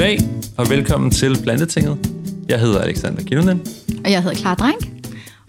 Goddag 0.00 0.20
og 0.58 0.70
velkommen 0.70 1.10
til 1.10 1.38
Plantetinget. 1.42 1.98
Jeg 2.48 2.60
hedder 2.60 2.80
Alexander 2.80 3.22
Kilunen. 3.22 3.60
Og 4.04 4.10
jeg 4.10 4.22
hedder 4.22 4.36
Clara 4.36 4.54
Drank. 4.54 4.88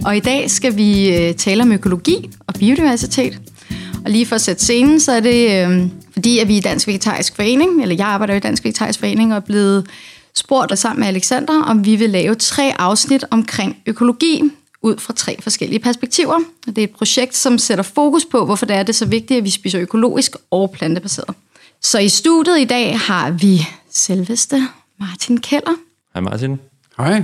Og 0.06 0.18
i 0.18 0.20
dag 0.20 0.52
skal 0.52 0.78
vi 0.78 1.18
øh, 1.18 1.36
tale 1.36 1.64
om 1.64 1.72
økologi 1.72 2.30
og 2.48 2.54
biodiversitet. 2.54 3.40
Og 4.06 4.12
lige 4.12 4.26
for 4.26 4.36
at 4.36 4.42
sætte 4.42 4.62
scenen, 4.62 5.00
så 5.00 5.12
er 5.12 5.20
det 5.20 5.68
øh, 5.68 5.90
fordi, 6.14 6.40
at 6.40 6.48
vi 6.48 6.58
i 6.58 6.60
Dansk 6.60 6.88
Vegetarisk 6.88 7.36
Forening, 7.36 7.82
eller 7.82 7.96
jeg 7.96 8.08
arbejder 8.08 8.34
i 8.34 8.40
Dansk 8.40 8.64
Vegetarisk 8.64 9.00
Forening, 9.00 9.32
og 9.32 9.36
er 9.36 9.40
blevet 9.40 9.88
spurgt 10.36 10.80
sammen 10.80 11.00
med 11.00 11.08
Alexander, 11.08 11.64
om 11.64 11.86
vi 11.86 11.96
vil 11.96 12.10
lave 12.10 12.36
tre 12.36 12.74
afsnit 12.80 13.26
omkring 13.32 13.78
økologi 13.86 14.42
ud 14.82 14.98
fra 14.98 15.14
tre 15.14 15.38
forskellige 15.42 15.80
perspektiver. 15.80 16.36
Og 16.68 16.76
det 16.76 16.78
er 16.78 16.84
et 16.84 16.90
projekt, 16.90 17.36
som 17.36 17.58
sætter 17.58 17.84
fokus 17.84 18.26
på, 18.26 18.46
hvorfor 18.46 18.66
det 18.66 18.76
er 18.76 18.84
det 18.84 18.96
så 18.96 19.06
vigtigt, 19.06 19.38
at 19.38 19.44
vi 19.44 19.50
spiser 19.50 19.82
økologisk 19.82 20.36
og 20.52 20.72
plantebaseret. 20.72 21.36
Så 21.82 22.00
i 22.00 22.10
studiet 22.10 22.60
i 22.60 22.66
dag 22.66 23.00
har 23.00 23.32
vi 23.32 23.68
selveste 23.92 24.56
Martin 25.00 25.38
Keller. 25.38 25.76
Hej 26.14 26.22
Martin. 26.22 26.60
Hej. 26.98 27.24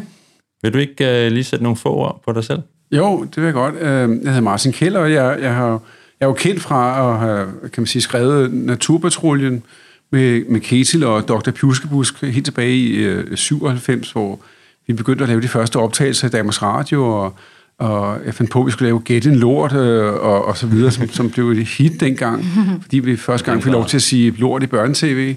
Vil 0.61 0.73
du 0.73 0.77
ikke 0.77 1.25
uh, 1.25 1.31
lige 1.33 1.43
sætte 1.43 1.63
nogle 1.63 1.77
få 1.77 1.89
ord 1.89 2.21
på 2.25 2.33
dig 2.33 2.43
selv? 2.43 2.59
Jo, 2.91 3.23
det 3.23 3.37
vil 3.37 3.43
jeg 3.43 3.53
godt. 3.53 3.75
Øh, 3.75 3.81
jeg 3.83 4.07
hedder 4.07 4.41
Martin 4.41 4.71
Keller, 4.71 4.99
og 4.99 5.11
jeg, 5.11 5.37
jeg, 5.41 5.55
har, 5.55 5.69
jeg 5.69 5.79
er 6.21 6.25
jo 6.25 6.33
kendt 6.33 6.61
fra 6.61 7.11
at 7.13 7.19
have 7.19 7.47
kan 7.73 7.81
man 7.81 7.87
sige, 7.87 8.01
skrevet 8.01 8.53
Naturpatruljen 8.53 9.63
med, 10.11 10.45
med 10.49 10.59
Ketil 10.59 11.03
og 11.03 11.27
Dr. 11.27 11.51
Pjuskebusk 11.51 12.21
helt 12.21 12.45
tilbage 12.45 12.77
i 12.77 13.17
uh, 13.17 13.35
97, 13.35 14.11
hvor 14.11 14.39
vi 14.87 14.93
begyndte 14.93 15.23
at 15.23 15.29
lave 15.29 15.41
de 15.41 15.47
første 15.47 15.77
optagelser 15.77 16.27
i 16.27 16.31
Danmarks 16.31 16.61
Radio, 16.61 17.05
og, 17.05 17.33
og 17.79 18.19
jeg 18.25 18.33
fandt 18.33 18.51
på, 18.51 18.59
at 18.59 18.65
vi 18.65 18.71
skulle 18.71 18.87
lave 18.87 19.01
Get 19.05 19.25
en 19.25 19.35
Lort, 19.35 19.73
øh, 19.73 20.13
og, 20.13 20.45
og 20.45 20.57
så 20.57 20.67
videre, 20.67 20.91
som, 20.91 21.09
som 21.09 21.29
blev 21.29 21.49
et 21.49 21.67
hit 21.67 21.99
dengang, 21.99 22.45
fordi 22.81 22.99
vi 22.99 23.17
første 23.17 23.51
gang 23.51 23.63
fik 23.63 23.71
lov 23.71 23.85
til 23.85 23.97
at 23.97 24.01
sige 24.01 24.31
lort 24.31 24.63
i 24.63 24.67
børnetv, 24.67 25.35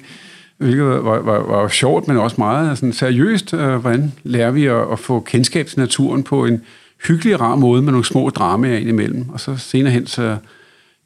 hvilket 0.61 0.85
var, 0.85 1.19
var, 1.19 1.39
var, 1.39 1.69
sjovt, 1.69 2.09
men 2.09 2.17
også 2.17 2.37
meget 2.39 2.79
sådan, 2.79 2.93
seriøst. 2.93 3.55
Øh, 3.55 3.77
hvordan 3.77 4.13
lærer 4.23 4.51
vi 4.51 4.67
at, 4.67 4.93
at 4.93 4.99
få 4.99 5.21
kendskab 5.21 5.67
til 5.67 5.79
naturen 5.79 6.23
på 6.23 6.47
en 6.47 6.63
hyggelig, 7.07 7.41
rar 7.41 7.57
måde 7.57 7.83
med 7.83 7.93
nogle 7.93 8.05
små 8.05 8.30
dramaer 8.30 8.77
ind 8.77 8.89
imellem. 8.89 9.29
Og 9.29 9.41
så 9.41 9.57
senere 9.57 9.93
hen, 9.93 10.07
så 10.07 10.37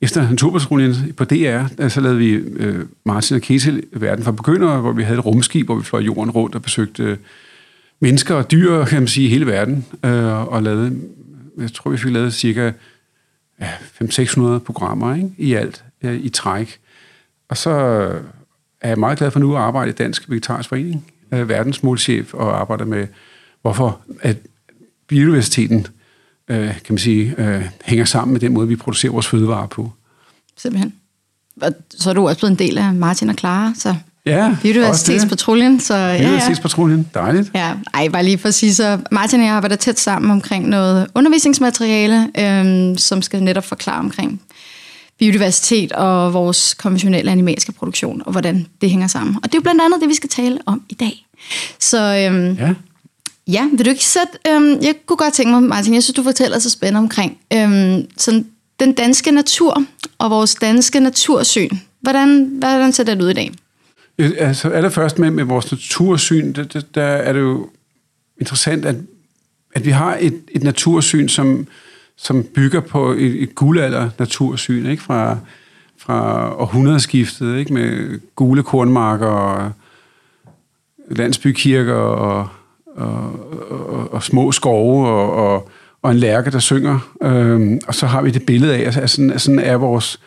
efter 0.01 0.31
naturpatruljen 0.31 0.95
på 1.17 1.25
DR, 1.25 1.63
øh, 1.79 1.91
så 1.91 2.01
lavede 2.01 2.19
vi 2.19 2.31
øh, 2.33 2.85
Martin 3.05 3.37
og 3.37 3.43
Ketil 3.43 3.83
Verden 3.93 4.25
for 4.25 4.33
Begyndere, 4.33 4.81
hvor 4.81 4.93
vi 4.93 5.03
havde 5.03 5.19
et 5.19 5.27
rumskib, 5.27 5.67
hvor 5.67 5.75
vi 5.75 5.85
fløj 5.85 6.01
jorden 6.01 6.31
rundt 6.31 6.55
og 6.55 6.63
besøgte 6.63 7.03
øh, 7.03 7.17
mennesker 8.01 8.35
og 8.35 8.51
dyr, 8.51 8.85
kan 8.85 8.99
man 9.03 9.09
sige, 9.09 9.27
i 9.27 9.31
hele 9.31 9.47
verden, 9.47 9.87
øh, 10.05 10.53
og 10.53 10.63
lavede, 10.63 11.01
jeg 11.59 11.73
tror, 11.73 11.91
vi 11.91 11.97
fik 11.97 12.13
lavet 12.13 12.35
cirka 12.35 12.73
ja, 13.61 13.71
500-600 14.03 14.59
programmer 14.59 15.15
ikke? 15.15 15.31
i 15.39 15.55
alt, 15.55 15.85
øh, 16.03 16.15
i 16.15 16.29
træk. 16.29 16.79
Og 17.49 17.57
så 17.57 18.11
er 18.91 18.97
meget 18.97 19.19
glad 19.19 19.31
for 19.31 19.41
nu 19.41 19.57
at 19.57 19.63
arbejde 19.63 19.91
i 19.91 19.95
Dansk 19.95 20.31
Vegetarisk 20.31 20.69
Forening, 20.69 21.13
øh, 21.33 21.49
verdensmålchef, 21.49 22.35
og 22.35 22.61
arbejder 22.61 22.85
med, 22.85 23.07
hvorfor 23.63 24.01
at 24.21 24.37
biodiversiteten 25.09 25.87
øh, 26.49 26.67
kan 26.67 26.81
man 26.89 26.99
sige, 26.99 27.35
øh, 27.39 27.63
hænger 27.85 28.05
sammen 28.05 28.33
med 28.33 28.41
den 28.41 28.53
måde, 28.53 28.69
vi 28.69 28.77
producerer 28.77 29.13
vores 29.13 29.27
fødevarer 29.27 29.67
på. 29.67 29.93
Simpelthen. 30.57 30.95
Så 31.91 32.11
er 32.11 32.15
du 32.15 32.29
også 32.29 32.39
blevet 32.39 32.51
en 32.51 32.69
del 32.69 32.79
af 32.79 32.95
Martin 32.95 33.29
og 33.29 33.35
Clara, 33.35 33.73
så 33.77 33.95
Ja, 34.27 34.57
Biodiversitetspatruljen. 34.63 35.81
Så, 35.81 35.97
ja, 35.97 36.19
Biodiversitetspatruljen, 36.19 37.09
dejligt. 37.15 37.51
Ja, 37.55 37.73
ej, 37.95 38.09
bare 38.09 38.25
lige 38.25 38.39
for 38.39 38.49
at 38.49 38.55
sige, 38.55 38.75
så 38.75 38.99
Martin 39.11 39.41
og 39.41 39.47
jeg 39.47 39.55
arbejder 39.55 39.77
tæt 39.77 40.01
sammen 40.01 40.31
omkring 40.31 40.69
noget 40.69 41.07
undervisningsmateriale, 41.15 42.31
øhm, 42.39 42.99
som 42.99 43.23
skal 43.23 43.43
netop 43.43 43.65
forklare 43.65 43.99
omkring 43.99 44.43
biodiversitet 45.19 45.93
og 45.93 46.35
vores 46.35 46.75
konventionelle 46.75 47.31
animalske 47.31 47.73
produktion, 47.73 48.23
og 48.27 48.33
hvordan 48.33 48.67
det 48.81 48.91
hænger 48.91 49.07
sammen. 49.07 49.37
Og 49.37 49.43
det 49.43 49.55
er 49.55 49.59
jo 49.59 49.63
blandt 49.63 49.83
andet 49.83 50.01
det, 50.01 50.09
vi 50.09 50.15
skal 50.15 50.29
tale 50.29 50.59
om 50.67 50.83
i 50.89 50.95
dag. 50.95 51.27
Så 51.81 51.99
øhm, 51.99 52.57
Ja, 52.59 52.75
ja, 53.47 53.69
vil 53.73 53.85
du 53.85 53.91
ikke 53.91 54.05
sætte... 54.05 54.39
Øhm, 54.49 54.83
jeg 54.83 54.95
kunne 55.07 55.17
godt 55.17 55.35
tænke 55.35 55.51
mig, 55.51 55.63
Martin, 55.63 55.95
jeg 55.95 56.03
synes, 56.03 56.17
du 56.17 56.23
fortæller 56.23 56.59
så 56.59 56.71
spændende 56.71 56.99
omkring 56.99 57.39
øhm, 57.53 58.07
sådan 58.17 58.47
den 58.81 58.93
danske 58.93 59.31
natur 59.31 59.85
og 60.19 60.31
vores 60.31 60.55
danske 60.55 61.01
natursyn. 61.01 61.71
Hvordan, 62.01 62.45
hvordan 62.59 62.93
ser 62.93 63.05
det 63.05 63.23
ud 63.23 63.31
i 63.31 63.33
dag? 63.33 63.53
Øh, 64.19 64.33
altså 64.39 64.69
allerførst 64.69 65.19
med, 65.19 65.31
med 65.31 65.45
vores 65.45 65.73
natursyn, 65.73 66.53
det, 66.53 66.73
det, 66.73 66.95
der 66.95 67.03
er 67.03 67.33
det 67.33 67.41
jo 67.41 67.69
interessant, 68.41 68.85
at, 68.85 68.97
at 69.75 69.85
vi 69.85 69.91
har 69.91 70.17
et, 70.21 70.41
et 70.49 70.63
natursyn, 70.63 71.29
som, 71.29 71.67
som 72.17 72.45
bygger 72.55 72.81
på 72.81 73.13
et, 73.13 73.43
et 73.43 73.55
guldalder 73.55 74.11
natursyn, 74.19 74.87
ikke? 74.87 75.03
Fra, 75.03 75.39
fra 75.99 76.51
århundredeskiftet, 76.61 77.57
ikke? 77.57 77.73
med 77.73 78.21
gule 78.37 78.63
kornmarker 78.63 79.27
og 79.27 79.73
landsbykirker 81.11 81.95
og, 81.95 82.49
og, 82.97 83.33
og, 83.71 84.13
og 84.13 84.23
små 84.23 84.53
skove 84.53 85.09
og, 85.09 85.33
og, 85.33 85.71
og 86.03 86.11
en 86.11 86.17
lærke, 86.17 86.51
der 86.51 86.59
synger. 86.59 86.99
Øhm, 87.23 87.81
og 87.87 87.95
så 87.95 88.07
har 88.07 88.23
vi 88.23 88.31
det 88.31 88.47
billede 88.47 88.75
af, 88.75 89.01
at 89.03 89.11
sådan, 89.11 89.31
at 89.31 89.41
sådan 89.41 89.61
er 89.61 89.77
vores 89.77 90.21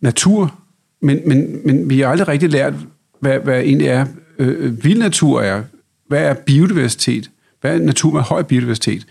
natur. 0.00 0.54
Men, 1.02 1.20
men, 1.26 1.60
men 1.64 1.90
vi 1.90 2.00
har 2.00 2.08
aldrig 2.08 2.28
rigtig 2.28 2.50
lært, 2.50 2.74
hvad, 3.20 3.38
hvad 3.38 3.60
egentlig 3.60 3.88
er 3.88 4.06
øh, 4.38 4.64
øh 4.64 4.84
vild 4.84 4.98
natur 4.98 5.40
er. 5.40 5.62
Hvad 6.08 6.22
er 6.22 6.34
biodiversitet? 6.34 7.30
Hvad 7.60 7.74
er 7.74 7.78
natur 7.78 8.12
med 8.12 8.20
høj 8.20 8.42
biodiversitet? 8.42 9.06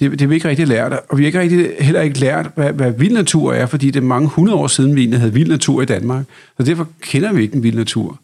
Det, 0.00 0.10
det 0.10 0.20
har 0.20 0.28
vi 0.28 0.34
ikke 0.34 0.48
rigtig 0.48 0.66
lært, 0.66 0.92
og 1.08 1.18
vi 1.18 1.22
har 1.22 1.26
ikke 1.26 1.40
rigtig, 1.40 1.70
heller 1.80 2.00
ikke 2.00 2.20
lært, 2.20 2.50
hvad, 2.54 2.72
hvad 2.72 2.92
vild 2.92 3.12
natur 3.12 3.52
er, 3.52 3.66
fordi 3.66 3.90
det 3.90 4.00
er 4.00 4.04
mange 4.06 4.28
hundrede 4.28 4.58
år 4.58 4.66
siden, 4.66 4.94
vi 4.94 5.00
egentlig 5.00 5.20
havde 5.20 5.32
vild 5.32 5.48
natur 5.48 5.82
i 5.82 5.84
Danmark. 5.84 6.24
Så 6.56 6.62
derfor 6.62 6.88
kender 7.00 7.32
vi 7.32 7.42
ikke 7.42 7.56
en 7.56 7.62
vild 7.62 7.76
natur. 7.76 8.20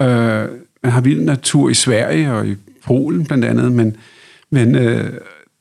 Øh, 0.00 0.48
man 0.82 0.92
har 0.92 1.00
vild 1.00 1.20
natur 1.20 1.68
i 1.68 1.74
Sverige 1.74 2.32
og 2.32 2.46
i 2.46 2.54
Polen 2.86 3.24
blandt 3.24 3.44
andet, 3.44 3.72
men, 3.72 3.96
men 4.50 4.74
øh, 4.74 5.04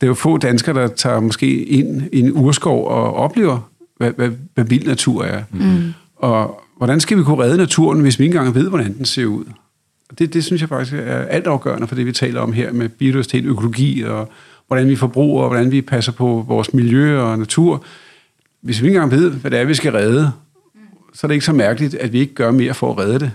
det 0.01 0.07
er 0.07 0.07
jo 0.07 0.13
få 0.13 0.37
danskere, 0.37 0.81
der 0.81 0.87
tager 0.87 1.19
måske 1.19 1.63
ind 1.65 2.01
i 2.11 2.19
en 2.19 2.31
urskov 2.31 2.87
og 2.87 3.13
oplever, 3.13 3.69
hvad, 3.97 4.11
hvad, 4.11 4.29
hvad 4.53 4.65
vild 4.65 4.87
natur 4.87 5.23
er. 5.23 5.43
Mm. 5.51 5.93
Og 6.15 6.63
hvordan 6.77 6.99
skal 6.99 7.17
vi 7.17 7.23
kunne 7.23 7.43
redde 7.43 7.57
naturen, 7.57 7.99
hvis 7.99 8.19
vi 8.19 8.23
ikke 8.23 8.37
engang 8.37 8.55
ved, 8.55 8.69
hvordan 8.69 8.97
den 8.97 9.05
ser 9.05 9.25
ud? 9.25 9.45
Og 10.09 10.19
det, 10.19 10.33
det 10.33 10.43
synes 10.43 10.61
jeg 10.61 10.69
faktisk 10.69 10.93
er 10.93 11.17
altafgørende 11.17 11.87
for 11.87 11.95
det, 11.95 12.05
vi 12.05 12.11
taler 12.11 12.41
om 12.41 12.53
her 12.53 12.71
med 12.71 12.89
biodiversitet, 12.89 13.45
økologi 13.45 14.01
og 14.01 14.29
hvordan 14.67 14.89
vi 14.89 14.95
forbruger, 14.95 15.43
og 15.43 15.49
hvordan 15.49 15.71
vi 15.71 15.81
passer 15.81 16.11
på 16.11 16.45
vores 16.47 16.73
miljø 16.73 17.21
og 17.21 17.39
natur. 17.39 17.83
Hvis 18.61 18.81
vi 18.81 18.87
ikke 18.87 18.95
engang 18.95 19.11
ved, 19.11 19.31
hvad 19.31 19.51
det 19.51 19.59
er, 19.59 19.65
vi 19.65 19.73
skal 19.73 19.91
redde, 19.91 20.31
så 21.13 21.27
er 21.27 21.27
det 21.27 21.35
ikke 21.35 21.45
så 21.45 21.53
mærkeligt, 21.53 21.95
at 21.95 22.13
vi 22.13 22.19
ikke 22.19 22.33
gør 22.33 22.51
mere 22.51 22.73
for 22.73 22.91
at 22.91 22.97
redde 22.97 23.19
det. 23.19 23.31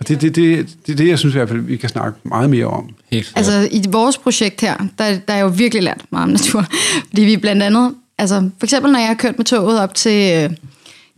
Og 0.00 0.08
det 0.08 0.14
er 0.14 0.18
det, 0.18 0.36
det, 0.36 0.68
det, 0.86 0.98
det, 0.98 1.08
jeg 1.08 1.18
synes 1.18 1.34
i 1.34 1.38
hvert 1.38 1.48
fald, 1.48 1.60
vi 1.60 1.76
kan 1.76 1.88
snakke 1.88 2.18
meget 2.22 2.50
mere 2.50 2.66
om. 2.66 2.94
Helt 3.10 3.26
klart. 3.26 3.36
Altså 3.36 3.68
i 3.72 3.82
vores 3.88 4.18
projekt 4.18 4.60
her, 4.60 4.76
der, 4.98 5.18
der 5.18 5.34
er 5.34 5.40
jo 5.40 5.48
virkelig 5.48 5.82
lært 5.82 6.04
meget 6.10 6.24
om 6.24 6.30
natur. 6.30 6.64
Fordi 7.08 7.22
vi 7.22 7.36
blandt 7.36 7.62
andet, 7.62 7.94
altså 8.18 8.50
for 8.58 8.66
eksempel 8.66 8.92
når 8.92 8.98
jeg 8.98 9.08
har 9.08 9.14
kørt 9.14 9.38
med 9.38 9.44
toget 9.44 9.80
op 9.80 9.94
til 9.94 10.44
øh, 10.44 10.50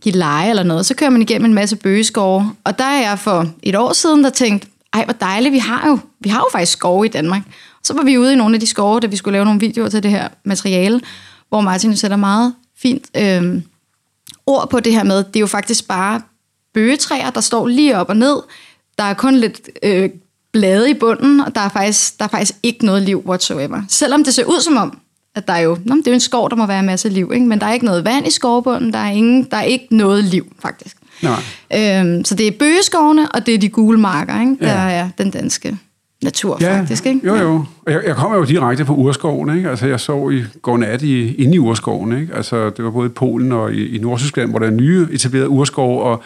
Gilleleje 0.01 0.49
eller 0.49 0.63
noget, 0.63 0.85
så 0.85 0.95
kører 0.95 1.09
man 1.09 1.21
igennem 1.21 1.45
en 1.45 1.53
masse 1.53 1.75
bøgeskove. 1.75 2.51
Og 2.63 2.79
der 2.79 2.85
er 2.85 3.09
jeg 3.09 3.19
for 3.19 3.47
et 3.63 3.75
år 3.75 3.93
siden, 3.93 4.23
der 4.23 4.29
tænkte, 4.29 4.67
ej 4.93 5.03
hvor 5.03 5.13
dejligt, 5.13 5.53
vi 5.53 5.59
har 5.59 5.87
jo, 5.87 5.99
vi 6.19 6.29
har 6.29 6.39
jo 6.39 6.47
faktisk 6.51 6.71
skove 6.71 7.05
i 7.05 7.09
Danmark. 7.09 7.41
Så 7.83 7.93
var 7.93 8.03
vi 8.03 8.17
ude 8.17 8.33
i 8.33 8.35
nogle 8.35 8.53
af 8.55 8.59
de 8.59 8.67
skove, 8.67 8.99
da 8.99 9.07
vi 9.07 9.15
skulle 9.15 9.33
lave 9.33 9.45
nogle 9.45 9.59
videoer 9.59 9.89
til 9.89 10.03
det 10.03 10.11
her 10.11 10.27
materiale, 10.45 11.01
hvor 11.49 11.61
Martin 11.61 11.95
sætter 11.97 12.17
meget 12.17 12.53
fint 12.81 13.05
øh, 13.17 13.61
ord 14.45 14.69
på 14.69 14.79
det 14.79 14.93
her 14.93 15.03
med, 15.03 15.17
det 15.17 15.35
er 15.35 15.39
jo 15.39 15.47
faktisk 15.47 15.87
bare 15.87 16.21
bøgetræer, 16.73 17.29
der 17.29 17.41
står 17.41 17.67
lige 17.67 17.97
op 17.97 18.09
og 18.09 18.17
ned. 18.17 18.35
Der 18.97 19.03
er 19.03 19.13
kun 19.13 19.35
lidt 19.35 19.61
øh, 19.83 20.09
blade 20.53 20.89
i 20.89 20.93
bunden, 20.93 21.39
og 21.39 21.55
der 21.55 21.61
er, 21.61 21.69
faktisk, 21.69 22.19
der 22.19 22.25
er 22.25 22.29
faktisk 22.29 22.53
ikke 22.63 22.85
noget 22.85 23.01
liv 23.01 23.23
whatsoever. 23.27 23.81
Selvom 23.87 24.23
det 24.23 24.33
ser 24.33 24.43
ud 24.45 24.61
som 24.61 24.77
om, 24.77 24.97
at 25.35 25.47
der 25.47 25.53
er 25.53 25.59
jo, 25.59 25.77
nå, 25.85 25.95
det 25.95 26.07
er 26.07 26.11
jo 26.11 26.13
en 26.13 26.19
skov, 26.19 26.49
der 26.49 26.55
må 26.55 26.65
være 26.65 26.79
en 26.79 26.85
masse 26.85 27.09
liv, 27.09 27.31
ikke? 27.33 27.45
men 27.45 27.59
der 27.61 27.65
er 27.67 27.73
ikke 27.73 27.85
noget 27.85 28.05
vand 28.05 28.27
i 28.27 28.31
skovbunden, 28.31 28.93
der 28.93 28.99
er, 28.99 29.11
ingen, 29.11 29.47
der 29.51 29.57
er 29.57 29.61
ikke 29.61 29.87
noget 29.91 30.23
liv, 30.23 30.53
faktisk. 30.61 30.97
Nej. 31.23 31.41
Øhm, 31.75 32.25
så 32.25 32.35
det 32.35 32.47
er 32.47 32.51
bøgeskovene, 32.51 33.31
og 33.31 33.45
det 33.45 33.53
er 33.53 33.57
de 33.57 33.69
gule 33.69 33.99
marker, 33.99 34.39
ikke? 34.41 34.55
der 34.59 34.87
Ja. 34.87 34.91
er 34.91 35.09
den 35.17 35.31
danske 35.31 35.77
natur, 36.23 36.57
faktisk. 36.77 37.05
Ikke? 37.05 37.21
Jo, 37.27 37.35
jo. 37.35 37.65
Og 37.85 37.91
jeg, 37.93 38.01
jeg 38.07 38.15
kommer 38.15 38.37
jo 38.37 38.43
direkte 38.43 38.85
fra 38.85 38.93
urskoven, 38.93 39.57
ikke? 39.57 39.69
Altså, 39.69 39.87
jeg 39.87 39.99
så 39.99 40.29
i 40.29 40.43
går 40.61 40.77
nat 40.77 41.01
i, 41.01 41.35
inde 41.35 41.55
i 41.55 41.59
urskoven, 41.59 42.21
ikke? 42.21 42.35
Altså, 42.35 42.69
det 42.69 42.85
var 42.85 42.91
både 42.91 43.05
i 43.05 43.09
Polen 43.09 43.51
og 43.51 43.73
i, 43.73 43.95
i 43.95 43.99
Nordtyskland, 43.99 44.49
hvor 44.49 44.59
der 44.59 44.65
er 44.67 44.71
nye 44.71 45.07
etablerede 45.11 45.49
urskov, 45.49 46.01
og, 46.03 46.23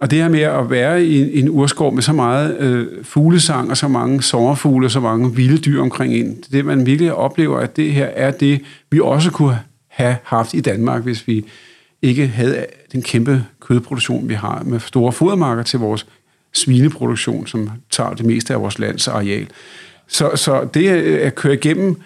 og 0.00 0.10
det 0.10 0.18
her 0.18 0.28
med 0.28 0.40
at 0.40 0.70
være 0.70 1.04
i, 1.04 1.22
en- 1.22 1.30
i 1.30 1.38
en 1.40 1.48
urskov 1.50 1.94
med 1.94 2.02
så 2.02 2.12
meget 2.12 2.56
øh, 2.60 2.86
fuglesang 3.04 3.70
og 3.70 3.76
så 3.76 3.88
mange 3.88 4.22
sommerfugle 4.22 4.86
og 4.86 4.90
så 4.90 5.00
mange 5.00 5.34
vilde 5.36 5.58
dyr 5.58 5.80
omkring 5.82 6.14
en, 6.14 6.26
det 6.26 6.46
er 6.46 6.50
det, 6.50 6.64
man 6.64 6.86
virkelig 6.86 7.14
oplever, 7.14 7.58
at 7.58 7.76
det 7.76 7.92
her 7.92 8.04
er 8.06 8.30
det, 8.30 8.60
vi 8.90 9.00
også 9.02 9.30
kunne 9.30 9.58
have 9.88 10.16
haft 10.24 10.54
i 10.54 10.60
Danmark, 10.60 11.02
hvis 11.02 11.26
vi 11.28 11.44
ikke 12.02 12.26
havde 12.26 12.66
den 12.92 13.02
kæmpe 13.02 13.44
kødproduktion, 13.60 14.28
vi 14.28 14.34
har 14.34 14.62
med 14.66 14.80
store 14.80 15.12
fodermarker 15.12 15.62
til 15.62 15.78
vores 15.78 16.06
svineproduktion, 16.52 17.46
som 17.46 17.70
tager 17.90 18.14
det 18.14 18.26
meste 18.26 18.54
af 18.54 18.60
vores 18.60 18.78
lands 18.78 19.08
areal. 19.08 19.46
Så, 20.08 20.30
så 20.34 20.68
det 20.74 20.88
at 20.88 21.34
køre 21.34 21.54
igennem 21.54 22.00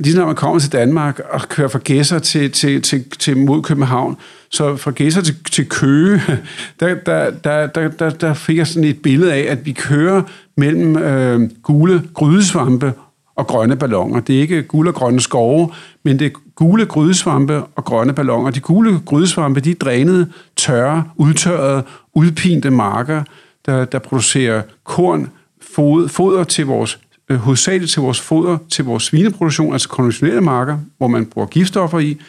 lige 0.00 0.16
når 0.16 0.26
man 0.26 0.34
kommer 0.34 0.58
til 0.58 0.72
Danmark 0.72 1.20
og 1.30 1.40
kører 1.48 1.68
fra 1.68 1.78
Gæsser 1.78 2.18
til, 2.18 2.52
til, 2.52 2.82
til, 2.82 3.04
til 3.18 3.36
mod 3.36 3.62
København, 3.62 4.16
så 4.50 4.76
fra 4.76 4.90
Gæsser 4.90 5.22
til, 5.22 5.36
til 5.50 5.68
Køge, 5.68 6.22
der, 6.80 6.94
der, 6.94 7.30
der, 7.30 7.66
der, 7.66 7.88
der, 7.88 8.10
der 8.10 8.34
fik 8.34 8.56
jeg 8.56 8.66
sådan 8.66 8.84
et 8.84 9.02
billede 9.02 9.34
af, 9.34 9.52
at 9.52 9.66
vi 9.66 9.72
kører 9.72 10.22
mellem 10.56 10.96
øh, 10.96 11.50
gule 11.62 12.02
grydesvampe 12.14 12.92
og 13.36 13.46
grønne 13.46 13.76
ballonger. 13.76 14.20
Det 14.20 14.36
er 14.36 14.40
ikke 14.40 14.62
gule 14.62 14.90
og 14.90 14.94
grønne 14.94 15.20
skove, 15.20 15.70
men 16.02 16.18
det 16.18 16.26
er 16.26 16.30
gule 16.54 16.86
grydesvampe 16.86 17.62
og 17.62 17.84
grønne 17.84 18.12
ballonger. 18.12 18.50
De 18.50 18.60
gule 18.60 19.00
grydesvampe, 19.06 19.60
de 19.60 19.70
er 19.70 19.74
drænede, 19.74 20.26
tørre, 20.56 21.04
udtørrede, 21.16 21.82
udpinte 22.14 22.70
marker, 22.70 23.22
der, 23.66 23.84
der 23.84 23.98
producerer 23.98 24.62
korn, 24.84 25.30
fod, 25.74 26.08
foder 26.08 26.44
til 26.44 26.66
vores 26.66 26.98
øh, 27.28 27.36
hovedsageligt 27.36 27.92
til 27.92 28.02
vores 28.02 28.20
foder, 28.20 28.58
til 28.68 28.84
vores 28.84 29.02
svineproduktion, 29.02 29.72
altså 29.72 29.88
konventionelle 29.88 30.40
marker, 30.40 30.78
hvor 30.98 31.08
man 31.08 31.26
bruger 31.26 31.46
giftstoffer 31.46 31.98
i. 31.98 32.20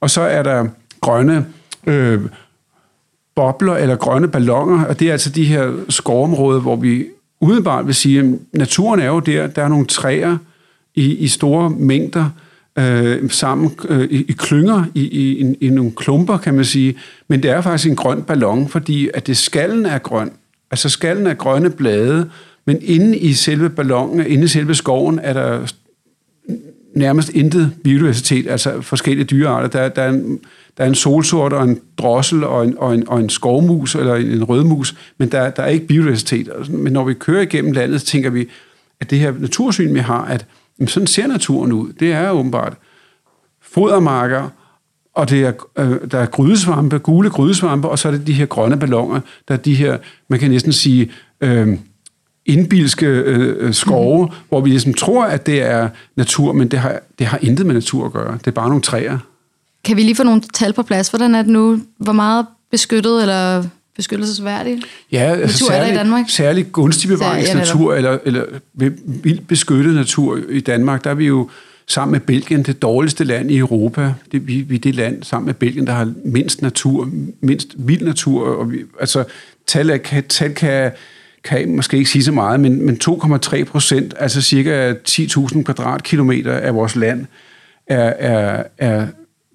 Og 0.00 0.10
så 0.10 0.20
er 0.20 0.42
der 0.42 0.66
grønne 1.00 1.46
øh, 1.86 2.20
bobler 3.34 3.74
eller 3.74 3.96
grønne 3.96 4.28
ballonger, 4.28 4.84
og 4.84 5.00
det 5.00 5.08
er 5.08 5.12
altså 5.12 5.30
de 5.30 5.44
her 5.44 5.72
skovområder, 5.88 6.60
hvor 6.60 6.76
vi 6.76 7.06
udenbart 7.40 7.86
vil 7.86 7.94
sige, 7.94 8.20
at 8.20 8.26
naturen 8.52 9.00
er 9.00 9.06
jo 9.06 9.20
der, 9.20 9.46
der 9.46 9.64
er 9.64 9.68
nogle 9.68 9.86
træer 9.86 10.36
i, 10.94 11.14
i 11.14 11.28
store 11.28 11.70
mængder, 11.70 12.30
øh, 12.78 13.30
sammen 13.30 13.76
øh, 13.88 14.04
i, 14.10 14.24
i 14.28 14.32
klynger, 14.32 14.84
i, 14.94 15.00
i, 15.00 15.54
i 15.60 15.68
nogle 15.68 15.92
klumper, 15.96 16.36
kan 16.36 16.54
man 16.54 16.64
sige. 16.64 16.94
Men 17.28 17.42
det 17.42 17.50
er 17.50 17.60
faktisk 17.60 17.90
en 17.90 17.96
grøn 17.96 18.22
ballon, 18.22 18.68
fordi 18.68 19.10
at 19.14 19.26
det 19.26 19.36
skallen 19.36 19.86
er 19.86 19.98
grøn. 19.98 20.30
Altså 20.70 20.88
skallen 20.88 21.26
er 21.26 21.34
grønne 21.34 21.70
blade, 21.70 22.30
men 22.64 22.78
inde 22.82 23.18
i 23.18 23.32
selve 23.32 23.70
ballonen, 23.70 24.26
inde 24.26 24.44
i 24.44 24.48
selve 24.48 24.74
skoven, 24.74 25.18
er 25.18 25.32
der 25.32 25.72
nærmest 26.94 27.28
intet 27.28 27.72
biodiversitet, 27.84 28.50
altså 28.50 28.80
forskellige 28.80 29.24
dyrearter. 29.24 29.68
Der, 29.68 29.88
der, 29.88 30.02
er, 30.02 30.08
en, 30.08 30.40
der 30.78 30.84
er 30.84 30.88
en 30.88 30.94
solsort 30.94 31.52
og 31.52 31.64
en 31.64 31.80
drossel 31.98 32.44
og 32.44 32.64
en, 32.64 32.78
og 32.78 32.94
en, 32.94 33.08
og 33.08 33.20
en 33.20 33.30
skovmus 33.30 33.94
eller 33.94 34.14
en, 34.14 34.26
en 34.26 34.44
rødmus, 34.44 34.96
men 35.18 35.32
der, 35.32 35.50
der 35.50 35.62
er 35.62 35.68
ikke 35.68 35.86
biodiversitet. 35.86 36.70
Men 36.70 36.92
når 36.92 37.04
vi 37.04 37.14
kører 37.14 37.42
igennem 37.42 37.72
landet, 37.72 38.00
så 38.00 38.06
tænker 38.06 38.30
vi, 38.30 38.48
at 39.00 39.10
det 39.10 39.18
her 39.18 39.32
natursyn, 39.38 39.94
vi 39.94 39.98
har, 39.98 40.24
at 40.24 40.46
jamen, 40.78 40.88
sådan 40.88 41.06
ser 41.06 41.26
naturen 41.26 41.72
ud. 41.72 41.92
Det 41.92 42.12
er 42.12 42.30
åbenbart 42.30 42.76
fodermarker, 43.62 44.48
og 45.14 45.30
det 45.30 45.42
er, 45.44 45.52
øh, 45.78 46.10
der 46.10 46.18
er 46.18 46.26
grydesvampe, 46.26 46.98
gule 46.98 47.30
grydesvampe, 47.30 47.88
og 47.88 47.98
så 47.98 48.08
er 48.08 48.12
det 48.12 48.26
de 48.26 48.32
her 48.32 48.46
grønne 48.46 48.78
ballonger, 48.78 49.20
der 49.48 49.54
er 49.54 49.58
de 49.58 49.74
her, 49.74 49.98
man 50.28 50.38
kan 50.38 50.50
næsten 50.50 50.72
sige, 50.72 51.10
øh, 51.40 51.78
indbilske 52.46 53.06
øh, 53.06 53.56
øh, 53.58 53.74
skove, 53.74 54.26
mm. 54.26 54.32
hvor 54.48 54.60
vi 54.60 54.70
ligesom 54.70 54.94
tror, 54.94 55.24
at 55.24 55.46
det 55.46 55.62
er 55.62 55.88
natur, 56.16 56.52
men 56.52 56.68
det 56.68 56.78
har, 56.78 57.00
det 57.18 57.26
har 57.26 57.38
intet 57.42 57.66
med 57.66 57.74
natur 57.74 58.06
at 58.06 58.12
gøre. 58.12 58.32
Det 58.32 58.46
er 58.46 58.50
bare 58.50 58.68
nogle 58.68 58.82
træer. 58.82 59.18
Kan 59.84 59.96
vi 59.96 60.02
lige 60.02 60.14
få 60.14 60.22
nogle 60.22 60.42
tal 60.54 60.72
på 60.72 60.82
plads? 60.82 61.08
Hvordan 61.08 61.34
er 61.34 61.42
det 61.42 61.50
nu? 61.50 61.80
Hvor 61.98 62.12
meget 62.12 62.46
beskyttet 62.70 63.22
eller 63.22 63.64
beskyttelsesværdigt 63.96 64.86
ja, 65.12 65.18
altså 65.18 65.64
natur 65.64 65.66
særlig, 65.66 65.80
er 65.80 65.84
der 65.84 65.92
i 65.92 65.96
Danmark? 65.96 66.24
Særlig 66.28 66.72
gunstig 66.72 67.08
bevaringsnatur, 67.08 67.94
eller, 67.94 68.18
eller 68.24 68.44
vildt 69.04 69.48
beskyttet 69.48 69.94
natur 69.94 70.38
i 70.48 70.60
Danmark, 70.60 71.04
der 71.04 71.10
er 71.10 71.14
vi 71.14 71.26
jo 71.26 71.50
sammen 71.90 72.12
med 72.12 72.20
Belgien 72.20 72.62
det 72.62 72.82
dårligste 72.82 73.24
land 73.24 73.50
i 73.50 73.58
Europa. 73.58 74.14
Det, 74.32 74.46
vi, 74.46 74.60
vi 74.60 74.74
er 74.74 74.78
det 74.78 74.94
land 74.94 75.22
sammen 75.22 75.46
med 75.46 75.54
Belgien, 75.54 75.86
der 75.86 75.92
har 75.92 76.12
mindst 76.24 76.62
natur, 76.62 77.10
mindst 77.40 77.74
vild 77.78 78.02
natur. 78.02 78.46
Og 78.46 78.72
vi, 78.72 78.78
altså, 79.00 79.24
tal, 79.66 79.98
kan, 79.98 80.24
tal 80.28 80.54
kan 80.54 80.92
kan 81.44 81.76
måske 81.76 81.96
ikke 81.96 82.10
sige 82.10 82.24
så 82.24 82.32
meget, 82.32 82.60
men, 82.60 82.86
men 82.86 83.00
2,3 83.04 83.64
procent, 83.64 84.14
altså 84.18 84.42
cirka 84.42 84.94
10.000 85.08 85.62
kvadratkilometer 85.62 86.52
af 86.52 86.74
vores 86.74 86.96
land, 86.96 87.26
er, 87.86 88.12
er, 88.18 88.64
er 88.78 89.06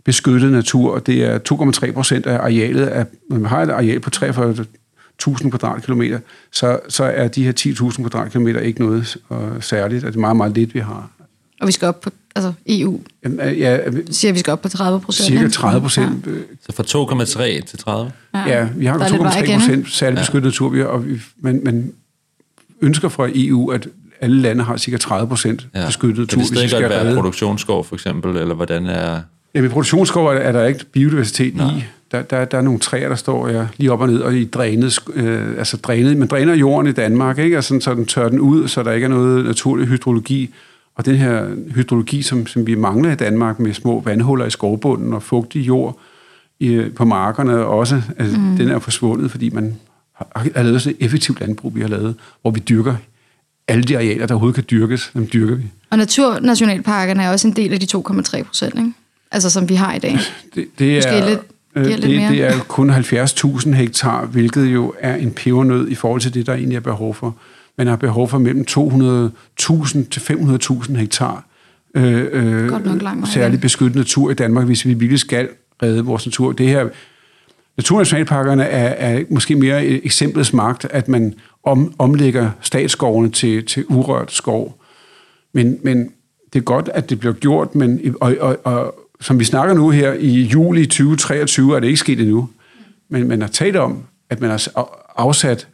beskyttet 0.05 0.51
natur, 0.51 0.93
og 0.93 1.07
det 1.07 1.23
er 1.23 1.39
2,3 1.87 1.91
procent 1.91 2.25
af 2.25 2.37
arealet. 2.37 2.87
Af, 2.87 3.05
når 3.29 3.39
man 3.39 3.49
har 3.49 3.61
et 3.61 3.69
areal 3.69 3.99
på 3.99 4.09
43.000 4.15 5.49
kvadratkilometer, 5.49 6.19
så, 6.51 6.79
så 6.89 7.03
er 7.03 7.27
de 7.27 7.43
her 7.43 7.53
10.000 7.59 8.01
kvadratkilometer 8.01 8.59
ikke 8.59 8.79
noget 8.79 9.17
særligt, 9.59 10.03
og 10.03 10.11
det 10.11 10.17
er 10.17 10.21
meget, 10.21 10.37
meget 10.37 10.53
lidt, 10.53 10.73
vi 10.73 10.79
har. 10.79 11.14
Og 11.61 11.67
vi 11.67 11.71
skal 11.71 11.87
op 11.87 12.01
på 12.01 12.09
altså 12.35 12.53
EU, 12.69 12.99
Jamen, 13.23 13.39
ja, 13.55 13.79
siger, 14.11 14.31
at 14.31 14.35
vi 14.35 14.39
skal 14.39 14.51
op 14.51 14.61
på 14.61 14.69
30 14.69 14.99
procent. 15.01 15.27
cirka 15.27 15.47
30 15.49 15.81
procent. 15.81 16.25
Så 16.69 16.75
fra 16.75 16.83
2,3 17.63 17.65
til 17.65 17.79
30? 17.79 18.11
Ja, 18.35 18.67
vi 18.75 18.85
har 18.85 18.97
Der 18.97 19.05
er 19.05 19.09
lidt 19.09 19.21
vej 19.23 19.31
2,3 19.31 19.43
igen, 19.43 19.59
procent 19.59 19.91
særligt 19.91 20.19
beskyttet 20.19 20.43
natur, 20.43 20.69
vi 20.69 20.81
og 20.83 21.07
vi, 21.07 21.19
man, 21.39 21.61
man 21.63 21.91
ønsker 22.81 23.09
fra 23.09 23.29
EU, 23.35 23.69
at 23.71 23.87
alle 24.21 24.41
lande 24.41 24.63
har 24.63 24.77
cirka 24.77 24.97
30 24.97 25.27
procent 25.27 25.67
Ja. 25.75 25.85
beskyttet 25.85 26.17
natur. 26.17 26.37
Kan 26.37 26.39
det 26.39 26.47
stadig 26.47 26.71
godt 26.71 26.89
være 26.89 27.01
redde- 27.03 27.15
produktionsskov, 27.15 27.83
for 27.85 27.95
eksempel, 27.95 28.37
eller 28.37 28.55
hvordan 28.55 28.85
er... 28.85 29.21
Jamen, 29.55 29.69
i 29.69 29.73
produktionsskov 29.73 30.27
er, 30.27 30.31
er 30.31 30.51
der 30.51 30.65
ikke 30.65 30.85
biodiversitet 30.91 31.55
Nej. 31.55 31.71
i. 31.77 31.83
Der, 32.11 32.21
der, 32.21 32.45
der 32.45 32.57
er 32.57 32.61
nogle 32.61 32.79
træer, 32.79 33.09
der 33.09 33.15
står 33.15 33.47
ja, 33.47 33.67
lige 33.77 33.91
op 33.91 34.01
og 34.01 34.07
ned, 34.07 34.19
og 34.19 34.35
i 34.35 34.45
drænet, 34.45 34.99
øh, 35.13 35.57
altså 35.57 35.77
drænet, 35.77 36.17
man 36.17 36.27
dræner 36.27 36.53
jorden 36.53 36.89
i 36.89 36.93
Danmark, 36.93 37.37
ikke? 37.39 37.55
Altså, 37.55 37.79
så 37.81 37.93
den 37.93 38.05
tør 38.05 38.29
den 38.29 38.39
ud, 38.39 38.67
så 38.67 38.83
der 38.83 38.91
ikke 38.91 39.05
er 39.05 39.09
noget 39.09 39.45
naturlig 39.45 39.87
hydrologi. 39.87 40.53
Og 40.95 41.05
den 41.05 41.15
her 41.15 41.55
hydrologi, 41.75 42.21
som, 42.21 42.47
som 42.47 42.67
vi 42.67 42.75
mangler 42.75 43.11
i 43.11 43.15
Danmark 43.15 43.59
med 43.59 43.73
små 43.73 44.01
vandhuller 44.01 44.45
i 44.45 44.49
skovbunden 44.49 45.13
og 45.13 45.23
fugtig 45.23 45.67
jord 45.67 45.99
i, 46.59 46.81
på 46.95 47.05
markerne 47.05 47.65
også, 47.65 48.01
altså, 48.17 48.39
mm. 48.39 48.57
den 48.57 48.69
er 48.69 48.79
forsvundet, 48.79 49.31
fordi 49.31 49.49
man 49.49 49.75
har, 50.13 50.27
har 50.55 50.63
lavet 50.63 50.81
så 50.81 50.93
effektivt 50.99 51.39
landbrug, 51.39 51.75
vi 51.75 51.81
har 51.81 51.87
lavet, 51.87 52.15
hvor 52.41 52.51
vi 52.51 52.59
dyrker 52.59 52.95
alle 53.67 53.83
de 53.83 53.97
arealer, 53.97 54.25
der 54.27 54.33
overhovedet 54.33 54.55
kan 54.55 54.63
dyrkes, 54.71 55.11
dem 55.13 55.27
dyrker 55.33 55.55
vi. 55.55 55.63
Og 55.89 55.97
naturnationalparkerne 55.97 57.23
er 57.23 57.29
også 57.31 57.47
en 57.47 57.55
del 57.55 57.73
af 57.73 57.79
de 57.79 57.97
2,3 57.97 58.43
procent, 58.43 58.73
ikke? 58.77 58.93
Altså 59.31 59.49
som 59.49 59.69
vi 59.69 59.75
har 59.75 59.93
i 59.93 59.99
dag. 59.99 60.17
Det, 60.55 60.67
det, 60.79 60.95
Måske 60.97 61.09
er, 61.09 61.29
lidt- 61.29 61.39
øh, 61.75 61.85
det, 61.85 61.99
lidt 61.99 62.19
mere. 62.21 62.31
det 62.31 62.41
er 62.43 62.59
kun 62.67 62.89
70.000 62.89 63.69
hektar, 63.73 64.25
hvilket 64.25 64.65
jo 64.65 64.93
er 64.99 65.15
en 65.15 65.31
pebernød 65.31 65.87
i 65.89 65.95
forhold 65.95 66.21
til 66.21 66.33
det, 66.33 66.45
der 66.45 66.53
egentlig 66.53 66.75
er 66.75 66.79
behov 66.79 67.15
for. 67.15 67.35
Man 67.77 67.87
har 67.87 67.95
behov 67.95 68.29
for 68.29 68.37
mellem 68.37 68.65
200.000 68.69 70.09
til 70.09 70.19
500.000 70.19 70.97
hektar 70.97 71.45
øh, 71.95 72.25
øh, 72.31 72.71
særligt 73.25 73.61
beskyttet 73.61 73.95
natur 73.95 74.31
i 74.31 74.33
Danmark, 74.33 74.65
hvis 74.65 74.85
vi 74.85 74.93
virkelig 74.93 75.19
skal 75.19 75.49
redde 75.83 76.05
vores 76.05 76.25
natur. 76.25 76.51
Det 76.51 76.67
her 76.67 76.89
Naturnationalparkerne 77.77 78.63
er, 78.63 79.17
er 79.17 79.23
måske 79.29 79.55
mere 79.55 79.85
et 79.85 80.05
eksemplets 80.05 80.53
magt, 80.53 80.85
at 80.89 81.07
man 81.07 81.33
om, 81.63 81.93
omlægger 81.99 82.51
statsskovene 82.61 83.31
til, 83.31 83.65
til 83.65 83.85
urørt 83.89 84.31
skov. 84.31 84.81
Men, 85.53 85.79
men 85.83 86.11
det 86.53 86.59
er 86.59 86.63
godt, 86.63 86.89
at 86.93 87.09
det 87.09 87.19
bliver 87.19 87.33
gjort, 87.33 87.75
men, 87.75 88.15
og, 88.21 88.35
og, 88.39 88.57
og 88.63 88.95
som 89.21 89.39
vi 89.39 89.43
snakker 89.43 89.75
nu 89.75 89.89
her, 89.89 90.13
i 90.13 90.41
juli 90.41 90.85
2023 90.85 91.75
er 91.75 91.79
det 91.79 91.87
ikke 91.87 91.99
sket 91.99 92.19
endnu. 92.19 92.49
Men 93.09 93.27
man 93.27 93.41
har 93.41 93.47
talt 93.47 93.75
om, 93.75 94.03
at 94.29 94.41
man 94.41 94.49
har 94.49 94.67
afsat 95.15 95.67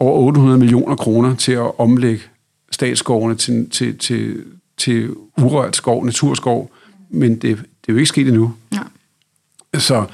over 0.00 0.26
800 0.26 0.58
millioner 0.58 0.96
kroner 0.96 1.34
til 1.34 1.52
at 1.52 1.78
omlægge 1.78 2.22
statsskovene 2.70 3.34
til, 3.34 3.70
til, 3.70 3.98
til, 3.98 4.44
til 4.76 5.10
urørt 5.38 5.76
skov, 5.76 6.04
naturskov, 6.04 6.70
men 7.10 7.32
det, 7.32 7.42
det 7.42 7.88
er 7.88 7.92
jo 7.92 7.96
ikke 7.96 8.06
sket 8.06 8.28
endnu. 8.28 8.54
Ja. 8.72 9.78
Så, 9.78 10.04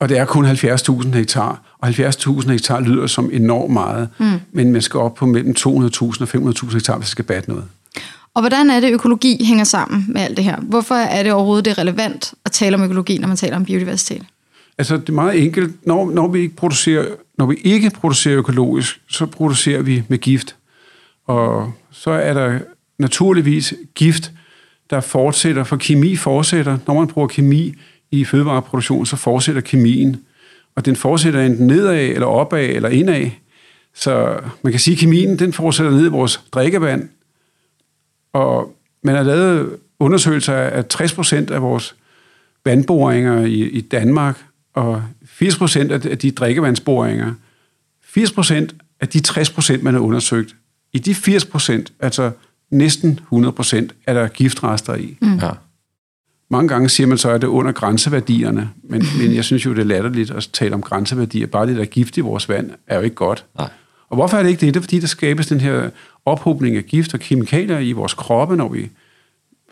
og 0.00 0.08
det 0.08 0.18
er 0.18 0.24
kun 0.24 0.46
70.000 0.46 1.16
hektar, 1.16 1.76
og 1.78 1.88
70.000 1.88 2.50
hektar 2.50 2.80
lyder 2.80 3.06
som 3.06 3.30
enormt 3.32 3.72
meget, 3.72 4.08
mm. 4.18 4.40
men 4.52 4.72
man 4.72 4.82
skal 4.82 5.00
op 5.00 5.14
på 5.14 5.26
mellem 5.26 5.54
200.000 5.58 5.64
og 5.66 6.28
500.000 6.34 6.72
hektar, 6.72 6.96
hvis 6.96 7.06
det 7.06 7.10
skal 7.10 7.24
batte 7.24 7.50
noget. 7.50 7.64
Og 8.34 8.42
hvordan 8.42 8.70
er 8.70 8.80
det, 8.80 8.92
økologi 8.92 9.44
hænger 9.44 9.64
sammen 9.64 10.04
med 10.08 10.20
alt 10.20 10.36
det 10.36 10.44
her? 10.44 10.60
Hvorfor 10.60 10.94
er 10.94 11.22
det 11.22 11.32
overhovedet 11.32 11.64
det 11.64 11.78
relevant 11.78 12.34
at 12.44 12.52
tale 12.52 12.76
om 12.76 12.82
økologi, 12.82 13.18
når 13.18 13.28
man 13.28 13.36
taler 13.36 13.56
om 13.56 13.64
biodiversitet? 13.64 14.22
Altså, 14.78 14.96
det 14.96 15.08
er 15.08 15.12
meget 15.12 15.42
enkelt. 15.42 15.86
Når, 15.86 16.10
når, 16.10 16.28
vi 16.28 16.40
ikke 16.40 16.56
producerer, 16.56 17.14
når 17.38 17.46
vi 17.46 17.54
ikke 17.64 17.90
producerer 17.90 18.38
økologisk, 18.38 19.00
så 19.08 19.26
producerer 19.26 19.82
vi 19.82 20.02
med 20.08 20.18
gift. 20.18 20.56
Og 21.26 21.72
så 21.90 22.10
er 22.10 22.34
der 22.34 22.58
naturligvis 22.98 23.74
gift, 23.94 24.32
der 24.90 25.00
fortsætter, 25.00 25.64
for 25.64 25.76
kemi 25.76 26.16
fortsætter. 26.16 26.78
Når 26.86 26.94
man 26.94 27.08
bruger 27.08 27.28
kemi 27.28 27.74
i 28.10 28.24
fødevareproduktion, 28.24 29.06
så 29.06 29.16
fortsætter 29.16 29.60
kemien. 29.60 30.16
Og 30.74 30.86
den 30.86 30.96
fortsætter 30.96 31.40
enten 31.42 31.66
nedad, 31.66 32.08
eller 32.08 32.26
opad, 32.26 32.68
eller 32.68 32.88
indad. 32.88 33.30
Så 33.94 34.40
man 34.62 34.72
kan 34.72 34.80
sige, 34.80 34.92
at 34.92 34.98
kemien 34.98 35.38
den 35.38 35.52
fortsætter 35.52 35.92
ned 35.92 36.06
i 36.06 36.08
vores 36.10 36.40
drikkevand. 36.52 37.08
Og 38.32 38.76
man 39.02 39.14
har 39.14 39.22
lavet 39.22 39.76
undersøgelser 39.98 40.54
af 40.54 40.84
60 40.84 41.14
procent 41.14 41.50
af 41.50 41.62
vores 41.62 41.94
vandboringer 42.64 43.40
i, 43.40 43.60
i 43.68 43.80
Danmark, 43.80 44.44
og 44.76 45.02
80 45.26 45.58
procent 45.58 45.92
af 45.92 46.18
de- 46.18 46.30
drikkevandsboringer, 46.30 47.32
80 48.04 48.32
procent 48.32 48.74
af 49.00 49.08
de 49.08 49.20
60 49.20 49.50
procent, 49.50 49.82
man 49.82 49.94
har 49.94 50.00
undersøgt, 50.00 50.56
i 50.92 50.98
de 50.98 51.14
80 51.14 51.44
procent, 51.44 51.92
altså 52.00 52.30
næsten 52.70 53.12
100 53.22 53.52
procent, 53.52 53.94
er 54.06 54.14
der 54.14 54.28
giftrester 54.28 54.94
i. 54.94 55.16
Mm. 55.20 55.34
Ja. 55.38 55.50
Mange 56.50 56.68
gange 56.68 56.88
siger 56.88 57.06
man 57.06 57.18
så, 57.18 57.30
at 57.30 57.40
det 57.40 57.46
er 57.46 57.50
under 57.52 57.72
grænseværdierne, 57.72 58.70
men, 58.82 59.02
men 59.18 59.34
jeg 59.34 59.44
synes 59.44 59.66
jo, 59.66 59.70
det 59.70 59.78
er 59.78 59.84
latterligt 59.84 60.30
at 60.30 60.50
tale 60.52 60.74
om 60.74 60.82
grænseværdier. 60.82 61.46
Bare 61.46 61.66
det, 61.66 61.76
der 61.76 61.82
er 61.82 61.86
gift 61.86 62.16
i 62.16 62.20
vores 62.20 62.48
vand, 62.48 62.70
er 62.86 62.96
jo 62.96 63.02
ikke 63.02 63.16
godt. 63.16 63.44
Nej. 63.58 63.68
Og 64.08 64.16
hvorfor 64.16 64.36
er 64.36 64.42
det 64.42 64.50
ikke 64.50 64.66
det? 64.66 64.74
Det 64.74 64.80
er, 64.80 64.82
fordi 64.84 65.00
der 65.00 65.06
skabes 65.06 65.46
den 65.46 65.60
her 65.60 65.90
ophobning 66.24 66.76
af 66.76 66.84
gift 66.84 67.14
og 67.14 67.20
kemikalier 67.20 67.78
i 67.78 67.92
vores 67.92 68.14
kroppe, 68.14 68.56
når 68.56 68.68
vi 68.68 68.90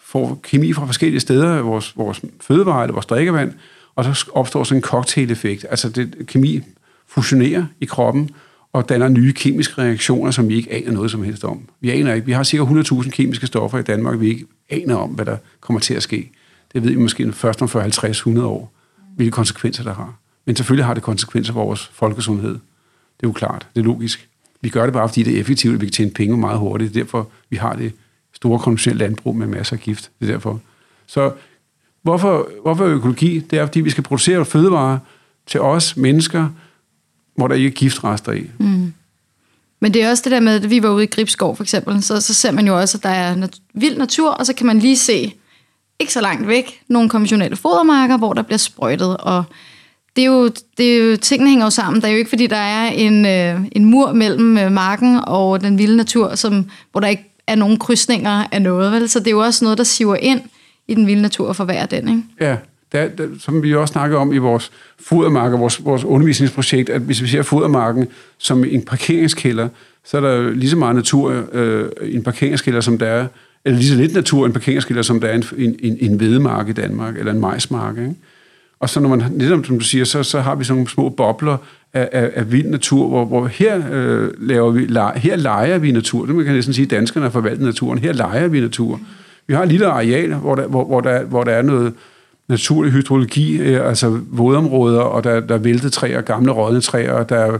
får 0.02 0.40
kemi 0.42 0.72
fra 0.72 0.86
forskellige 0.86 1.20
steder, 1.20 1.62
vores, 1.62 1.96
vores 1.96 2.20
fødevarer 2.40 2.82
eller 2.82 2.92
vores 2.92 3.06
drikkevand, 3.06 3.52
og 3.96 4.04
så 4.04 4.30
opstår 4.34 4.64
sådan 4.64 4.78
en 4.78 4.82
cocktail-effekt. 4.82 5.66
Altså 5.70 5.88
det, 5.88 6.14
kemi 6.26 6.60
fusionerer 7.06 7.66
i 7.80 7.84
kroppen, 7.84 8.30
og 8.74 8.88
danner 8.88 9.08
nye 9.08 9.32
kemiske 9.32 9.82
reaktioner, 9.82 10.30
som 10.30 10.48
vi 10.48 10.54
ikke 10.54 10.72
aner 10.72 10.92
noget 10.92 11.10
som 11.10 11.22
helst 11.22 11.44
om. 11.44 11.68
Vi 11.80 11.90
aner 11.90 12.14
ikke. 12.14 12.26
Vi 12.26 12.32
har 12.32 12.42
cirka 12.42 12.64
100.000 12.64 13.10
kemiske 13.10 13.46
stoffer 13.46 13.78
i 13.78 13.82
Danmark, 13.82 14.20
vi 14.20 14.28
ikke 14.28 14.46
aner 14.70 14.94
om, 14.94 15.10
hvad 15.10 15.24
der 15.24 15.36
kommer 15.60 15.80
til 15.80 15.94
at 15.94 16.02
ske. 16.02 16.30
Det 16.72 16.82
ved 16.82 16.90
vi 16.90 16.96
måske 16.96 17.32
først 17.32 17.62
om 17.62 17.68
40, 17.68 17.82
50, 17.82 18.18
100 18.18 18.46
år, 18.46 18.72
hvilke 19.16 19.30
konsekvenser 19.30 19.82
der 19.82 19.94
har. 19.94 20.14
Men 20.44 20.56
selvfølgelig 20.56 20.86
har 20.86 20.94
det 20.94 21.02
konsekvenser 21.02 21.52
for 21.52 21.64
vores 21.64 21.90
folkesundhed. 21.92 22.52
Det 22.52 23.22
er 23.22 23.28
jo 23.28 23.32
klart. 23.32 23.66
Det 23.74 23.80
er 23.80 23.84
logisk. 23.84 24.28
Vi 24.60 24.68
gør 24.68 24.84
det 24.84 24.92
bare, 24.92 25.08
fordi 25.08 25.22
det 25.22 25.36
er 25.36 25.40
effektivt, 25.40 25.74
og 25.74 25.80
vi 25.80 25.86
kan 25.86 25.92
tjene 25.92 26.10
penge 26.10 26.36
meget 26.36 26.58
hurtigt. 26.58 26.94
Det 26.94 27.00
er 27.00 27.04
derfor, 27.04 27.28
vi 27.50 27.56
har 27.56 27.72
det 27.72 27.92
store 28.32 28.58
konventionelle 28.58 28.98
landbrug 29.04 29.36
med 29.36 29.46
masser 29.46 29.76
af 29.76 29.80
gift. 29.80 30.10
Det 30.20 30.28
er 30.28 30.32
derfor. 30.32 30.60
Så 31.06 31.32
hvorfor, 32.04 32.48
hvorfor 32.62 32.84
økologi? 32.84 33.38
Det 33.38 33.58
er, 33.58 33.66
fordi 33.66 33.80
vi 33.80 33.90
skal 33.90 34.04
producere 34.04 34.44
fødevarer 34.44 34.98
til 35.46 35.60
os 35.60 35.96
mennesker, 35.96 36.48
hvor 37.36 37.48
der 37.48 37.54
ikke 37.54 37.68
er 37.68 37.72
giftrester 37.72 38.32
i. 38.32 38.46
Mm. 38.58 38.92
Men 39.80 39.94
det 39.94 40.02
er 40.02 40.10
også 40.10 40.22
det 40.24 40.32
der 40.32 40.40
med, 40.40 40.54
at 40.64 40.70
vi 40.70 40.82
var 40.82 40.90
ude 40.90 41.04
i 41.04 41.06
Gribskov 41.06 41.56
for 41.56 41.62
eksempel, 41.62 42.02
så, 42.02 42.20
så 42.20 42.34
ser 42.34 42.50
man 42.50 42.66
jo 42.66 42.78
også, 42.80 42.98
at 42.98 43.02
der 43.02 43.08
er 43.08 43.36
nat- 43.36 43.58
vild 43.74 43.98
natur, 43.98 44.30
og 44.30 44.46
så 44.46 44.54
kan 44.54 44.66
man 44.66 44.78
lige 44.78 44.96
se, 44.96 45.34
ikke 46.00 46.12
så 46.12 46.20
langt 46.20 46.48
væk, 46.48 46.80
nogle 46.88 47.08
konventionelle 47.08 47.56
fodermarker, 47.56 48.16
hvor 48.16 48.32
der 48.32 48.42
bliver 48.42 48.58
sprøjtet, 48.58 49.16
og 49.16 49.44
det 50.16 50.24
er 50.24 50.26
jo, 50.26 50.50
det 50.78 50.96
er 50.96 51.04
jo 51.04 51.16
tingene 51.16 51.50
hænger 51.50 51.66
jo 51.66 51.70
sammen. 51.70 52.02
Der 52.02 52.08
er 52.08 52.12
jo 52.12 52.18
ikke, 52.18 52.28
fordi 52.28 52.46
der 52.46 52.56
er 52.56 52.86
en, 52.90 53.26
øh, 53.26 53.60
en 53.72 53.84
mur 53.84 54.12
mellem 54.12 54.58
øh, 54.58 54.72
marken 54.72 55.20
og 55.26 55.60
den 55.60 55.78
vilde 55.78 55.96
natur, 55.96 56.34
som, 56.34 56.70
hvor 56.92 57.00
der 57.00 57.08
ikke 57.08 57.34
er 57.46 57.54
nogen 57.54 57.78
krydsninger 57.78 58.44
af 58.52 58.62
noget. 58.62 58.92
Vel? 58.92 59.08
Så 59.08 59.18
det 59.18 59.26
er 59.26 59.30
jo 59.30 59.40
også 59.40 59.64
noget, 59.64 59.78
der 59.78 59.84
siver 59.84 60.16
ind 60.16 60.40
i 60.88 60.94
den 60.94 61.06
vilde 61.06 61.22
natur 61.22 61.48
og 61.48 61.56
forværre 61.56 61.86
den. 61.86 62.08
Ikke? 62.08 62.22
Ja, 62.40 62.56
der, 62.92 63.08
der, 63.08 63.26
som 63.38 63.62
vi 63.62 63.74
også 63.74 63.92
snakkede 63.92 64.18
om 64.18 64.32
i 64.32 64.38
vores 64.38 64.72
fodermarker, 64.98 65.58
vores, 65.58 65.84
vores 65.84 66.04
undervisningsprojekt, 66.04 66.90
at 66.90 67.00
hvis 67.00 67.22
vi 67.22 67.26
ser 67.26 67.42
fodermarken 67.42 68.06
som 68.38 68.64
en 68.64 68.82
parkeringskælder, 68.82 69.68
så 70.04 70.16
er 70.16 70.20
der 70.20 70.50
lige 70.50 70.70
så 70.70 70.76
meget 70.76 70.96
natur 70.96 71.44
øh, 71.52 71.88
i 72.02 72.14
en 72.14 72.22
parkeringskælder, 72.22 72.80
som 72.80 72.98
der 72.98 73.06
er, 73.06 73.26
eller 73.64 73.78
lige 73.78 73.88
så 73.88 73.96
lidt 73.96 74.14
natur 74.14 74.44
i 74.44 74.46
en 74.46 74.52
parkeringskælder, 74.52 75.02
som 75.02 75.20
der 75.20 75.28
er 75.28 75.34
en, 75.34 75.76
en, 75.78 75.96
en 76.00 76.20
vedemark 76.20 76.68
i 76.68 76.72
Danmark, 76.72 77.18
eller 77.18 77.32
en 77.32 77.40
majsmark. 77.40 77.98
Ikke? 77.98 78.14
Og 78.80 78.90
så 78.90 79.00
når 79.00 79.08
man, 79.08 79.24
netop 79.32 79.66
som 79.66 79.78
du 79.78 79.84
siger, 79.84 80.04
så, 80.04 80.22
så 80.22 80.40
har 80.40 80.54
vi 80.54 80.64
sådan 80.64 80.76
nogle 80.76 80.90
små 80.90 81.08
bobler 81.08 81.56
af, 81.92 82.08
af, 82.12 82.30
af 82.34 82.52
vild 82.52 82.66
natur, 82.66 83.08
hvor, 83.08 83.24
hvor 83.24 83.46
her, 83.46 83.82
øh, 83.92 84.30
laver 84.38 84.70
vi, 84.70 84.86
her 85.16 85.36
leger 85.36 85.78
vi 85.78 85.92
natur. 85.92 86.26
Det 86.26 86.34
man 86.34 86.44
kan 86.44 86.54
næsten 86.54 86.74
sige, 86.74 86.84
at 86.84 86.90
danskerne 86.90 87.24
har 87.24 87.30
forvaltet 87.30 87.64
naturen. 87.64 87.98
Her 87.98 88.12
leger 88.12 88.48
vi 88.48 88.60
natur. 88.60 89.00
Vi 89.46 89.54
har 89.54 89.62
et 89.62 89.68
lille 89.68 89.86
areal, 89.86 90.34
hvor 90.34 90.54
der, 90.54 90.66
hvor, 90.66 90.84
hvor 90.84 91.00
der, 91.00 91.24
hvor 91.24 91.44
der 91.44 91.52
er 91.52 91.62
noget 91.62 91.92
naturlig 92.48 92.92
hydrologi, 92.92 93.58
øh, 93.58 93.88
altså 93.88 94.20
vådområder, 94.30 95.00
og 95.00 95.24
der, 95.24 95.40
der 95.40 95.54
er 95.54 95.58
væltet 95.58 95.92
træer, 95.92 96.20
gamle 96.20 96.52
rådne 96.52 96.80
træer, 96.80 97.12
og 97.12 97.28
der, 97.28 97.58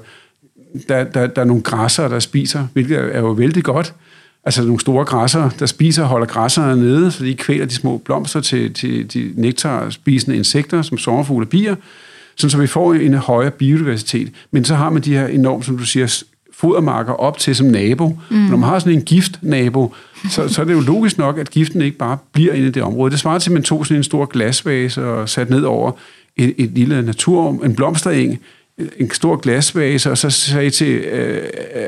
der, 0.88 1.04
der, 1.04 1.26
der 1.26 1.42
er 1.42 1.46
nogle 1.46 1.62
græsser, 1.62 2.08
der 2.08 2.18
spiser, 2.18 2.66
hvilket 2.72 3.16
er 3.16 3.20
jo 3.20 3.30
vældig 3.30 3.64
godt. 3.64 3.94
Altså 4.44 4.62
nogle 4.62 4.80
store 4.80 5.04
græsser, 5.04 5.50
der 5.58 5.66
spiser 5.66 6.02
og 6.02 6.08
holder 6.08 6.26
græsserne 6.26 6.82
nede, 6.82 7.10
så 7.10 7.24
de 7.24 7.34
kvæler 7.34 7.66
de 7.66 7.74
små 7.74 7.98
blomster 7.98 8.40
til, 8.40 8.74
til 8.74 9.14
de 9.14 9.32
nektarspisende 9.36 10.36
insekter, 10.36 10.82
som 10.82 10.98
sommerfugle 10.98 11.44
og 11.46 11.48
bier, 11.48 11.76
sådan 12.36 12.50
så 12.50 12.58
vi 12.58 12.66
får 12.66 12.94
en 12.94 13.14
højere 13.14 13.50
biodiversitet. 13.50 14.32
Men 14.50 14.64
så 14.64 14.74
har 14.74 14.90
man 14.90 15.02
de 15.02 15.12
her 15.12 15.26
enormt, 15.26 15.64
som 15.64 15.78
du 15.78 15.84
siger, 15.84 16.24
fodermarker 16.56 17.12
op 17.12 17.38
til 17.38 17.56
som 17.56 17.66
nabo. 17.66 18.18
Mm. 18.30 18.36
Når 18.36 18.56
man 18.56 18.68
har 18.68 18.78
sådan 18.78 18.92
en 18.92 19.02
gift-nabo, 19.02 19.94
så, 20.30 20.48
så 20.48 20.60
er 20.60 20.64
det 20.64 20.72
jo 20.72 20.80
logisk 20.80 21.18
nok, 21.18 21.38
at 21.38 21.50
giften 21.50 21.82
ikke 21.82 21.98
bare 21.98 22.18
bliver 22.32 22.52
inde 22.52 22.68
i 22.68 22.70
det 22.70 22.82
område. 22.82 23.10
Det 23.10 23.18
svarer 23.18 23.38
til, 23.38 23.50
at 23.50 23.54
man 23.54 23.62
tog 23.62 23.86
sådan 23.86 23.96
en 23.96 24.04
stor 24.04 24.26
glasvase 24.26 25.06
og 25.06 25.28
sat 25.28 25.50
ned 25.50 25.62
over 25.62 25.92
et, 26.36 26.54
et 26.58 26.70
lille 26.70 27.02
natur, 27.02 27.64
en 27.64 27.74
blomstereng, 27.74 28.38
en 28.96 29.10
stor 29.10 29.36
glasvase, 29.36 30.10
og 30.10 30.18
så 30.18 30.30
sagde 30.30 30.70
til 30.70 30.94
øh, 30.96 31.42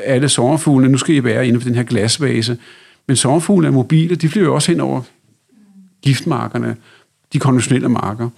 alle 0.04 0.28
sommerfuglene, 0.28 0.92
nu 0.92 0.98
skal 0.98 1.14
I 1.14 1.24
være 1.24 1.48
inde 1.48 1.60
for 1.60 1.68
den 1.68 1.76
her 1.76 1.82
glasvase. 1.82 2.56
Men 3.08 3.16
sommerfuglene 3.16 3.68
er 3.68 3.72
mobile, 3.72 4.14
de 4.14 4.28
flyver 4.28 4.54
også 4.54 4.72
hen 4.72 4.80
over 4.80 5.02
giftmarkerne, 6.02 6.76
de 7.32 7.38
konventionelle 7.38 7.88
marker. 7.88 8.28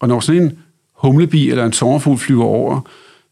Og 0.00 0.08
når 0.08 0.20
sådan 0.20 0.42
en 0.42 0.58
humlebi 0.92 1.50
eller 1.50 1.64
en 1.64 1.72
sommerfugl 1.72 2.18
flyver 2.18 2.44
over, 2.44 2.80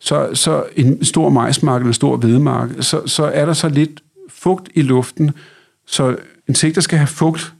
så, 0.04 0.34
så 0.34 0.64
en 0.76 1.04
stor 1.04 1.28
majsmark 1.30 1.80
eller 1.80 1.88
en 1.88 1.94
stor 1.94 2.16
hvedemark, 2.16 2.70
så, 2.80 3.06
så 3.06 3.24
er 3.24 3.46
der 3.46 3.52
så 3.52 3.68
lidt 3.68 4.02
fugt 4.28 4.68
i 4.74 4.82
luften, 4.82 5.30
så 5.86 6.16
insekter 6.48 6.80
skal 6.80 6.98
have 6.98 7.06
fugt, 7.06 7.52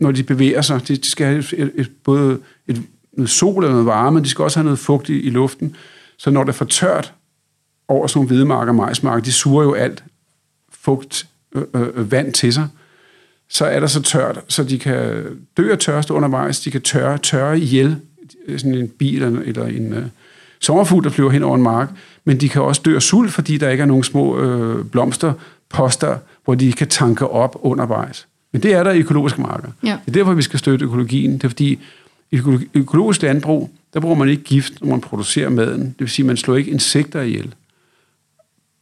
når 0.00 0.12
de 0.12 0.22
bevæger 0.22 0.62
sig. 0.62 0.88
De, 0.88 0.96
de 0.96 1.10
skal 1.10 1.26
have 1.26 1.38
et, 1.38 1.72
et, 1.74 1.90
både 2.04 2.38
et, 2.66 2.82
noget 3.12 3.30
sol 3.30 3.62
eller 3.62 3.72
noget 3.72 3.86
varme, 3.86 4.14
men 4.14 4.24
de 4.24 4.28
skal 4.28 4.42
også 4.42 4.58
have 4.58 4.64
noget 4.64 4.78
fugt 4.78 5.08
i, 5.08 5.20
i 5.20 5.30
luften. 5.30 5.76
Så 6.16 6.30
når 6.30 6.44
det 6.44 6.48
er 6.48 6.56
for 6.56 6.64
tørt 6.64 7.14
over 7.88 8.06
sådan 8.06 8.18
nogle 8.18 8.28
hvedemarker 8.28 8.72
og 8.72 8.76
majsmarker, 8.76 9.24
de 9.24 9.32
suger 9.32 9.62
jo 9.62 9.74
alt 9.74 10.04
fugt 10.70 11.26
øh, 11.54 11.62
øh, 11.74 11.88
øh, 11.94 12.12
vand 12.12 12.32
til 12.32 12.52
sig, 12.52 12.68
så 13.48 13.64
er 13.64 13.80
der 13.80 13.86
så 13.86 14.02
tørt, 14.02 14.40
så 14.48 14.64
de 14.64 14.78
kan 14.78 15.24
dø 15.56 15.72
af 15.72 15.78
tørste 15.78 16.14
undervejs, 16.14 16.60
de 16.60 16.70
kan 16.70 16.82
tørre, 16.82 17.18
tørre 17.18 17.58
ihjel, 17.58 17.96
sådan 18.48 18.74
en 18.74 18.88
bil 18.88 19.22
eller, 19.22 19.40
eller 19.40 19.66
en 19.66 19.92
øh, 19.92 20.06
sommerfugl, 20.64 21.04
der 21.04 21.10
flyver 21.10 21.30
hen 21.30 21.42
over 21.42 21.56
en 21.56 21.62
mark, 21.62 21.90
men 22.24 22.40
de 22.40 22.48
kan 22.48 22.62
også 22.62 22.82
dø 22.84 22.94
af 22.94 23.02
sult, 23.02 23.32
fordi 23.32 23.58
der 23.58 23.70
ikke 23.70 23.82
er 23.82 23.86
nogen 23.86 24.04
små 24.04 24.40
øh, 24.40 24.84
blomsterposter, 24.84 26.16
hvor 26.44 26.54
de 26.54 26.72
kan 26.72 26.88
tanke 26.88 27.28
op 27.28 27.56
undervejs. 27.62 28.26
Men 28.52 28.62
det 28.62 28.72
er 28.72 28.82
der 28.84 28.92
i 28.92 28.98
økologiske 28.98 29.40
marker. 29.40 29.68
Ja. 29.82 29.98
Det 30.06 30.10
er 30.10 30.12
derfor, 30.12 30.34
vi 30.34 30.42
skal 30.42 30.58
støtte 30.58 30.84
økologien. 30.84 31.32
Det 31.32 31.44
er 31.44 31.48
fordi, 31.48 31.78
i 32.30 32.40
økologisk 32.74 33.22
landbrug, 33.22 33.70
der 33.94 34.00
bruger 34.00 34.16
man 34.16 34.28
ikke 34.28 34.42
gift, 34.42 34.72
når 34.80 34.88
man 34.88 35.00
producerer 35.00 35.48
maden. 35.48 35.80
Det 35.80 35.94
vil 35.98 36.08
sige, 36.08 36.24
at 36.24 36.26
man 36.26 36.36
slår 36.36 36.56
ikke 36.56 36.70
insekter 36.70 37.22
ihjel. 37.22 37.54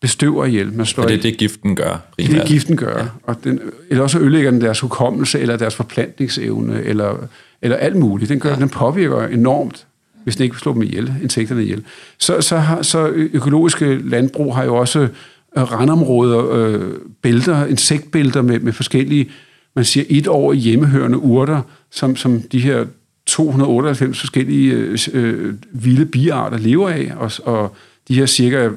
Bestøver 0.00 0.44
ihjel. 0.44 0.72
Man 0.72 0.86
slår 0.86 1.04
og 1.04 1.10
det 1.10 1.18
er 1.18 1.22
det, 1.22 1.38
giften 1.38 1.76
gør 1.76 1.98
primært. 2.18 2.34
Det 2.34 2.42
er 2.42 2.46
giften 2.46 2.76
gør. 2.76 2.98
Ja. 2.98 3.04
Og 3.22 3.44
den, 3.44 3.60
eller 3.90 4.02
også 4.02 4.18
ødelægger 4.18 4.50
den 4.50 4.60
deres 4.60 4.80
hukommelse, 4.80 5.40
eller 5.40 5.56
deres 5.56 5.74
forplantningsevne, 5.74 6.82
eller, 6.82 7.16
eller 7.62 7.76
alt 7.76 7.96
muligt. 7.96 8.28
Den, 8.28 8.40
gør, 8.40 8.50
ja. 8.50 8.56
den 8.56 8.68
påvirker 8.68 9.26
enormt, 9.26 9.86
hvis 10.24 10.36
den 10.36 10.44
ikke 10.44 10.56
slår 10.56 10.72
dem 10.72 10.82
ihjel, 10.82 11.14
insekterne 11.22 11.62
ihjel. 11.62 11.84
Så, 12.18 12.40
så, 12.40 12.56
har, 12.56 12.82
så 12.82 13.06
økologiske 13.08 13.98
landbrug 14.08 14.56
har 14.56 14.64
jo 14.64 14.76
også 14.76 15.08
randområder, 15.56 16.50
øh, 16.50 16.92
bælter, 17.22 17.66
insektbælter 17.66 18.42
med, 18.42 18.60
med 18.60 18.72
forskellige, 18.72 19.30
man 19.76 19.84
siger 19.84 20.04
et 20.08 20.26
år 20.26 20.52
hjemmehørende 20.52 21.18
urter, 21.18 21.62
som, 21.90 22.16
som 22.16 22.42
de 22.42 22.60
her 22.60 22.86
298 23.26 24.20
forskellige 24.20 24.98
øh, 25.12 25.54
vilde 25.72 26.06
biarter 26.06 26.58
lever 26.58 26.88
af, 26.88 27.12
og, 27.16 27.32
og 27.44 27.76
de 28.08 28.14
her 28.14 28.26
cirka 28.26 28.70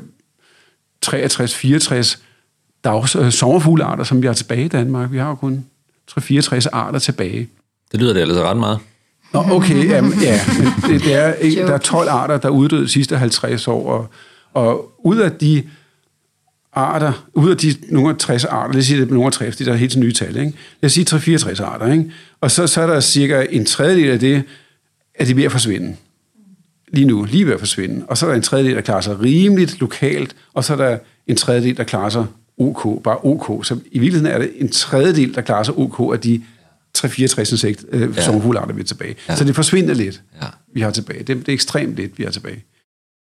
63-64 1.06 2.22
dags 2.84 3.16
øh, 3.16 3.32
sommerfuglearter, 3.32 4.04
som 4.04 4.22
vi 4.22 4.28
har 4.28 4.34
tilbage 4.34 4.66
i 4.66 4.68
Danmark. 4.68 5.12
Vi 5.12 5.18
har 5.18 5.30
jo 5.30 5.36
kun 5.36 5.66
64 6.18 6.66
arter 6.66 7.00
tilbage. 7.00 7.50
Det 7.92 8.00
lyder 8.00 8.14
det 8.14 8.22
altså 8.22 8.44
ret 8.44 8.58
meget. 8.58 8.80
Nå, 9.36 9.42
okay, 9.56 9.90
jamen, 9.90 10.14
ja, 10.22 10.40
det, 10.88 11.04
det 11.04 11.14
er, 11.14 11.34
ikke, 11.34 11.62
der 11.62 11.74
er 11.74 11.78
12 11.78 12.10
arter, 12.10 12.38
der 12.38 12.48
er 12.48 12.54
uddøde 12.54 12.84
de 12.84 12.90
sidste 12.90 13.18
50 13.18 13.68
år, 13.68 13.90
og, 13.90 14.10
og 14.54 14.92
ud 15.04 15.18
af 15.18 15.32
de 15.32 15.64
arter, 16.74 17.26
ud 17.34 17.50
af 17.50 17.58
de 17.58 17.76
nogle 17.90 18.10
af 18.10 18.16
60 18.18 18.46
arter, 18.46 18.74
det 18.74 18.86
siger 18.86 19.00
det 19.00 19.10
nogle 19.10 19.26
af 19.26 19.32
60, 19.32 19.58
det 19.58 19.68
er 19.68 19.74
helt 19.74 19.98
nye 19.98 20.14
tal, 20.14 20.38
ikke? 20.38 20.54
Jeg 20.82 20.92
siger 20.92 21.38
3-64 21.38 21.64
arter, 21.64 21.92
ikke? 21.92 22.12
Og 22.42 22.52
så, 22.52 22.68
så 22.68 22.82
er 22.82 22.88
der 22.88 23.00
cirka 23.00 23.46
en 23.50 23.66
tredjedel 23.66 24.10
af 24.10 24.20
det, 24.20 24.44
at 25.16 25.28
de 25.28 25.36
ved 25.36 25.44
at 25.44 25.52
forsvinde. 25.52 25.96
Lige 26.94 27.08
nu, 27.08 27.24
lige 27.24 27.46
ved 27.46 27.54
at 27.54 27.60
forsvinde. 27.60 28.06
Og 28.08 28.18
så 28.18 28.26
er 28.26 28.30
der 28.30 28.36
en 28.36 28.42
tredjedel, 28.42 28.76
der 28.76 28.82
klarer 28.82 29.02
sig 29.02 29.22
rimeligt 29.22 29.80
lokalt, 29.80 30.36
og 30.54 30.64
så 30.64 30.74
er 30.74 30.78
der 30.78 30.98
en 31.28 31.36
tredjedel, 31.36 31.78
der 31.78 31.84
klarer 31.84 32.10
sig 32.10 32.26
OK, 32.58 33.04
bare 33.04 33.18
OK. 33.24 33.66
Så 33.66 33.78
i 33.92 34.00
virkeligheden 34.00 34.36
er 34.36 34.38
det 34.38 34.52
en 34.58 34.70
tredjedel, 34.70 35.36
der 35.36 35.42
klarer 35.42 35.64
sig 35.64 35.78
OK 35.78 36.14
af 36.14 36.20
de 36.20 36.42
3-64 36.98 37.40
insekt, 37.40 37.86
øh, 37.92 38.16
ja. 38.16 38.22
sommerfuglearter, 38.22 38.74
vi 38.74 38.82
er 38.82 38.86
tilbage. 38.86 39.16
Ja. 39.30 39.36
Så 39.36 39.44
det 39.44 39.56
forsvinder 39.56 39.94
lidt, 39.94 40.22
ja. 40.42 40.48
vi 40.74 40.82
har 40.82 40.92
tilbage. 40.92 41.20
Det, 41.20 41.28
det 41.28 41.50
er 41.50 41.54
ekstremt 41.54 41.96
lidt, 41.96 42.18
vi 42.18 42.24
har 42.24 42.32
tilbage. 42.32 42.64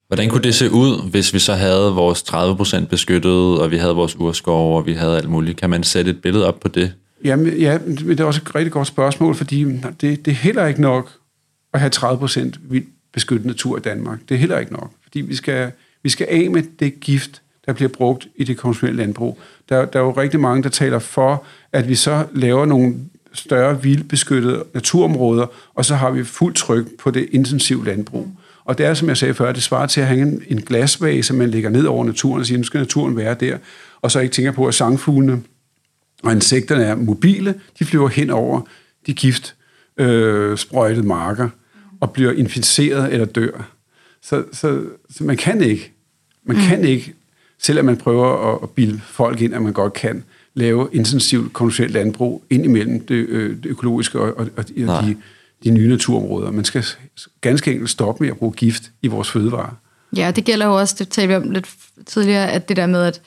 Hvordan 0.07 0.29
kunne 0.29 0.43
det 0.43 0.55
se 0.55 0.71
ud, 0.71 1.09
hvis 1.09 1.33
vi 1.33 1.39
så 1.39 1.53
havde 1.53 1.91
vores 1.91 2.23
30% 2.23 2.85
beskyttet, 2.85 3.59
og 3.59 3.71
vi 3.71 3.77
havde 3.77 3.95
vores 3.95 4.15
urskov, 4.19 4.77
og 4.77 4.85
vi 4.85 4.93
havde 4.93 5.17
alt 5.17 5.29
muligt? 5.29 5.57
Kan 5.57 5.69
man 5.69 5.83
sætte 5.83 6.11
et 6.11 6.21
billede 6.21 6.47
op 6.47 6.59
på 6.59 6.67
det? 6.67 6.93
Jamen, 7.23 7.57
ja, 7.57 7.77
det 7.87 8.19
er 8.19 8.23
også 8.23 8.41
et 8.45 8.55
rigtig 8.55 8.71
godt 8.71 8.87
spørgsmål, 8.87 9.35
fordi 9.35 9.63
det, 10.01 10.01
det 10.01 10.27
er 10.27 10.31
heller 10.31 10.65
ikke 10.65 10.81
nok 10.81 11.11
at 11.73 11.79
have 11.79 11.91
30% 11.95 12.51
vildt 12.61 12.87
beskyttet 13.13 13.45
natur 13.45 13.77
i 13.77 13.81
Danmark. 13.81 14.19
Det 14.29 14.35
er 14.35 14.39
heller 14.39 14.59
ikke 14.59 14.73
nok, 14.73 14.91
fordi 15.03 15.21
vi 15.21 15.35
skal, 15.35 15.71
vi 16.03 16.09
skal 16.09 16.27
af 16.29 16.49
med 16.49 16.63
det 16.79 16.99
gift, 16.99 17.41
der 17.65 17.73
bliver 17.73 17.89
brugt 17.89 18.27
i 18.35 18.43
det 18.43 18.57
konventionelle 18.57 18.97
landbrug. 18.97 19.39
Der, 19.69 19.85
der 19.85 19.99
er 19.99 20.03
jo 20.03 20.11
rigtig 20.11 20.39
mange, 20.39 20.63
der 20.63 20.69
taler 20.69 20.99
for, 20.99 21.43
at 21.71 21.89
vi 21.89 21.95
så 21.95 22.25
laver 22.33 22.65
nogle 22.65 22.95
større 23.33 23.83
vildbeskyttede 23.83 24.63
naturområder, 24.73 25.45
og 25.73 25.85
så 25.85 25.95
har 25.95 26.11
vi 26.11 26.23
fuld 26.23 26.53
tryk 26.53 26.85
på 26.99 27.11
det 27.11 27.27
intensive 27.31 27.85
landbrug. 27.85 28.27
Og 28.65 28.77
det 28.77 28.85
er, 28.85 28.93
som 28.93 29.07
jeg 29.07 29.17
sagde 29.17 29.33
før, 29.33 29.51
det 29.51 29.63
svarer 29.63 29.87
til 29.87 30.01
at 30.01 30.07
hænge 30.07 30.25
en, 30.25 30.43
en 30.47 30.61
glasvase, 30.61 31.33
man 31.33 31.49
lægger 31.49 31.69
ned 31.69 31.85
over 31.85 32.05
naturen 32.05 32.39
og 32.39 32.45
siger, 32.45 32.57
nu 32.57 32.63
skal 32.63 32.79
naturen 32.79 33.17
være 33.17 33.33
der, 33.33 33.57
og 34.01 34.11
så 34.11 34.19
ikke 34.19 34.33
tænker 34.33 34.51
på, 34.51 34.67
at 34.67 34.73
sangfuglene 34.73 35.41
og 36.23 36.31
insekterne 36.31 36.83
er 36.83 36.95
mobile, 36.95 37.55
de 37.79 37.85
flyver 37.85 38.07
hen 38.07 38.29
over 38.29 38.61
de 39.07 39.13
gift 39.13 39.55
øh, 39.97 40.57
sprøjtede 40.57 41.07
marker 41.07 41.49
og 41.99 42.13
bliver 42.13 42.31
inficeret 42.31 43.13
eller 43.13 43.25
dør. 43.25 43.69
Så, 44.21 44.43
så, 44.51 44.81
så 45.09 45.23
man 45.23 45.37
kan 45.37 45.61
ikke, 45.61 45.91
man 46.43 46.57
mm. 46.57 46.63
kan 46.63 46.83
ikke, 46.83 47.13
selvom 47.59 47.85
man 47.85 47.97
prøver 47.97 48.53
at, 48.53 48.59
at 48.63 48.69
bilde 48.69 49.01
folk 49.05 49.41
ind, 49.41 49.53
at 49.53 49.61
man 49.61 49.73
godt 49.73 49.93
kan, 49.93 50.23
lave 50.59 50.89
intensivt 50.93 51.53
konventionelt 51.53 51.93
landbrug 51.93 52.43
ind 52.49 52.65
imellem 52.65 53.05
det, 53.05 53.15
øh, 53.15 53.57
det 53.63 53.65
økologiske 53.65 54.19
og, 54.19 54.37
og, 54.37 54.47
og 54.57 54.67
de, 54.69 55.15
de 55.63 55.69
nye 55.69 55.89
naturområder. 55.89 56.51
Man 56.51 56.65
skal 56.65 56.85
ganske 57.41 57.71
enkelt 57.71 57.89
stoppe 57.89 58.23
med 58.23 58.31
at 58.31 58.37
bruge 58.37 58.53
gift 58.53 58.83
i 59.01 59.07
vores 59.07 59.31
fødevarer. 59.31 59.75
Ja, 60.15 60.31
det 60.31 60.45
gælder 60.45 60.65
jo 60.65 60.79
også, 60.79 60.95
det 60.99 61.09
talte 61.09 61.27
vi 61.27 61.35
om 61.35 61.51
lidt 61.51 61.69
tidligere, 62.05 62.51
at 62.51 62.69
det 62.69 62.77
der 62.77 62.85
med, 62.85 63.03
at, 63.03 63.21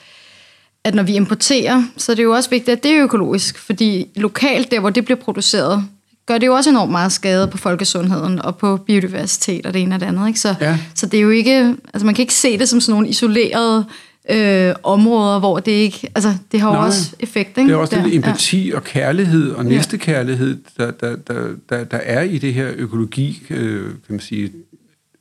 at 0.84 0.94
når 0.94 1.02
vi 1.02 1.14
importerer, 1.14 1.84
så 1.96 2.12
er 2.12 2.16
det 2.16 2.22
jo 2.22 2.32
også 2.32 2.50
vigtigt, 2.50 2.76
at 2.76 2.82
det 2.82 2.90
er 2.90 3.02
økologisk, 3.02 3.58
fordi 3.58 4.08
lokalt, 4.16 4.70
der 4.70 4.80
hvor 4.80 4.90
det 4.90 5.04
bliver 5.04 5.18
produceret, 5.18 5.84
gør 6.26 6.38
det 6.38 6.46
jo 6.46 6.54
også 6.54 6.70
enormt 6.70 6.90
meget 6.90 7.12
skade 7.12 7.48
på 7.48 7.58
folkesundheden 7.58 8.42
og 8.42 8.56
på 8.56 8.76
biodiversitet 8.76 9.66
og 9.66 9.74
det 9.74 9.82
ene 9.82 9.94
og 9.94 10.00
det 10.00 10.06
andet. 10.06 10.28
Ikke? 10.28 10.40
Så, 10.40 10.54
ja. 10.60 10.78
så 10.94 11.06
det 11.06 11.18
er 11.18 11.22
jo 11.22 11.30
ikke, 11.30 11.76
altså 11.94 12.06
man 12.06 12.14
kan 12.14 12.22
ikke 12.22 12.34
se 12.34 12.58
det 12.58 12.68
som 12.68 12.80
sådan 12.80 12.92
nogle 12.92 13.08
isolerede 13.08 13.84
øh, 14.30 14.74
områder, 14.82 15.38
hvor 15.38 15.58
det 15.58 15.72
ikke, 15.72 16.10
altså 16.14 16.34
det 16.52 16.60
har 16.60 16.68
jo 16.68 16.74
Nej, 16.74 16.86
også 16.86 17.16
effekt. 17.20 17.58
Ikke? 17.58 17.68
Det 17.68 17.74
er 17.74 17.78
også 17.78 17.96
der. 17.96 18.02
den 18.02 18.12
empati 18.12 18.68
ja. 18.68 18.76
og 18.76 18.84
kærlighed 18.84 19.50
og 19.50 19.64
næstekærlighed, 19.64 20.58
der, 20.78 20.90
der, 20.90 21.16
der, 21.16 21.54
der, 21.68 21.84
der 21.84 21.96
er 21.96 22.22
i 22.22 22.38
det 22.38 22.54
her 22.54 22.72
økologi, 22.76 23.46
øh, 23.50 23.84
kan 23.84 23.94
man 24.08 24.20
sige, 24.20 24.52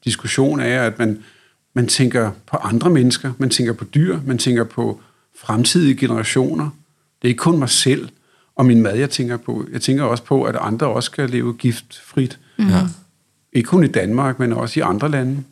diskussion 0.05 0.59
af, 0.59 0.85
at 0.85 0.99
man, 0.99 1.19
man 1.73 1.87
tænker 1.87 2.31
på 2.51 2.57
andre 2.57 2.89
mennesker, 2.89 3.31
man 3.37 3.49
tænker 3.49 3.73
på 3.73 3.85
dyr, 3.85 4.19
man 4.25 4.37
tænker 4.37 4.63
på 4.63 5.01
fremtidige 5.39 5.95
generationer. 5.95 6.69
Det 7.21 7.27
er 7.27 7.29
ikke 7.29 7.39
kun 7.39 7.59
mig 7.59 7.69
selv 7.69 8.09
og 8.55 8.65
min 8.65 8.81
mad, 8.81 8.95
jeg 8.95 9.09
tænker 9.09 9.37
på. 9.37 9.65
Jeg 9.71 9.81
tænker 9.81 10.03
også 10.03 10.23
på, 10.23 10.43
at 10.43 10.55
andre 10.59 10.87
også 10.87 11.07
skal 11.07 11.29
leve 11.29 11.53
giftfrit. 11.53 12.39
Mm. 12.57 12.67
Ja. 12.67 12.87
Ikke 13.53 13.67
kun 13.67 13.83
i 13.83 13.87
Danmark, 13.87 14.39
men 14.39 14.53
også 14.53 14.79
i 14.79 14.83
andre 14.83 15.09
lande. 15.09 15.43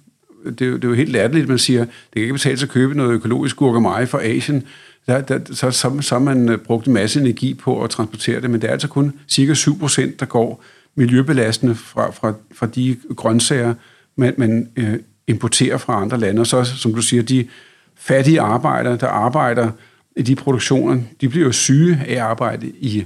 Det 0.46 0.62
er, 0.62 0.66
jo, 0.66 0.76
det 0.76 0.84
er 0.84 0.88
jo 0.88 0.94
helt 0.94 1.12
latterligt, 1.12 1.44
at 1.44 1.50
man 1.50 1.58
siger, 1.58 1.80
det 1.86 2.14
kan 2.14 2.22
ikke 2.22 2.34
betale 2.34 2.58
sig 2.58 2.66
at 2.68 2.72
købe 2.72 2.98
noget 2.98 3.12
økologisk 3.12 3.56
gurkemeje 3.56 4.08
fra 4.08 4.24
Asien. 4.24 4.64
Der, 5.08 5.22
der, 5.22 5.40
så, 5.46 5.72
så, 5.72 6.02
så 6.02 6.16
har 6.16 6.20
man 6.20 6.50
øh, 6.50 6.58
brugt 6.58 6.88
en 6.88 6.94
masse 6.94 7.20
energi 7.20 7.54
på 7.54 7.84
at 7.84 7.90
transportere 7.90 8.42
det, 8.42 8.50
men 8.50 8.62
det 8.62 8.68
er 8.68 8.72
altså 8.72 8.88
kun 8.88 9.14
cirka 9.28 9.54
7% 9.54 10.12
der 10.20 10.26
går 10.26 10.64
miljøbelastende 10.96 11.76
fra, 11.76 12.12
fra, 12.12 12.34
fra 12.56 12.66
de 12.66 12.98
grøntsager, 13.16 13.74
man, 14.16 14.34
man 14.38 14.70
øh, 14.76 15.00
importerer 15.28 15.78
fra 15.78 16.02
andre 16.02 16.18
lande. 16.18 16.40
Og 16.40 16.48
så, 16.48 16.64
som 16.64 16.94
du 16.94 17.02
siger, 17.02 17.24
de 17.24 17.48
fattige 17.96 18.42
arbejdere, 18.42 18.98
der 18.98 19.08
arbejder 19.08 19.72
i 20.18 20.22
de 20.22 20.36
produktioner, 20.36 21.02
de 21.22 21.30
bliver 21.30 21.46
jo 21.46 21.52
syge 21.52 22.04
af 22.08 22.14
at 22.14 22.20
arbejde 22.20 22.68
i 22.68 23.06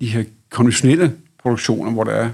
de 0.00 0.06
her 0.06 0.24
konventionelle 0.50 1.12
produktioner, 1.42 1.90
hvor 1.90 2.04
der 2.04 2.12
er 2.12 2.30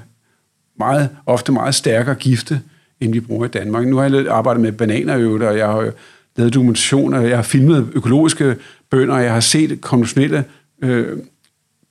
meget, 0.78 1.08
ofte 1.26 1.52
meget 1.52 1.74
stærkere 1.74 2.14
gifte, 2.14 2.60
end 3.00 3.12
vi 3.12 3.20
bruger 3.20 3.46
i 3.46 3.48
Danmark. 3.48 3.86
Nu 3.86 3.96
har 3.96 4.08
jeg 4.08 4.28
arbejdet 4.28 4.62
med 4.62 4.72
bananer 4.72 5.48
og 5.48 5.58
jeg 5.58 5.66
har 5.66 5.92
lavet 6.36 6.54
dokumentationer, 6.54 7.20
jeg 7.20 7.36
har 7.36 7.42
filmet 7.42 7.88
økologiske 7.94 8.56
bønder, 8.90 9.18
jeg 9.18 9.32
har 9.32 9.40
set 9.40 9.80
konventionelle 9.80 10.44
øh, 10.82 11.18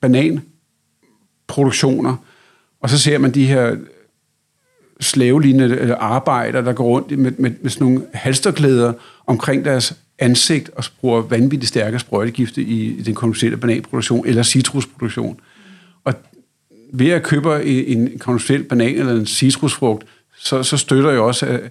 bananproduktioner, 0.00 2.16
og 2.80 2.90
så 2.90 2.98
ser 2.98 3.18
man 3.18 3.30
de 3.30 3.46
her 3.46 3.76
slavelignende 5.00 5.76
øh, 5.76 5.90
arbejdere, 5.98 6.64
der 6.64 6.72
går 6.72 6.84
rundt 6.84 7.18
med, 7.18 7.32
med, 7.38 7.50
med 7.60 7.70
sådan 7.70 7.86
nogle 7.86 8.02
halsterklæder 8.14 8.92
omkring 9.26 9.64
deres 9.64 9.96
ansigt 10.18 10.70
og 10.76 10.84
bruger 11.00 11.20
vanvittigt 11.20 11.68
stærke 11.68 11.98
sprøjtegifte 11.98 12.62
i 12.62 13.02
den 13.02 13.14
konventionelle 13.14 13.56
bananproduktion 13.56 14.26
eller 14.26 14.42
citrusproduktion. 14.42 15.40
Og 16.04 16.14
ved 16.92 17.08
at 17.08 17.22
købe 17.22 17.64
en 17.64 18.18
konventionel 18.18 18.64
banan 18.64 18.94
eller 18.94 19.12
en 19.12 19.26
citrusfrugt, 19.26 20.06
så, 20.38 20.62
så 20.62 20.76
støtter 20.76 21.10
jeg 21.10 21.20
også 21.20 21.46
øh, 21.46 21.68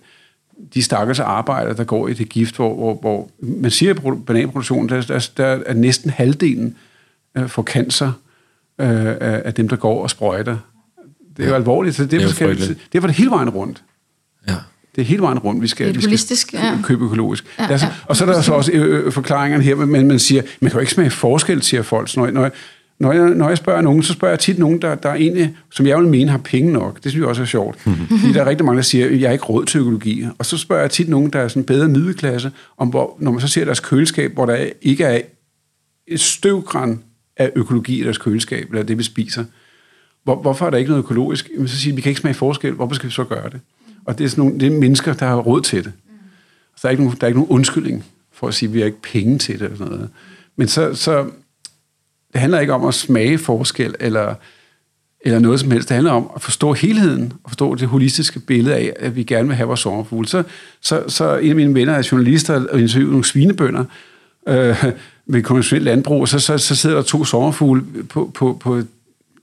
de 0.74 0.84
stakkels 0.84 1.20
arbejdere, 1.20 1.74
der 1.74 1.84
går 1.84 2.08
i 2.08 2.14
det 2.14 2.30
gift, 2.30 2.56
hvor, 2.56 2.76
hvor, 2.76 2.96
hvor 3.02 3.30
man 3.40 3.72
siger, 3.72 3.94
at 3.94 4.26
bananproduktionen, 4.26 4.90
der, 4.90 5.02
der, 5.02 5.30
der 5.38 5.46
er 5.66 5.74
næsten 5.74 6.10
halvdelen 6.10 6.76
øh, 7.38 7.50
får 7.50 7.64
cancer 7.64 8.12
øh, 8.80 9.16
af 9.20 9.54
dem, 9.54 9.70
der 9.70 9.76
går 9.76 10.04
og 10.04 10.10
sprøjter. 10.10 10.58
Det 11.38 11.46
er 11.46 11.50
jo 11.50 11.56
alvorligt, 11.56 11.96
så 11.96 12.04
det, 12.04 12.12
det, 12.12 12.24
er, 12.24 12.28
skal, 12.28 12.60
det 12.60 12.96
er 12.96 13.00
det 13.00 13.12
hele 13.16 13.30
vejen 13.30 13.50
rundt. 13.50 13.84
Ja. 14.48 14.56
Det 14.96 15.02
er 15.02 15.06
hele 15.06 15.22
vejen 15.22 15.40
rundt, 15.40 15.62
vi 15.62 15.68
skal, 15.68 15.96
vi 15.96 16.18
skal 16.18 16.60
ja. 16.60 16.78
købe 16.84 17.06
økologisk. 17.06 17.46
Ja, 17.60 17.72
ja. 17.72 17.92
Og 18.06 18.16
så 18.16 18.26
er 18.26 18.34
der 18.34 18.42
så 18.42 18.54
også 18.54 18.72
øh, 18.72 19.06
øh, 19.06 19.12
forklaringerne 19.12 19.64
her, 19.64 19.76
men 19.76 20.08
man 20.08 20.20
siger, 20.20 20.42
man 20.60 20.72
kan 20.72 20.78
jo 20.78 20.80
ikke 20.80 20.92
smage 20.92 21.10
forskel, 21.10 21.62
siger 21.62 21.84
folk. 21.84 22.18
Når, 22.18 22.32
når, 22.32 22.52
når 23.00 23.12
jeg, 23.12 23.30
når 23.30 23.48
jeg 23.48 23.58
spørger 23.58 23.82
nogen, 23.82 24.04
så 24.04 24.14
spørger 24.14 24.32
jeg 24.32 24.40
tit 24.40 24.60
nogen, 24.60 24.82
der, 24.82 24.96
der 24.96 25.10
er 25.10 25.16
egentlig, 25.16 25.56
som 25.72 25.88
jeg 25.88 26.00
vil 26.00 26.08
mene 26.08 26.32
har 26.32 26.38
penge 26.38 26.74
nok. 26.74 27.04
Det 27.04 27.12
synes 27.12 27.22
jeg 27.22 27.30
også 27.30 27.42
er 27.42 27.46
sjovt. 27.46 27.80
Fordi 28.20 28.34
der 28.34 28.42
er 28.42 28.50
rigtig 28.50 28.66
mange, 28.66 28.78
der 28.78 28.84
siger, 28.84 29.10
jeg 29.10 29.30
har 29.30 29.34
ikke 29.34 29.46
råd 29.46 29.66
til 29.66 29.80
økologi. 29.80 30.26
Og 30.38 30.46
så 30.46 30.58
spørger 30.58 30.82
jeg 30.82 30.92
tit 30.92 31.10
nogen, 31.10 31.30
der 31.30 31.40
er 31.40 31.48
sådan 31.48 31.64
bedre 31.64 31.88
middelklasse, 31.88 32.52
om 32.78 32.88
hvor, 32.88 33.18
når 33.20 33.32
man 33.32 33.42
så 33.42 33.48
ser 33.48 33.66
deres 33.66 33.80
køleskab, 33.80 34.34
hvor 34.34 34.46
der 34.46 34.70
ikke 34.82 35.04
er 35.04 35.22
et 36.08 36.20
støvgræn 36.20 37.00
af 37.38 37.52
økologi 37.56 38.02
i 38.02 38.04
deres 38.04 38.18
køleskab, 38.18 38.70
eller 38.70 38.84
det, 38.84 38.98
vi 38.98 39.04
spiser. 39.04 39.46
Hvor, 40.24 40.42
hvorfor 40.42 40.66
er 40.66 40.70
der 40.70 40.78
ikke 40.78 40.90
noget 40.90 41.04
økologisk? 41.04 41.50
Men 41.58 41.68
så 41.68 41.78
siger 41.78 41.92
de, 41.92 41.96
vi 41.96 42.02
kan 42.02 42.10
ikke 42.10 42.22
smage 42.22 42.34
forskel. 42.34 42.74
Hvorfor 42.74 42.96
skal 42.96 43.08
vi 43.08 43.14
så 43.14 43.24
gøre 43.24 43.50
det? 43.50 43.60
Og 44.06 44.18
det 44.18 44.24
er, 44.24 44.30
sådan 44.30 44.44
nogle, 44.44 44.60
det 44.60 44.68
er 44.74 44.80
mennesker, 44.80 45.14
der 45.14 45.26
har 45.26 45.36
råd 45.36 45.62
til 45.62 45.84
det. 45.84 45.92
Så 46.76 46.80
der 46.82 46.88
er 46.88 46.92
ikke 46.92 47.04
nogen, 47.04 47.18
der 47.22 47.26
er 47.26 47.28
ikke 47.28 47.40
nogen 47.40 47.52
undskyldning 47.52 48.06
for 48.32 48.48
at 48.48 48.54
sige, 48.54 48.70
at 48.70 48.74
vi 48.74 48.80
har 48.80 48.86
ikke 48.86 49.02
penge 49.02 49.38
til 49.38 49.60
det. 49.60 49.62
Eller 49.62 49.78
sådan 49.78 49.94
noget. 49.94 50.10
Men 50.56 50.68
så, 50.68 50.96
så 50.96 51.26
det 52.34 52.42
handler 52.42 52.60
ikke 52.60 52.74
om 52.74 52.86
at 52.86 52.94
smage 52.94 53.38
forskel 53.38 53.96
eller, 54.00 54.36
eller 55.22 55.40
noget 55.40 55.60
som 55.60 55.72
helst. 55.72 55.90
Det 55.90 55.96
handler 55.96 56.12
om 56.12 56.32
at 56.36 56.42
forstå 56.42 56.74
helheden 56.74 57.34
og 57.44 57.50
forstå 57.50 57.76
det 57.76 57.88
holistiske 57.88 58.40
billede 58.40 58.76
af, 58.76 58.94
at 59.00 59.16
vi 59.16 59.24
gerne 59.24 59.48
vil 59.48 59.58
have 59.58 59.68
vores 59.68 59.80
sommerfugle. 59.80 60.28
Så, 60.28 60.44
så, 60.82 61.04
så 61.08 61.38
en 61.38 61.50
af 61.50 61.56
mine 61.56 61.74
venner 61.74 61.94
er 61.94 62.08
journalister 62.12 62.66
og 62.72 62.82
interviewer 62.82 63.12
nogle 63.12 63.26
svinebønder 63.26 63.86
øh, 64.48 64.84
ved 65.26 65.44
konventionelt 65.44 65.86
landbrug, 65.86 66.22
og 66.22 66.28
så, 66.28 66.40
så, 66.40 66.58
så 66.58 66.76
sidder 66.76 66.96
der 66.96 67.04
to 67.04 67.26
sommerfugle 67.26 67.84
på, 68.10 68.32
på, 68.34 68.58
på 68.62 68.82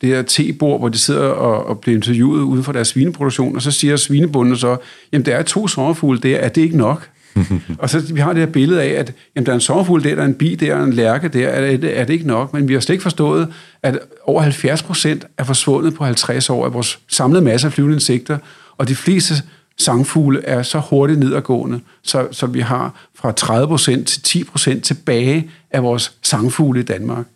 det 0.00 0.08
her 0.08 0.22
tebord, 0.22 0.80
hvor 0.80 0.88
de 0.88 0.98
sidder 0.98 1.28
og, 1.28 1.66
og 1.66 1.80
bliver 1.80 1.96
interviewet 1.96 2.42
uden 2.42 2.64
for 2.64 2.72
deres 2.72 2.88
svineproduktion, 2.88 3.56
og 3.56 3.62
så 3.62 3.70
siger 3.70 3.96
svinebunden 3.96 4.56
så, 4.56 4.76
jamen 5.12 5.26
der 5.26 5.36
er 5.36 5.42
to 5.42 5.68
sommerfugle 5.68 6.20
der, 6.20 6.36
er 6.36 6.48
det 6.48 6.62
ikke 6.62 6.76
nok? 6.76 7.08
og 7.78 7.90
så 7.90 8.00
vi 8.14 8.20
har 8.20 8.32
det 8.32 8.42
her 8.42 8.52
billede 8.52 8.82
af, 8.82 8.88
at 8.88 9.12
jamen, 9.36 9.46
der 9.46 9.52
er 9.52 9.54
en 9.54 9.60
sommerfugl 9.60 10.04
der, 10.04 10.14
der 10.14 10.22
er 10.22 10.26
en 10.26 10.34
bi 10.34 10.54
der, 10.54 10.84
en 10.84 10.92
lærke 10.92 11.28
der, 11.28 11.48
er 11.48 11.76
det, 11.76 11.98
er 11.98 12.04
det 12.04 12.12
ikke 12.12 12.26
nok? 12.26 12.52
Men 12.52 12.68
vi 12.68 12.72
har 12.72 12.80
slet 12.80 12.94
ikke 12.94 13.02
forstået, 13.02 13.48
at 13.82 13.98
over 14.24 14.42
70 14.42 14.82
procent 14.82 15.26
er 15.38 15.44
forsvundet 15.44 15.94
på 15.94 16.04
50 16.04 16.50
år 16.50 16.64
af 16.64 16.74
vores 16.74 16.98
samlede 17.08 17.44
masse 17.44 17.66
af 17.66 17.72
flyvende 17.72 17.94
insekter, 17.94 18.38
og 18.76 18.88
de 18.88 18.94
fleste 18.94 19.34
sangfugle 19.78 20.44
er 20.44 20.62
så 20.62 20.78
hurtigt 20.78 21.18
nedadgående, 21.18 21.80
så, 22.02 22.28
så 22.32 22.46
vi 22.46 22.60
har 22.60 22.94
fra 23.14 23.32
30 23.32 23.66
procent 23.66 24.08
til 24.08 24.22
10 24.22 24.44
procent 24.44 24.84
tilbage 24.84 25.50
af 25.70 25.82
vores 25.82 26.12
sangfugle 26.22 26.80
i 26.80 26.84
Danmark 26.84 27.26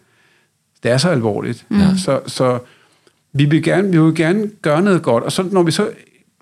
det 0.84 0.92
er 0.92 0.98
så 0.98 1.08
alvorligt. 1.08 1.64
Mm. 1.68 1.78
Så, 1.96 2.20
så 2.26 2.58
vi, 3.32 3.44
vil 3.44 3.62
gerne, 3.62 3.90
vi 3.90 3.98
vil 3.98 4.14
gerne 4.14 4.50
gøre 4.62 4.82
noget 4.82 5.02
godt, 5.02 5.24
og 5.24 5.32
så 5.32 5.42
når 5.42 5.62
vi 5.62 5.70
så 5.70 5.88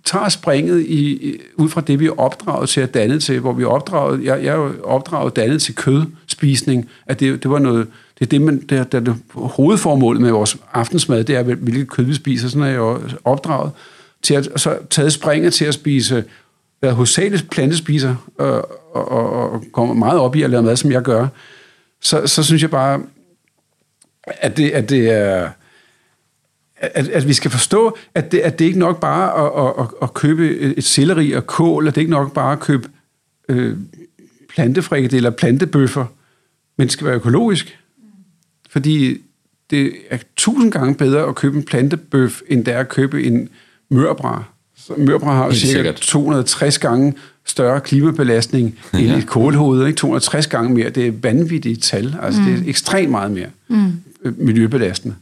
tager 0.04 0.28
springet 0.28 0.80
i, 0.80 1.36
ud 1.54 1.68
fra 1.68 1.80
det, 1.80 2.00
vi 2.00 2.06
er 2.06 2.20
opdraget 2.20 2.68
til 2.68 2.80
at 2.80 2.94
danne 2.94 3.20
til, 3.20 3.40
hvor 3.40 3.52
vi 3.52 3.62
er 3.62 3.66
opdraget, 3.66 4.24
jeg, 4.24 4.44
jeg 4.44 4.52
er 4.52 4.56
jo 4.56 4.72
opdraget 4.84 5.36
dannet 5.36 5.62
til 5.62 5.74
kødspisning, 5.74 6.88
at 7.06 7.20
det, 7.20 7.42
det 7.42 7.50
var 7.50 7.58
noget, 7.58 7.86
det 8.18 8.26
er 8.26 8.28
det, 8.28 8.40
man, 8.40 8.60
det, 8.60 8.92
det, 8.92 9.06
det 9.06 9.16
hovedformålet 9.34 10.22
med 10.22 10.30
vores 10.30 10.56
aftensmad, 10.72 11.24
det 11.24 11.36
er, 11.36 11.42
hvilket 11.42 11.90
kød 11.90 12.04
vi 12.04 12.14
spiser, 12.14 12.48
sådan 12.48 12.62
er 12.62 12.66
jeg 12.66 12.76
jo 12.76 13.00
opdraget 13.24 13.70
til 14.22 14.34
at 14.34 14.48
så 14.56 14.78
taget 14.90 15.12
springet 15.12 15.54
til 15.54 15.64
at 15.64 15.74
spise 15.74 16.24
være 16.82 16.92
hovedsageligt 16.92 17.50
plantespiser, 17.50 18.14
øh, 18.40 18.46
og, 18.46 18.68
og, 18.92 19.32
og, 19.32 19.50
og 19.50 19.64
kommer 19.72 19.94
meget 19.94 20.20
op 20.20 20.36
i 20.36 20.42
at 20.42 20.50
lave 20.50 20.62
mad, 20.62 20.76
som 20.76 20.92
jeg 20.92 21.02
gør, 21.02 21.28
så, 22.00 22.26
så 22.26 22.42
synes 22.42 22.62
jeg 22.62 22.70
bare, 22.70 23.02
at 24.26 24.56
det, 24.56 24.70
at 24.70 24.90
det 24.90 25.10
er... 25.10 25.48
At, 26.82 27.08
at 27.08 27.28
vi 27.28 27.32
skal 27.32 27.50
forstå, 27.50 27.96
at 28.14 28.32
det, 28.32 28.38
at 28.38 28.58
det 28.58 28.64
ikke 28.64 28.78
nok 28.78 29.00
bare 29.00 29.46
at, 29.46 29.74
at, 29.78 29.90
at 30.02 30.14
købe 30.14 30.58
et 30.58 30.84
selleri 30.84 31.32
og 31.32 31.46
kål, 31.46 31.88
at 31.88 31.94
det 31.94 32.00
ikke 32.00 32.10
nok 32.10 32.32
bare 32.32 32.52
at 32.52 32.60
købe 32.60 32.88
øh, 33.48 33.76
plantefrikke 34.48 35.16
eller 35.16 35.30
plantebøffer, 35.30 36.06
men 36.76 36.86
det 36.86 36.92
skal 36.92 37.06
være 37.06 37.16
økologisk. 37.16 37.78
Fordi 38.70 39.18
det 39.70 39.92
er 40.10 40.18
tusind 40.36 40.72
gange 40.72 40.94
bedre 40.94 41.28
at 41.28 41.34
købe 41.34 41.56
en 41.56 41.62
plantebøf, 41.62 42.40
end 42.48 42.64
det 42.64 42.74
er 42.74 42.78
at 42.78 42.88
købe 42.88 43.24
en 43.24 43.48
mørbra. 43.90 44.44
Så 44.76 44.92
mørbra 44.98 45.34
har 45.34 45.46
jo 45.46 45.52
cirka 45.52 45.92
260 45.92 46.78
gange 46.78 47.14
større 47.46 47.80
klimabelastning 47.80 48.78
ja. 48.92 48.98
end 48.98 49.10
et 49.10 49.26
kålhoved. 49.26 49.86
Ikke? 49.86 49.96
260 49.96 50.46
gange 50.46 50.74
mere. 50.74 50.90
Det 50.90 51.06
er 51.06 51.12
vanvittigt 51.22 51.82
tal. 51.82 52.16
Altså, 52.22 52.40
mm. 52.40 52.46
det 52.46 52.54
er 52.54 52.68
ekstremt 52.68 53.10
meget 53.10 53.30
mere. 53.30 53.48
Mm. 53.68 53.92
Øh, 54.24 54.40
miljøbelastende. 54.40 55.14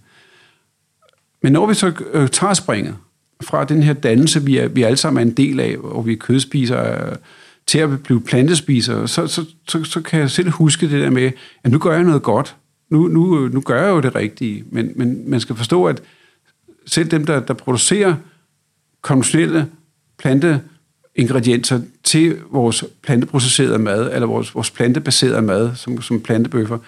Men 1.42 1.52
når 1.52 1.66
vi 1.66 1.74
så 1.74 1.92
øh, 2.12 2.28
tager 2.28 2.54
springet 2.54 2.96
fra 3.42 3.64
den 3.64 3.82
her 3.82 3.92
dannelse, 3.92 4.42
vi, 4.42 4.56
er, 4.56 4.68
vi 4.68 4.82
alle 4.82 4.96
sammen 4.96 5.20
er 5.20 5.30
en 5.30 5.36
del 5.36 5.60
af, 5.60 5.76
og 5.82 6.06
vi 6.06 6.14
kødspiser, 6.14 7.08
øh, 7.10 7.16
til 7.66 7.78
at 7.78 8.02
blive 8.02 8.20
plantespisere, 8.20 9.08
så, 9.08 9.26
så, 9.26 9.44
så, 9.68 9.84
så 9.84 10.00
kan 10.00 10.20
jeg 10.20 10.30
selv 10.30 10.50
huske 10.50 10.90
det 10.90 11.02
der 11.02 11.10
med, 11.10 11.32
at 11.64 11.70
nu 11.70 11.78
gør 11.78 11.92
jeg 11.92 12.02
noget 12.02 12.22
godt. 12.22 12.56
Nu, 12.90 13.08
nu, 13.08 13.44
øh, 13.44 13.54
nu 13.54 13.60
gør 13.60 13.82
jeg 13.82 13.90
jo 13.90 14.00
det 14.00 14.14
rigtige. 14.14 14.64
Men, 14.70 14.92
men 14.96 15.30
man 15.30 15.40
skal 15.40 15.56
forstå, 15.56 15.84
at 15.84 16.02
selv 16.86 17.10
dem, 17.10 17.26
der, 17.26 17.40
der 17.40 17.54
producerer 17.54 18.14
konventionelle 19.02 19.66
planteingredienser 20.18 21.80
til 22.04 22.38
vores 22.50 22.84
planteprocesserede 23.02 23.78
mad, 23.78 24.14
eller 24.14 24.26
vores, 24.26 24.54
vores 24.54 24.70
plantebaserede 24.70 25.42
mad, 25.42 25.74
som, 25.74 26.02
som 26.02 26.20
plantebøffer, 26.20 26.78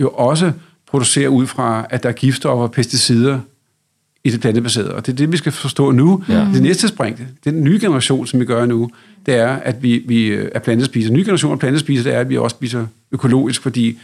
jo 0.00 0.08
også 0.08 0.52
producerer 0.86 1.28
ud 1.28 1.46
fra, 1.46 1.86
at 1.90 2.02
der 2.02 2.08
er 2.08 2.12
giftstoffer 2.12 2.62
og 2.62 2.72
pesticider 2.72 3.40
i 4.24 4.30
det 4.30 4.40
plantebaserede. 4.40 4.94
Og 4.94 5.06
det 5.06 5.12
er 5.12 5.16
det, 5.16 5.32
vi 5.32 5.36
skal 5.36 5.52
forstå 5.52 5.90
nu. 5.90 6.24
Ja. 6.28 6.48
Det 6.54 6.62
næste 6.62 6.88
spring, 6.88 7.16
det 7.16 7.26
er 7.46 7.50
den 7.50 7.64
nye 7.64 7.78
generation, 7.80 8.26
som 8.26 8.40
vi 8.40 8.44
gør 8.44 8.66
nu, 8.66 8.90
det 9.26 9.34
er, 9.34 9.48
at 9.48 9.82
vi, 9.82 10.02
vi 10.06 10.32
er 10.32 10.58
plantespiser. 10.58 11.08
Den 11.08 11.16
nye 11.16 11.24
generation 11.24 11.52
af 11.52 11.58
plantespiser, 11.58 12.02
det 12.02 12.14
er, 12.14 12.20
at 12.20 12.28
vi 12.28 12.36
også 12.36 12.56
spiser 12.56 12.86
økologisk, 13.12 13.62
fordi 13.62 13.98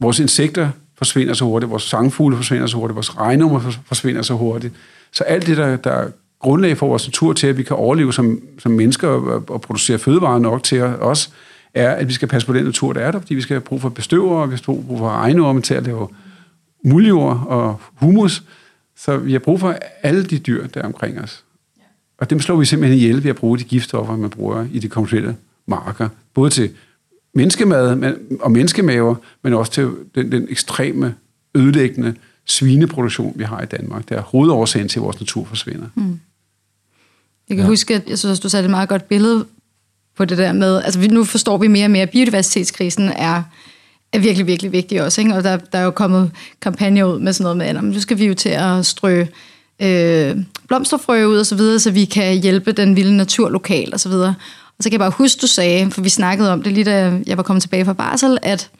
vores 0.00 0.18
insekter 0.18 0.70
forsvinder 0.98 1.34
så 1.34 1.44
hurtigt, 1.44 1.70
vores 1.70 1.82
sangfugle 1.82 2.36
forsvinder 2.36 2.66
så 2.66 2.76
hurtigt, 2.76 2.94
vores 2.94 3.18
regnummer 3.18 3.60
forsvinder 3.86 4.22
så 4.22 4.34
hurtigt. 4.34 4.74
Så 5.12 5.24
alt 5.24 5.46
det, 5.46 5.56
der, 5.56 5.76
der 5.76 5.90
er 5.90 6.08
grundlag 6.40 6.76
for 6.76 6.86
vores 6.86 7.06
natur 7.06 7.32
til, 7.32 7.46
at 7.46 7.58
vi 7.58 7.62
kan 7.62 7.76
overleve 7.76 8.12
som, 8.12 8.40
som 8.58 8.72
mennesker 8.72 9.08
og, 9.08 9.44
og 9.48 9.60
producere 9.60 9.98
fødevarer 9.98 10.38
nok 10.38 10.62
til 10.62 10.82
os, 10.82 11.30
er, 11.74 11.90
at 11.90 12.08
vi 12.08 12.12
skal 12.12 12.28
passe 12.28 12.46
på 12.46 12.52
den 12.52 12.64
natur, 12.64 12.92
der 12.92 13.00
er 13.00 13.10
der, 13.10 13.20
fordi 13.20 13.34
vi 13.34 13.40
skal 13.40 13.54
have 13.54 13.60
brug 13.60 13.80
for 13.80 13.88
bestøvere, 13.88 14.42
og 14.42 14.50
vi 14.50 14.56
skal 14.56 14.74
have 14.74 14.84
brug 14.84 14.98
for 14.98 15.10
regnorme 15.10 15.62
til 15.62 15.74
at 15.74 15.84
lave 15.86 16.08
muljord 16.84 17.44
og 17.46 17.80
humus. 17.94 18.42
Så 18.98 19.16
vi 19.16 19.32
har 19.32 19.38
brug 19.38 19.60
for 19.60 19.78
alle 20.02 20.24
de 20.24 20.38
dyr, 20.38 20.66
der 20.66 20.80
er 20.80 20.86
omkring 20.86 21.20
os. 21.20 21.44
Og 22.18 22.30
dem 22.30 22.40
slår 22.40 22.56
vi 22.56 22.64
simpelthen 22.64 22.98
ihjel 22.98 23.24
ved 23.24 23.30
at 23.30 23.36
bruge 23.36 23.58
de 23.58 23.64
giftstoffer, 23.64 24.16
man 24.16 24.30
bruger 24.30 24.66
i 24.72 24.78
de 24.78 24.88
kommersielle 24.88 25.36
marker. 25.66 26.08
Både 26.34 26.50
til 26.50 26.70
menneskemad 27.34 28.14
og 28.40 28.52
menneskemaver, 28.52 29.14
men 29.42 29.54
også 29.54 29.72
til 29.72 29.90
den, 30.14 30.32
den 30.32 30.46
ekstreme, 30.50 31.14
ødelæggende 31.54 32.14
svineproduktion, 32.44 33.32
vi 33.36 33.44
har 33.44 33.62
i 33.62 33.66
Danmark. 33.66 34.08
Det 34.08 34.16
er 34.16 34.22
hovedårsagen 34.22 34.88
til, 34.88 34.98
at 34.98 35.02
vores 35.02 35.20
natur 35.20 35.44
forsvinder. 35.44 35.86
Mm. 35.94 36.20
Jeg 37.48 37.56
kan 37.56 37.64
ja. 37.64 37.70
huske, 37.70 37.94
at 37.94 38.08
jeg 38.08 38.18
synes, 38.18 38.40
du 38.40 38.48
satte 38.48 38.66
et 38.66 38.70
meget 38.70 38.88
godt 38.88 39.08
billede 39.08 39.46
på 40.16 40.24
det 40.24 40.38
der 40.38 40.52
med, 40.52 40.82
altså 40.82 41.00
nu 41.00 41.24
forstår 41.24 41.58
vi 41.58 41.66
mere 41.66 41.86
og 41.86 41.90
mere, 41.90 42.02
at 42.02 42.10
biodiversitetskrisen 42.10 43.08
er, 43.08 43.42
er 44.12 44.18
virkelig, 44.18 44.46
virkelig 44.46 44.72
vigtig 44.72 45.02
også. 45.02 45.20
Ikke? 45.20 45.34
Og 45.34 45.44
der, 45.44 45.56
der 45.56 45.78
er 45.78 45.84
jo 45.84 45.90
kommet 45.90 46.30
kampagner 46.60 47.04
ud 47.04 47.18
med 47.18 47.32
sådan 47.32 47.42
noget 47.42 47.56
med, 47.56 47.66
at 47.66 47.84
nu 47.84 48.00
skal 48.00 48.18
vi 48.18 48.26
jo 48.26 48.34
til 48.34 48.48
at 48.48 48.86
strø 48.86 49.24
øh, 49.82 50.36
blomsterfrø 50.68 51.24
ud 51.24 51.38
og 51.38 51.46
så 51.46 51.54
videre, 51.54 51.78
så 51.78 51.90
vi 51.90 52.04
kan 52.04 52.36
hjælpe 52.36 52.72
den 52.72 52.96
vilde 52.96 53.16
natur 53.16 53.48
lokalt 53.48 53.94
og 53.94 54.00
så 54.00 54.08
videre. 54.08 54.34
Og 54.78 54.84
så 54.84 54.90
kan 54.90 54.92
jeg 54.92 55.00
bare 55.00 55.10
huske, 55.10 55.40
du 55.40 55.46
sagde, 55.46 55.90
for 55.90 56.00
vi 56.00 56.08
snakkede 56.08 56.52
om 56.52 56.62
det 56.62 56.72
lige 56.72 56.84
da 56.84 57.20
jeg 57.26 57.36
var 57.36 57.42
kommet 57.42 57.62
tilbage 57.62 57.84
fra 57.84 57.92
Barsel, 57.92 58.38
at 58.42 58.70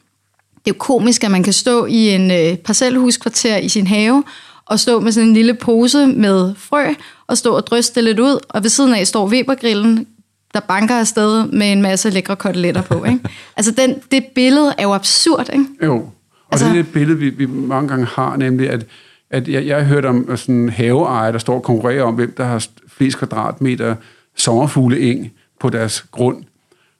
det 0.64 0.70
er 0.70 0.74
jo 0.74 0.78
komisk, 0.78 1.24
at 1.24 1.30
man 1.30 1.42
kan 1.42 1.52
stå 1.52 1.86
i 1.86 2.08
en 2.08 2.30
øh, 2.30 2.56
parcelhuskvarter 2.56 3.56
i 3.56 3.68
sin 3.68 3.86
have, 3.86 4.24
og 4.66 4.80
stå 4.80 5.00
med 5.00 5.12
sådan 5.12 5.28
en 5.28 5.34
lille 5.34 5.54
pose 5.54 6.06
med 6.06 6.54
frø, 6.56 6.86
og 7.26 7.38
stå 7.38 7.56
og 7.56 7.66
dryste 7.66 7.94
det 7.94 8.04
lidt 8.04 8.20
ud, 8.20 8.38
og 8.48 8.62
ved 8.62 8.70
siden 8.70 8.94
af 8.94 9.06
står 9.06 9.28
Webergrillen, 9.28 10.06
der 10.54 10.60
banker 10.60 10.94
afsted 10.94 11.46
med 11.46 11.72
en 11.72 11.82
masse 11.82 12.10
lækre 12.10 12.36
koteletter 12.36 12.82
på. 12.82 13.04
Ikke? 13.04 13.20
altså 13.56 13.72
den, 13.72 13.94
det 14.10 14.24
billede 14.34 14.74
er 14.78 14.82
jo 14.82 14.94
absurd, 14.94 15.48
ikke? 15.52 15.64
Jo, 15.84 15.94
og 15.94 16.12
altså, 16.50 16.66
det 16.66 16.78
er 16.78 16.82
det 16.82 16.92
billede, 16.92 17.18
vi, 17.18 17.30
vi 17.30 17.46
mange 17.46 17.88
gange 17.88 18.06
har, 18.06 18.36
nemlig 18.36 18.70
at, 18.70 18.86
at 19.30 19.48
jeg, 19.48 19.66
jeg 19.66 19.76
har 19.76 19.84
hørt 19.84 20.04
om 20.04 20.36
sådan 20.36 20.68
haveejere, 20.68 21.32
der 21.32 21.38
står 21.38 21.54
og 21.54 21.62
konkurrerer 21.62 22.02
om, 22.02 22.14
hvem 22.14 22.34
der 22.36 22.44
har 22.44 22.66
flest 22.88 23.18
kvadratmeter 23.18 23.96
sommerfugleeng 24.36 25.32
på 25.60 25.70
deres 25.70 26.04
grund. 26.10 26.44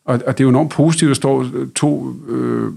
Og, 0.05 0.21
og 0.27 0.39
det 0.39 0.41
er 0.41 0.45
jo 0.45 0.49
enormt 0.49 0.71
positivt, 0.71 1.11
at 1.11 1.15
der 1.15 1.21
står 1.21 1.47
to 1.75 2.15
øh, 2.29 2.73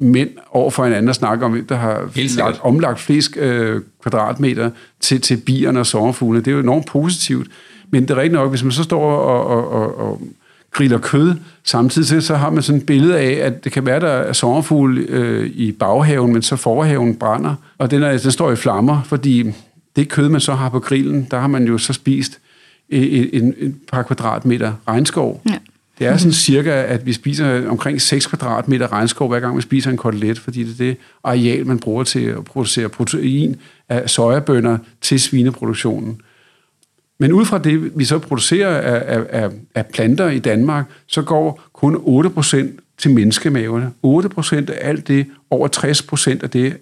mænd 0.00 0.30
over 0.50 0.70
for 0.70 0.84
hinanden 0.84 1.08
og 1.08 1.14
snakker 1.14 1.46
om, 1.46 1.52
hvem 1.52 1.66
der 1.66 1.76
har 1.76 2.10
lagt, 2.36 2.60
omlagt 2.62 3.00
flest 3.00 3.36
øh, 3.36 3.82
kvadratmeter 4.02 4.70
til, 5.00 5.20
til 5.20 5.36
bierne 5.36 5.80
og 5.80 5.86
sommerfuglene. 5.86 6.44
Det 6.44 6.50
er 6.50 6.54
jo 6.54 6.62
enormt 6.62 6.86
positivt. 6.86 7.48
Men 7.90 8.02
det 8.02 8.10
er 8.10 8.16
rigtigt 8.16 8.32
nok, 8.32 8.50
hvis 8.50 8.62
man 8.62 8.72
så 8.72 8.82
står 8.82 9.02
og, 9.02 9.46
og, 9.46 9.70
og, 9.70 9.98
og 9.98 10.20
griller 10.70 10.98
kød, 10.98 11.34
samtidig 11.64 12.22
så 12.22 12.34
har 12.34 12.50
man 12.50 12.62
sådan 12.62 12.80
et 12.80 12.86
billede 12.86 13.18
af, 13.18 13.46
at 13.46 13.64
det 13.64 13.72
kan 13.72 13.86
være, 13.86 14.00
der 14.00 14.08
er 14.08 14.32
sommerfugle 14.32 15.00
øh, 15.08 15.50
i 15.54 15.72
baghaven, 15.72 16.32
men 16.32 16.42
så 16.42 16.56
forhaven 16.56 17.16
brænder, 17.16 17.54
og 17.78 17.90
den, 17.90 18.02
er, 18.02 18.18
den 18.18 18.30
står 18.30 18.52
i 18.52 18.56
flammer, 18.56 19.02
fordi 19.02 19.52
det 19.96 20.08
kød, 20.08 20.28
man 20.28 20.40
så 20.40 20.54
har 20.54 20.68
på 20.68 20.80
grillen, 20.80 21.28
der 21.30 21.38
har 21.38 21.46
man 21.46 21.64
jo 21.64 21.78
så 21.78 21.92
spist 21.92 22.38
et, 22.88 23.36
et, 23.36 23.54
et 23.58 23.74
par 23.92 24.02
kvadratmeter 24.02 24.72
regnskov. 24.88 25.42
Ja. 25.48 25.58
Det 25.98 26.06
er 26.06 26.16
sådan 26.16 26.32
cirka, 26.32 26.70
at 26.70 27.06
vi 27.06 27.12
spiser 27.12 27.68
omkring 27.68 28.00
6 28.00 28.26
kvadratmeter 28.26 28.92
regnskov, 28.92 29.28
hver 29.28 29.40
gang 29.40 29.56
vi 29.56 29.62
spiser 29.62 29.90
en 29.90 29.96
kotelet, 29.96 30.38
fordi 30.38 30.64
det 30.64 30.72
er 30.72 30.76
det 30.76 30.96
areal, 31.24 31.66
man 31.66 31.78
bruger 31.78 32.04
til 32.04 32.20
at 32.20 32.44
producere 32.44 32.88
protein 32.88 33.56
af 33.88 34.10
sojabønner 34.10 34.78
til 35.00 35.20
svineproduktionen. 35.20 36.20
Men 37.18 37.32
ud 37.32 37.44
fra 37.44 37.58
det, 37.58 37.98
vi 37.98 38.04
så 38.04 38.18
producerer 38.18 38.80
af, 38.80 39.26
af, 39.42 39.50
af 39.74 39.86
planter 39.86 40.28
i 40.28 40.38
Danmark, 40.38 40.84
så 41.06 41.22
går 41.22 41.62
kun 41.72 41.96
8% 41.96 42.66
til 42.98 43.10
menneskemaverne. 43.10 43.92
8% 44.06 44.72
af 44.72 44.88
alt 44.88 45.08
det, 45.08 45.26
over 45.50 45.68
60% 46.38 46.42
af 46.42 46.50
det 46.50 46.76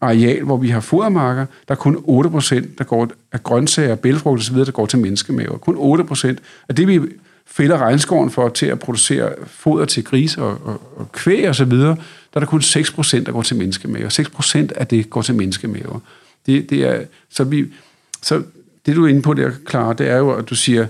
areal, 0.00 0.42
hvor 0.42 0.56
vi 0.56 0.68
har 0.68 0.80
fodermarker, 0.80 1.46
der 1.68 1.74
er 1.74 1.78
kun 1.78 1.96
8%, 1.96 2.66
der 2.78 2.84
går 2.84 3.08
af 3.32 3.42
grøntsager, 3.42 3.94
bælfrugt 3.94 4.40
osv., 4.40 4.56
der 4.56 4.70
går 4.70 4.86
til 4.86 4.98
menneskemaver. 4.98 5.58
Kun 5.58 6.00
8% 6.00 6.36
af 6.68 6.74
det, 6.74 6.88
vi 6.88 7.00
fælder 7.46 7.78
regnskoven 7.78 8.30
for 8.30 8.48
til 8.48 8.66
at 8.66 8.78
producere 8.78 9.32
foder 9.46 9.84
til 9.84 10.04
gris 10.04 10.36
og, 10.36 10.58
og, 10.64 10.82
og 10.96 11.12
kvæg 11.12 11.48
og 11.48 11.54
så 11.54 11.64
videre, 11.64 11.96
der 12.34 12.40
er 12.40 12.40
der 12.40 12.46
kun 12.46 12.60
6%, 12.60 13.24
der 13.24 13.32
går 13.32 13.42
til 13.42 13.56
menneskemaver. 13.56 14.08
6% 14.72 14.78
af 14.78 14.86
det 14.86 15.10
går 15.10 15.22
til 15.22 15.34
menneskemaver. 15.34 16.00
Det, 16.46 16.70
det 16.70 16.82
er, 16.82 17.00
så, 17.30 17.44
vi, 17.44 17.66
så 18.22 18.42
det 18.86 18.96
du 18.96 19.04
er 19.04 19.08
inde 19.08 19.22
på 19.22 19.34
der, 19.34 19.50
Clara, 19.70 19.92
det 19.92 20.08
er 20.08 20.16
jo, 20.16 20.30
at 20.30 20.50
du 20.50 20.54
siger, 20.54 20.86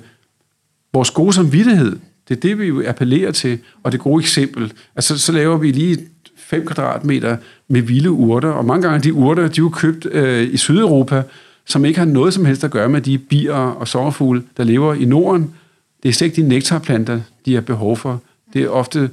vores 0.93 1.11
gode 1.11 1.33
samvittighed, 1.33 1.99
det 2.29 2.37
er 2.37 2.41
det, 2.41 2.59
vi 2.59 2.65
jo 2.65 2.83
appellerer 2.87 3.33
til, 3.33 3.59
og 3.83 3.93
det 3.93 4.01
gode 4.01 4.21
eksempel. 4.21 4.73
Altså, 4.97 5.19
så 5.19 5.33
laver 5.33 5.57
vi 5.57 5.73
lige 5.73 5.99
5 6.37 6.67
kvadratmeter 6.67 7.37
med 7.69 7.83
vilde 7.83 8.11
urter, 8.11 8.49
og 8.49 8.65
mange 8.65 8.89
gange 8.89 9.03
de 9.03 9.15
urter, 9.15 9.43
de 9.43 9.49
er 9.49 9.53
jo 9.59 9.69
købt 9.69 10.07
øh, 10.07 10.55
i 10.55 10.57
Sydeuropa, 10.57 11.23
som 11.67 11.85
ikke 11.85 11.99
har 11.99 12.07
noget 12.07 12.35
som 12.35 12.45
helst 12.45 12.65
at 12.65 12.71
gøre 12.71 12.89
med 12.89 13.01
de 13.01 13.19
bier 13.19 13.55
og 13.55 13.89
sommerfugle, 13.89 14.43
der 14.57 14.65
lever 14.65 14.95
i 14.95 15.05
Norden. 15.05 15.55
Det 16.03 16.09
er 16.09 16.13
slet 16.13 16.27
ikke 16.27 16.43
de 16.43 16.49
nektarplanter, 16.49 17.21
de 17.47 17.55
har 17.55 17.61
behov 17.61 17.97
for. 17.97 18.23
Det 18.53 18.63
er 18.63 18.69
ofte 18.69 19.11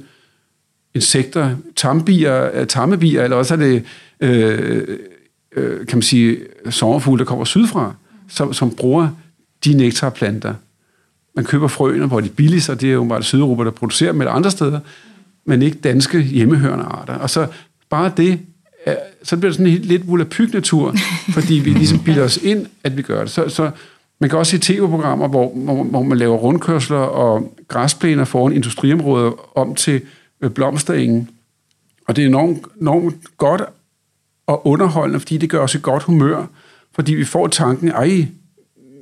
insekter, 0.94 1.56
tambier, 1.76 2.50
øh, 2.54 2.66
tammebier, 2.66 3.24
eller 3.24 3.36
også 3.36 3.54
er 3.54 3.58
det, 3.58 3.84
øh, 4.20 4.98
øh, 5.56 5.86
kan 5.86 5.96
man 5.96 6.02
sige, 6.02 6.38
sommerfugle, 6.70 7.18
der 7.18 7.24
kommer 7.24 7.44
sydfra 7.44 7.94
som, 8.28 8.52
som 8.52 8.70
bruger 8.70 9.08
de 9.64 9.74
nektarplanter. 9.74 10.54
Man 11.36 11.44
køber 11.44 11.68
frøene, 11.68 12.06
hvor 12.06 12.20
de 12.20 12.26
er 12.26 12.32
billigst, 12.32 12.68
og 12.70 12.80
det 12.80 12.88
er 12.88 12.92
jo 12.92 13.04
bare 13.04 13.22
Sydeuropa, 13.22 13.64
der 13.64 13.70
producerer 13.70 14.12
dem, 14.12 14.20
eller 14.20 14.32
andre 14.32 14.50
steder, 14.50 14.80
men 15.44 15.62
ikke 15.62 15.78
danske 15.78 16.22
hjemmehørende 16.22 16.84
arter. 16.84 17.14
Og 17.14 17.30
så 17.30 17.46
bare 17.90 18.12
det, 18.16 18.40
så 19.22 19.36
bliver 19.36 19.50
det 19.50 19.56
sådan 19.56 19.72
en 19.72 19.78
lidt 19.78 20.08
volapyk-natur, 20.08 20.94
fordi 21.34 21.54
vi 21.54 21.70
ligesom 21.70 21.98
bilder 21.98 22.24
os 22.24 22.36
ind, 22.36 22.66
at 22.84 22.96
vi 22.96 23.02
gør 23.02 23.20
det. 23.20 23.30
Så, 23.30 23.48
så 23.48 23.70
man 24.20 24.30
kan 24.30 24.38
også 24.38 24.50
se 24.50 24.58
tv-programmer, 24.58 25.28
hvor, 25.28 25.52
hvor, 25.54 25.84
hvor 25.84 26.02
man 26.02 26.18
laver 26.18 26.36
rundkørsler 26.36 26.96
og 26.96 27.56
græsplæner 27.68 28.24
foran 28.24 28.52
industriområder 28.52 29.58
om 29.58 29.74
til 29.74 30.02
øh, 30.40 30.50
blomsterengen. 30.50 31.30
Og 32.08 32.16
det 32.16 32.22
er 32.22 32.28
enormt, 32.28 32.58
enormt 32.80 33.36
godt 33.36 33.62
og 34.46 34.66
underholdende, 34.66 35.20
fordi 35.20 35.38
det 35.38 35.50
gør 35.50 35.60
os 35.60 35.74
i 35.74 35.78
godt 35.82 36.02
humør 36.02 36.46
fordi 36.98 37.14
vi 37.14 37.24
får 37.24 37.46
tanken, 37.46 37.88
ej, 37.88 38.26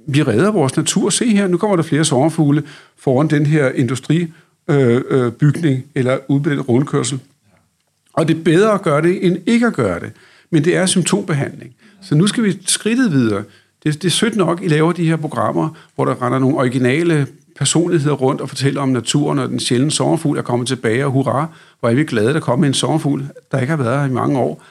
vi 0.06 0.22
redder 0.22 0.50
vores 0.50 0.76
natur. 0.76 1.10
Se 1.10 1.36
her, 1.36 1.46
nu 1.46 1.56
kommer 1.56 1.76
der 1.76 1.82
flere 1.82 2.04
sommerfugle 2.04 2.62
foran 2.98 3.28
den 3.28 3.46
her 3.46 3.68
industribygning 3.70 4.34
øh, 5.66 5.72
øh, 5.72 5.80
eller 5.94 6.18
udbredt 6.28 6.68
rundkørsel. 6.68 7.20
Og 8.12 8.28
det 8.28 8.36
er 8.36 8.42
bedre 8.42 8.72
at 8.72 8.82
gøre 8.82 9.02
det, 9.02 9.26
end 9.26 9.36
ikke 9.46 9.66
at 9.66 9.72
gøre 9.72 10.00
det. 10.00 10.12
Men 10.50 10.64
det 10.64 10.76
er 10.76 10.86
symptombehandling. 10.86 11.74
Så 12.02 12.14
nu 12.14 12.26
skal 12.26 12.44
vi 12.44 12.58
skridtet 12.66 13.12
videre. 13.12 13.42
Det, 13.84 14.02
det 14.02 14.04
er 14.04 14.12
sødt 14.12 14.36
nok, 14.36 14.62
I 14.62 14.68
laver 14.68 14.92
de 14.92 15.08
her 15.08 15.16
programmer, 15.16 15.68
hvor 15.94 16.04
der 16.04 16.22
render 16.22 16.38
nogle 16.38 16.56
originale 16.56 17.26
personligheder 17.56 18.14
rundt 18.14 18.40
og 18.40 18.48
fortæller 18.48 18.80
om 18.80 18.88
naturen, 18.88 19.38
og 19.38 19.48
den 19.48 19.60
sjældne 19.60 19.90
sommerfugl 19.90 20.38
er 20.38 20.42
kommet 20.42 20.68
tilbage, 20.68 21.04
og 21.04 21.10
hurra, 21.10 21.46
hvor 21.80 21.88
er 21.88 21.94
vi 21.94 22.04
glade, 22.04 22.34
der 22.34 22.40
kommer 22.40 22.66
en 22.66 22.74
sommerfugl, 22.74 23.24
der 23.52 23.60
ikke 23.60 23.70
har 23.70 23.82
været 23.82 23.98
her 24.00 24.06
i 24.06 24.12
mange 24.12 24.38
år. 24.38 24.62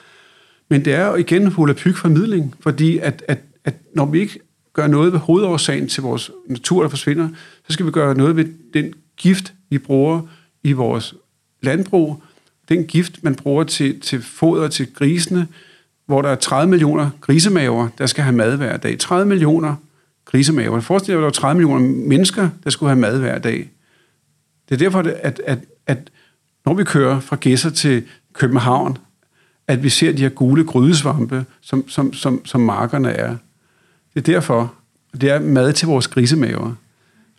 Men 0.68 0.84
det 0.84 0.94
er 0.94 1.06
jo 1.06 1.14
igen 1.14 1.46
holapyg 1.46 1.96
formidling, 1.96 2.54
fordi 2.60 2.98
at, 2.98 3.24
at, 3.28 3.38
at 3.64 3.74
når 3.94 4.06
vi 4.06 4.20
ikke 4.20 4.40
gør 4.72 4.86
noget 4.86 5.12
ved 5.12 5.20
hovedårsagen 5.20 5.88
til 5.88 6.02
vores 6.02 6.30
natur, 6.46 6.82
der 6.82 6.88
forsvinder, 6.88 7.28
så 7.66 7.72
skal 7.72 7.86
vi 7.86 7.90
gøre 7.90 8.14
noget 8.14 8.36
ved 8.36 8.44
den 8.74 8.94
gift, 9.16 9.52
vi 9.70 9.78
bruger 9.78 10.22
i 10.62 10.72
vores 10.72 11.14
landbrug, 11.62 12.22
den 12.68 12.84
gift, 12.84 13.24
man 13.24 13.34
bruger 13.34 13.64
til, 13.64 14.00
til 14.00 14.22
foder 14.22 14.68
til 14.68 14.94
grisene, 14.94 15.48
hvor 16.06 16.22
der 16.22 16.28
er 16.28 16.34
30 16.34 16.70
millioner 16.70 17.10
grisemaver, 17.20 17.88
der 17.98 18.06
skal 18.06 18.24
have 18.24 18.36
mad 18.36 18.56
hver 18.56 18.76
dag. 18.76 18.98
30 18.98 19.28
millioner 19.28 19.74
grisemaver. 20.24 20.80
Forestil 20.80 21.12
dig, 21.12 21.14
at 21.14 21.18
der 21.18 21.24
var 21.24 21.30
30 21.30 21.58
millioner 21.58 22.06
mennesker, 22.08 22.48
der 22.64 22.70
skulle 22.70 22.90
have 22.90 23.00
mad 23.00 23.18
hver 23.18 23.38
dag. 23.38 23.70
Det 24.68 24.74
er 24.74 24.78
derfor, 24.78 24.98
at, 24.98 25.40
at, 25.44 25.60
at 25.86 26.10
når 26.64 26.74
vi 26.74 26.84
kører 26.84 27.20
fra 27.20 27.36
Gæsser 27.36 27.70
til 27.70 28.04
København, 28.32 28.98
at 29.68 29.82
vi 29.82 29.88
ser 29.88 30.12
de 30.12 30.22
her 30.22 30.28
gule 30.28 30.64
grydesvampe, 30.64 31.44
som, 31.60 31.88
som, 31.88 32.12
som, 32.12 32.44
som 32.44 32.60
markerne 32.60 33.10
er. 33.10 33.36
Det 34.14 34.28
er 34.28 34.32
derfor. 34.32 34.74
Det 35.20 35.30
er 35.30 35.40
mad 35.40 35.72
til 35.72 35.88
vores 35.88 36.08
grisemaver, 36.08 36.74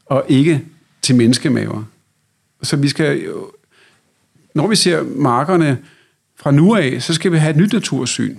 og 0.06 0.26
ikke 0.28 0.66
til 1.02 1.16
menneskemaver. 1.16 1.84
Så 2.64 2.76
vi 2.76 2.90
skal, 2.90 3.28
når 4.56 4.68
vi 4.68 4.76
ser 4.76 5.04
markerne 5.04 5.78
fra 6.36 6.52
nu 6.52 6.76
af, 6.76 7.02
så 7.02 7.14
skal 7.14 7.32
vi 7.32 7.38
have 7.38 7.52
et 7.52 7.58
nyt 7.58 7.74
natursyn. 7.74 8.36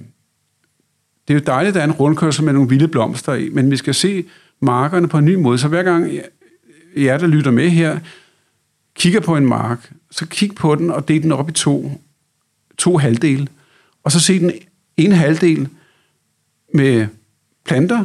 Det 1.28 1.34
er 1.34 1.38
jo 1.38 1.44
dejligt, 1.46 1.68
at 1.68 1.74
der 1.74 1.80
er 1.80 1.84
en 1.84 1.92
rundkørsel 1.92 2.44
med 2.44 2.52
nogle 2.52 2.68
vilde 2.68 2.88
blomster 2.88 3.34
i, 3.34 3.48
men 3.48 3.70
vi 3.70 3.76
skal 3.76 3.94
se 3.94 4.24
markerne 4.60 5.08
på 5.08 5.18
en 5.18 5.24
ny 5.24 5.34
måde. 5.34 5.58
Så 5.58 5.68
hver 5.68 5.82
gang 5.82 6.12
jer, 6.96 7.18
der 7.18 7.26
lytter 7.26 7.50
med 7.50 7.68
her, 7.68 7.98
kigger 8.94 9.20
på 9.20 9.36
en 9.36 9.46
mark, 9.46 9.92
så 10.10 10.26
kig 10.26 10.54
på 10.54 10.74
den 10.74 10.90
og 10.90 11.08
del 11.08 11.22
den 11.22 11.32
op 11.32 11.48
i 11.48 11.52
to, 11.52 12.02
to 12.78 12.96
halvdele. 12.96 13.48
Og 14.08 14.12
så 14.12 14.20
se 14.20 14.38
den 14.38 14.52
ene 14.96 15.14
halvdel 15.14 15.68
med 16.74 17.06
planter, 17.64 18.04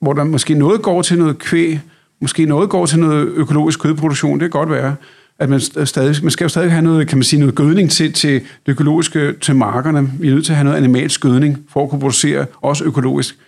hvor 0.00 0.12
der 0.12 0.24
måske 0.24 0.54
noget 0.54 0.82
går 0.82 1.02
til 1.02 1.18
noget 1.18 1.38
kvæg, 1.38 1.80
måske 2.20 2.44
noget 2.46 2.70
går 2.70 2.86
til 2.86 2.98
noget 2.98 3.28
økologisk 3.28 3.80
kødproduktion, 3.80 4.40
det 4.40 4.44
kan 4.44 4.50
godt 4.50 4.70
være, 4.70 4.96
at 5.38 5.48
man, 5.48 5.60
stadig, 5.60 6.16
man 6.22 6.30
skal 6.30 6.44
jo 6.44 6.48
stadig 6.48 6.70
have 6.70 6.82
noget, 6.82 7.08
kan 7.08 7.18
man 7.18 7.22
sige, 7.22 7.40
noget 7.40 7.54
gødning 7.54 7.90
til, 7.90 8.12
til 8.12 8.32
det 8.34 8.72
økologiske, 8.72 9.32
til 9.32 9.56
markerne. 9.56 10.12
Vi 10.20 10.28
er 10.28 10.34
nødt 10.34 10.44
til 10.44 10.52
at 10.52 10.56
have 10.56 10.64
noget 10.64 10.76
animalsk 10.76 11.20
gødning, 11.20 11.64
for 11.68 11.84
at 11.84 11.90
kunne 11.90 12.00
producere 12.00 12.46
også 12.60 12.84
økologisk. 12.84 13.38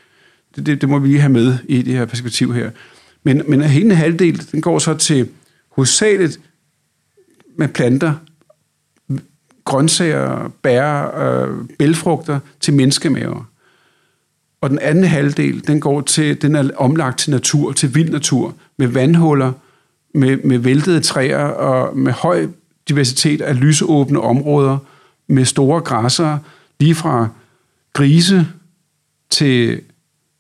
Det, 0.57 0.67
det, 0.67 0.81
det 0.81 0.89
må 0.89 0.99
vi 0.99 1.09
lige 1.09 1.21
have 1.21 1.33
med 1.33 1.59
i 1.69 1.83
det 1.83 1.95
her 1.95 2.05
perspektiv 2.05 2.55
her. 2.55 2.71
Men, 3.23 3.43
men 3.49 3.63
hele 3.63 3.85
en 3.85 3.97
halvdel, 3.97 4.53
den 4.53 4.61
går 4.61 4.79
så 4.79 4.95
til 4.95 5.29
hovedsageligt 5.71 6.41
med 7.57 7.69
planter, 7.69 8.15
grøntsager, 9.71 10.53
bær, 10.63 11.19
øh, 11.19 11.69
bælfrugter 11.79 12.39
til 12.61 12.75
menneskemaver. 12.75 13.45
Og 14.61 14.71
den 14.71 14.79
anden 14.79 15.05
halvdel, 15.05 15.67
den 15.67 15.81
går 15.81 16.01
til, 16.01 16.43
den 16.43 16.55
er 16.55 16.71
omlagt 16.77 17.19
til 17.19 17.31
natur, 17.31 17.73
til 17.73 17.95
vild 17.95 18.11
natur, 18.11 18.55
med 18.77 18.87
vandhuller, 18.87 19.53
med, 20.15 20.37
med 20.45 20.59
væltede 20.59 21.01
træer 21.01 21.45
og 21.45 21.97
med 21.97 22.13
høj 22.13 22.47
diversitet 22.89 23.41
af 23.41 23.61
lysåbne 23.61 24.21
områder, 24.21 24.79
med 25.29 25.45
store 25.45 25.81
græsser, 25.81 26.39
lige 26.81 26.95
fra 26.95 27.29
grise 27.93 28.47
til 29.31 29.81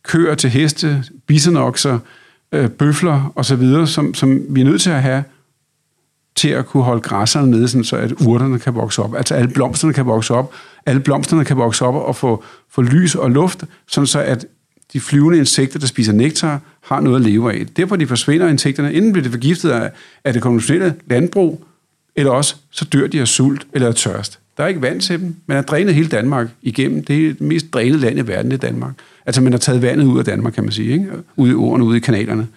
køer 0.02 0.34
til 0.34 0.50
heste, 0.50 1.04
bisonokser, 1.26 1.98
øh, 2.52 2.70
bøfler 2.70 3.32
osv., 3.36 3.86
som, 3.86 4.14
som 4.14 4.40
vi 4.48 4.60
er 4.60 4.64
nødt 4.64 4.82
til 4.82 4.90
at 4.90 5.02
have 5.02 5.24
til 6.40 6.48
at 6.48 6.66
kunne 6.66 6.82
holde 6.82 7.00
græsserne 7.00 7.50
nede, 7.50 7.68
sådan 7.68 7.84
så 7.84 7.96
at 7.96 8.12
urterne 8.12 8.58
kan 8.58 8.74
vokse 8.74 9.02
op. 9.02 9.14
Altså 9.14 9.34
alle 9.34 9.48
blomsterne 9.48 9.92
kan 9.92 10.06
vokse 10.06 10.34
op. 10.34 10.54
Alle 10.86 11.00
blomsterne 11.00 11.44
kan 11.44 11.56
vokse 11.56 11.84
op 11.84 11.94
og 11.94 12.16
få, 12.16 12.44
få 12.70 12.82
lys 12.82 13.14
og 13.14 13.30
luft, 13.30 13.64
sådan 13.86 14.06
så 14.06 14.20
at 14.20 14.46
de 14.92 15.00
flyvende 15.00 15.38
insekter, 15.38 15.78
der 15.78 15.86
spiser 15.86 16.12
nektar, 16.12 16.60
har 16.80 17.00
noget 17.00 17.16
at 17.16 17.22
leve 17.22 17.52
af. 17.52 17.66
Derfor 17.76 17.96
de 17.96 18.06
forsvinder 18.06 18.48
insekterne. 18.48 18.92
Enten 18.92 19.12
bliver 19.12 19.24
de 19.24 19.30
forgiftet 19.30 19.70
af, 19.70 19.90
af 20.24 20.32
det 20.32 20.42
konventionelle 20.42 20.94
landbrug, 21.06 21.64
eller 22.16 22.32
også 22.32 22.56
så 22.70 22.84
dør 22.84 23.06
de 23.06 23.20
af 23.20 23.28
sult 23.28 23.66
eller 23.72 23.88
af 23.88 23.94
tørst. 23.94 24.38
Der 24.56 24.64
er 24.64 24.68
ikke 24.68 24.82
vand 24.82 25.00
til 25.00 25.20
dem. 25.20 25.34
Man 25.46 25.54
har 25.54 25.62
drænet 25.62 25.94
hele 25.94 26.08
Danmark 26.08 26.48
igennem. 26.62 27.04
Det 27.04 27.26
er 27.26 27.28
det 27.28 27.40
mest 27.40 27.72
drænede 27.72 27.98
land 27.98 28.18
i 28.18 28.26
verden, 28.26 28.52
er 28.52 28.56
Danmark. 28.56 28.92
Altså 29.26 29.40
man 29.40 29.52
har 29.52 29.58
taget 29.58 29.82
vandet 29.82 30.04
ud 30.04 30.18
af 30.18 30.24
Danmark, 30.24 30.52
kan 30.52 30.64
man 30.64 30.72
sige. 30.72 30.92
Ikke? 30.92 31.06
Ude 31.36 31.50
i 31.50 31.54
åerne, 31.54 31.84
ude 31.84 31.96
i 31.96 32.00
kanalerne. 32.00 32.48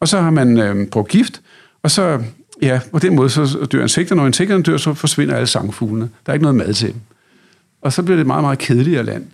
Og 0.00 0.08
så 0.08 0.20
har 0.20 0.30
man 0.30 0.58
øh, 0.58 0.86
brugt 0.86 1.08
gift, 1.08 1.40
og 1.82 1.90
så, 1.90 2.22
ja, 2.62 2.80
på 2.92 2.98
den 2.98 3.14
måde 3.14 3.30
så 3.30 3.66
dør 3.72 3.82
insekterne. 3.82 4.18
Når 4.18 4.26
insekterne 4.26 4.62
dør, 4.62 4.76
så 4.76 4.94
forsvinder 4.94 5.34
alle 5.34 5.46
sangfuglene. 5.46 6.10
Der 6.26 6.32
er 6.32 6.34
ikke 6.34 6.42
noget 6.42 6.56
mad 6.56 6.74
til 6.74 6.92
dem. 6.92 7.00
Og 7.80 7.92
så 7.92 8.02
bliver 8.02 8.16
det 8.16 8.20
et 8.20 8.26
meget, 8.26 8.44
meget 8.44 8.58
kedeligere 8.58 9.04
land. 9.04 9.26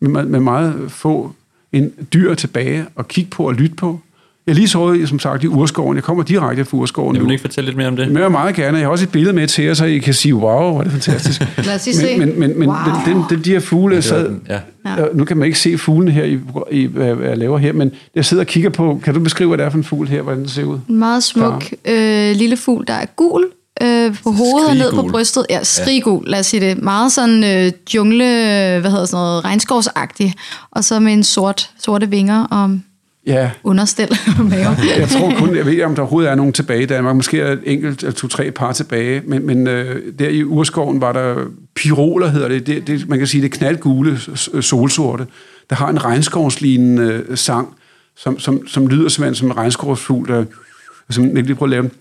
Med, 0.00 0.24
med 0.24 0.40
meget 0.40 0.92
få 0.92 1.34
en 1.72 1.92
dyr 2.12 2.34
tilbage 2.34 2.86
og 2.94 3.08
kigge 3.08 3.30
på 3.30 3.46
og 3.46 3.54
lytte 3.54 3.76
på. 3.76 4.00
Jeg 4.46 4.54
lige 4.54 4.68
så, 4.68 4.98
som 5.06 5.18
sagt, 5.18 5.44
i 5.44 5.46
urskoven. 5.46 5.96
Jeg 5.96 6.04
kommer 6.04 6.22
direkte 6.22 6.64
fra 6.64 6.76
urskoven 6.76 7.16
Jeg 7.16 7.24
vil 7.24 7.30
ikke 7.30 7.40
fortælle 7.40 7.68
lidt 7.68 7.76
mere 7.76 7.88
om 7.88 7.96
det? 7.96 8.08
Men 8.08 8.22
jeg 8.22 8.30
meget 8.30 8.54
gerne. 8.54 8.78
Jeg 8.78 8.86
har 8.86 8.90
også 8.90 9.04
et 9.04 9.12
billede 9.12 9.34
med 9.34 9.46
til 9.46 9.64
jer, 9.64 9.74
så 9.74 9.84
I 9.84 9.98
kan 9.98 10.14
sige, 10.14 10.34
wow, 10.34 10.70
hvor 10.72 10.78
er 10.78 10.82
det 10.82 10.92
fantastisk. 10.92 11.40
Lad 11.66 11.74
os 11.74 11.80
se. 11.80 12.18
men, 12.18 12.40
men, 12.40 12.58
men 12.58 12.68
Wow. 12.68 12.76
den, 13.06 13.24
den, 13.30 13.44
de 13.44 13.50
her 13.50 13.60
fugle, 13.60 13.94
var 13.94 14.00
sad, 14.00 14.28
den, 14.28 14.42
ja. 14.48 14.58
Ja. 14.86 15.02
ja. 15.02 15.06
nu 15.14 15.24
kan 15.24 15.36
man 15.36 15.46
ikke 15.46 15.58
se 15.58 15.78
fuglene 15.78 16.10
her, 16.10 16.24
i, 16.24 16.38
i, 16.70 16.86
hvad 16.86 17.06
jeg 17.06 17.38
laver 17.38 17.58
her, 17.58 17.72
men 17.72 17.90
jeg 18.14 18.24
sidder 18.24 18.42
og 18.42 18.46
kigger 18.46 18.70
på, 18.70 19.00
kan 19.04 19.14
du 19.14 19.20
beskrive, 19.20 19.48
hvad 19.48 19.58
det 19.58 19.66
er 19.66 19.70
for 19.70 19.78
en 19.78 19.84
fugl 19.84 20.08
her, 20.08 20.22
hvordan 20.22 20.40
den 20.40 20.48
ser 20.48 20.64
ud? 20.64 20.78
En 20.88 20.98
meget 20.98 21.22
smuk 21.22 21.64
øh, 21.84 22.36
lille 22.36 22.56
fugl, 22.56 22.84
der 22.86 22.94
er 22.94 23.06
gul 23.16 23.44
øh, 23.82 24.16
på 24.22 24.30
hovedet 24.30 24.68
og 24.68 24.76
ned 24.76 24.92
på 24.92 25.02
brystet. 25.10 25.46
Ja, 25.50 25.64
skriggul, 25.64 26.22
lad 26.26 26.40
os 26.40 26.46
sige 26.46 26.60
det. 26.60 26.82
Meget 26.82 27.12
sådan 27.12 27.44
øh, 27.44 27.72
jungle, 27.94 28.24
hvad 28.80 28.90
hedder 28.90 29.04
sådan 29.04 29.22
noget, 29.22 29.44
regnskovsagtig. 29.44 30.34
Og 30.70 30.84
så 30.84 31.00
med 31.00 31.12
en 31.12 31.22
sort, 31.22 31.70
sorte 31.78 32.10
vinger 32.10 32.44
og 32.44 32.78
Ja, 33.26 33.50
understel 33.64 34.08
på 34.36 34.42
maven. 34.42 34.76
jeg 34.98 35.08
tror 35.08 35.34
kun, 35.38 35.56
jeg 35.56 35.64
ved 35.64 35.72
ikke, 35.72 35.86
om 35.86 35.94
der 35.94 36.02
overhovedet 36.02 36.30
er 36.30 36.34
nogen 36.34 36.52
tilbage 36.52 36.82
i 36.82 36.86
Danmark. 36.86 37.16
Måske 37.16 37.40
er 37.40 37.52
et 37.52 37.60
enkelt, 37.64 38.02
eller 38.02 38.12
to-tre 38.12 38.50
par 38.50 38.72
tilbage. 38.72 39.22
Men, 39.26 39.46
men 39.46 39.66
øh, 39.66 40.12
der 40.18 40.28
i 40.28 40.44
urskoven 40.44 41.00
var 41.00 41.12
der 41.12 41.36
piroler, 41.74 42.28
hedder 42.28 42.48
det. 42.48 42.66
det, 42.66 42.86
det 42.86 43.08
man 43.08 43.18
kan 43.18 43.26
sige, 43.26 43.42
det 43.42 43.54
er 43.54 43.58
knaldgule 43.58 44.18
solsorte, 44.60 45.26
der 45.70 45.76
har 45.76 45.88
en 45.88 46.04
regnskovslignende 46.04 47.24
øh, 47.28 47.36
sang, 47.36 47.68
som, 48.16 48.38
som, 48.38 48.66
som 48.66 48.86
lyder 48.86 49.08
simpelthen 49.08 49.34
som 49.34 49.48
en 49.48 49.56
regnskovsfugl, 49.56 50.28
der 50.28 50.44
som, 51.10 51.36
jeg 51.36 51.44
lige 51.44 51.54
prøve 51.54 51.66
at 51.66 51.70
lave 51.70 51.82
den. 51.82 51.92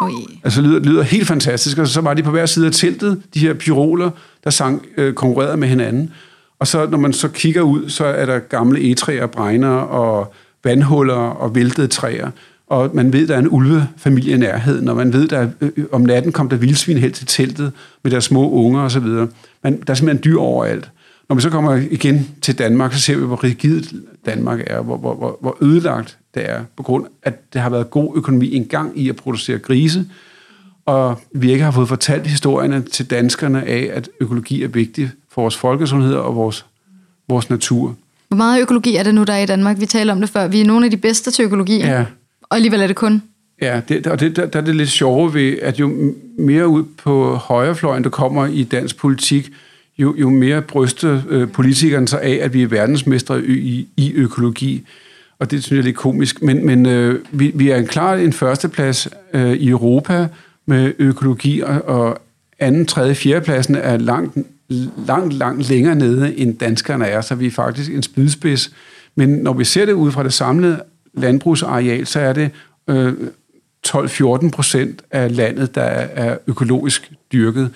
Oj. 0.00 0.10
Altså 0.44 0.62
lyder, 0.62 0.80
lyder 0.80 1.02
helt 1.02 1.26
fantastisk, 1.26 1.78
og 1.78 1.88
så 1.88 2.00
var 2.00 2.14
de 2.14 2.22
på 2.22 2.30
hver 2.30 2.46
side 2.46 2.66
af 2.66 2.72
teltet, 2.72 3.22
de 3.34 3.38
her 3.38 3.54
pyroler, 3.54 4.10
der 4.44 4.50
sang, 4.50 4.86
øh, 4.96 5.14
konkurrerede 5.14 5.56
med 5.56 5.68
hinanden. 5.68 6.12
Og 6.60 6.66
så 6.66 6.86
når 6.86 6.98
man 6.98 7.12
så 7.12 7.28
kigger 7.28 7.62
ud, 7.62 7.88
så 7.88 8.04
er 8.04 8.26
der 8.26 8.38
gamle 8.38 8.80
egetræer, 8.80 9.26
bregner 9.26 9.68
og 9.76 10.32
vandhuller 10.64 11.14
og 11.14 11.54
væltede 11.54 11.86
træer. 11.86 12.30
Og 12.66 12.90
man 12.94 13.12
ved, 13.12 13.26
der 13.26 13.34
er 13.34 13.38
en 13.38 13.48
ulvefamilie 13.50 14.34
i 14.34 14.36
nærheden, 14.36 14.88
og 14.88 14.96
man 14.96 15.12
ved, 15.12 15.28
der 15.28 15.38
er, 15.38 15.48
øh, 15.60 15.84
om 15.92 16.00
natten 16.00 16.32
kom 16.32 16.48
der 16.48 16.56
vildsvin 16.56 16.98
helt 16.98 17.14
til 17.14 17.26
teltet 17.26 17.72
med 18.02 18.10
deres 18.10 18.24
små 18.24 18.50
unger 18.50 18.80
osv. 18.80 19.02
Men 19.02 19.28
der 19.62 19.90
er 19.90 19.94
simpelthen 19.94 20.24
dyr 20.24 20.38
overalt. 20.38 20.90
Når 21.28 21.36
vi 21.36 21.42
så 21.42 21.50
kommer 21.50 21.74
igen 21.90 22.28
til 22.42 22.58
Danmark, 22.58 22.92
så 22.92 23.00
ser 23.00 23.16
vi, 23.16 23.24
hvor 23.24 23.44
rigidt 23.44 23.92
Danmark 24.26 24.60
er, 24.66 24.80
hvor, 24.80 24.96
hvor, 24.96 25.14
hvor, 25.14 25.38
hvor 25.40 25.58
ødelagt 25.60 26.18
det 26.34 26.50
er, 26.50 26.64
på 26.76 26.82
grund 26.82 27.04
af, 27.04 27.10
at 27.22 27.52
det 27.52 27.60
har 27.60 27.70
været 27.70 27.90
god 27.90 28.16
økonomi 28.16 28.54
engang 28.54 28.98
i 28.98 29.08
at 29.08 29.16
producere 29.16 29.58
grise, 29.58 30.06
og 30.86 31.20
vi 31.34 31.52
ikke 31.52 31.64
har 31.64 31.70
fået 31.70 31.88
fortalt 31.88 32.26
historierne 32.26 32.82
til 32.82 33.10
danskerne 33.10 33.66
af, 33.66 33.90
at 33.92 34.08
økologi 34.20 34.62
er 34.62 34.68
vigtig 34.68 35.10
for 35.32 35.42
vores 35.42 35.56
folkesundhed 35.56 36.14
og 36.14 36.36
vores, 36.36 36.66
vores 37.28 37.50
natur. 37.50 37.96
Hvor 38.28 38.36
meget 38.36 38.62
økologi 38.62 38.96
er 38.96 39.02
det 39.02 39.14
nu, 39.14 39.24
der 39.24 39.32
er 39.32 39.42
i 39.42 39.46
Danmark? 39.46 39.80
Vi 39.80 39.86
talte 39.86 40.12
om 40.12 40.20
det 40.20 40.30
før. 40.30 40.48
Vi 40.48 40.60
er 40.60 40.64
nogle 40.64 40.84
af 40.84 40.90
de 40.90 40.96
bedste 40.96 41.30
til 41.30 41.44
økologi, 41.44 41.78
Ja, 41.78 42.04
og 42.42 42.56
alligevel 42.56 42.80
er 42.80 42.86
det 42.86 42.96
kun. 42.96 43.22
ja 43.62 43.80
det, 43.88 44.06
og 44.06 44.20
det, 44.20 44.36
der, 44.36 44.46
der 44.46 44.60
er 44.60 44.64
det 44.64 44.76
lidt 44.76 44.88
sjove 44.90 45.34
ved, 45.34 45.58
at 45.62 45.80
jo 45.80 46.14
mere 46.38 46.68
ud 46.68 46.84
på 47.02 47.34
højrefløjen, 47.34 48.04
der 48.04 48.10
kommer 48.10 48.46
i 48.46 48.62
dansk 48.64 48.96
politik, 48.96 49.50
jo, 49.98 50.14
jo 50.18 50.30
mere 50.30 50.62
bryster 50.62 51.20
øh, 51.28 51.48
politikerne 51.50 52.08
sig 52.08 52.22
af, 52.22 52.38
at 52.42 52.54
vi 52.54 52.62
er 52.62 52.66
verdensmestre 52.66 53.44
i, 53.46 53.88
i, 53.96 54.12
økologi. 54.12 54.86
Og 55.38 55.50
det 55.50 55.62
synes 55.64 55.76
jeg 55.76 55.78
er 55.78 55.84
lidt 55.84 55.96
komisk. 55.96 56.42
Men, 56.42 56.66
men 56.66 56.86
øh, 56.86 57.20
vi, 57.32 57.52
vi 57.54 57.70
er 57.70 57.82
klart 57.86 58.20
en 58.20 58.32
førsteplads 58.32 59.08
øh, 59.34 59.52
i 59.52 59.68
Europa 59.68 60.28
med 60.66 60.92
økologi, 60.98 61.60
og, 61.60 61.84
og 61.88 62.18
anden, 62.58 62.86
tredje, 62.86 63.14
fjerde 63.14 63.44
pladsen 63.44 63.74
er 63.74 63.96
langt, 63.96 64.38
langt, 65.06 65.34
langt 65.34 65.68
længere 65.68 65.94
nede, 65.94 66.36
end 66.36 66.58
danskerne 66.58 67.06
er, 67.06 67.20
så 67.20 67.34
vi 67.34 67.46
er 67.46 67.50
faktisk 67.50 67.90
en 67.90 68.02
spydspids. 68.02 68.70
Men 69.14 69.28
når 69.28 69.52
vi 69.52 69.64
ser 69.64 69.86
det 69.86 69.92
ud 69.92 70.12
fra 70.12 70.22
det 70.22 70.32
samlede 70.32 70.82
landbrugsareal, 71.14 72.06
så 72.06 72.20
er 72.20 72.32
det 72.32 72.50
øh, 72.88 73.12
12-14 73.86 74.50
procent 74.50 75.02
af 75.10 75.36
landet, 75.36 75.74
der 75.74 75.82
er 75.82 76.38
økologisk 76.46 77.12
dyrket. 77.32 77.70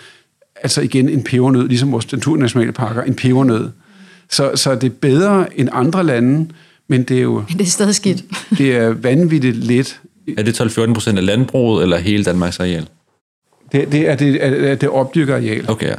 Altså 0.56 0.80
igen 0.80 1.08
en 1.08 1.24
pebernød, 1.24 1.68
ligesom 1.68 1.92
vores 1.92 2.12
naturnationalparker, 2.12 3.02
en 3.02 3.14
pebernød. 3.14 3.70
Så, 4.30 4.50
så 4.54 4.74
det 4.74 4.84
er 4.84 4.94
bedre 5.00 5.58
end 5.58 5.68
andre 5.72 6.04
lande, 6.04 6.50
men 6.88 7.02
det 7.02 7.18
er 7.18 7.22
jo 7.22 7.44
Men 7.48 7.58
det 7.58 7.66
er 7.66 7.70
stadig 7.70 7.94
skidt. 7.94 8.24
det 8.58 8.76
er 8.76 8.88
vanvittigt 8.88 9.56
lidt. 9.56 10.00
Er 10.38 10.42
det 10.42 10.60
12-14 10.60 10.92
procent 10.92 11.18
af 11.18 11.26
landbruget, 11.26 11.82
eller 11.82 11.98
hele 11.98 12.24
Danmarks 12.24 12.60
areal? 12.60 12.88
Det, 13.72 13.92
det 13.92 14.08
er 14.08 14.14
det, 14.16 14.44
er, 14.44 14.74
det 14.74 14.88
opdyrket 14.88 15.32
areal. 15.32 15.70
Okay, 15.70 15.86
ja. 15.86 15.94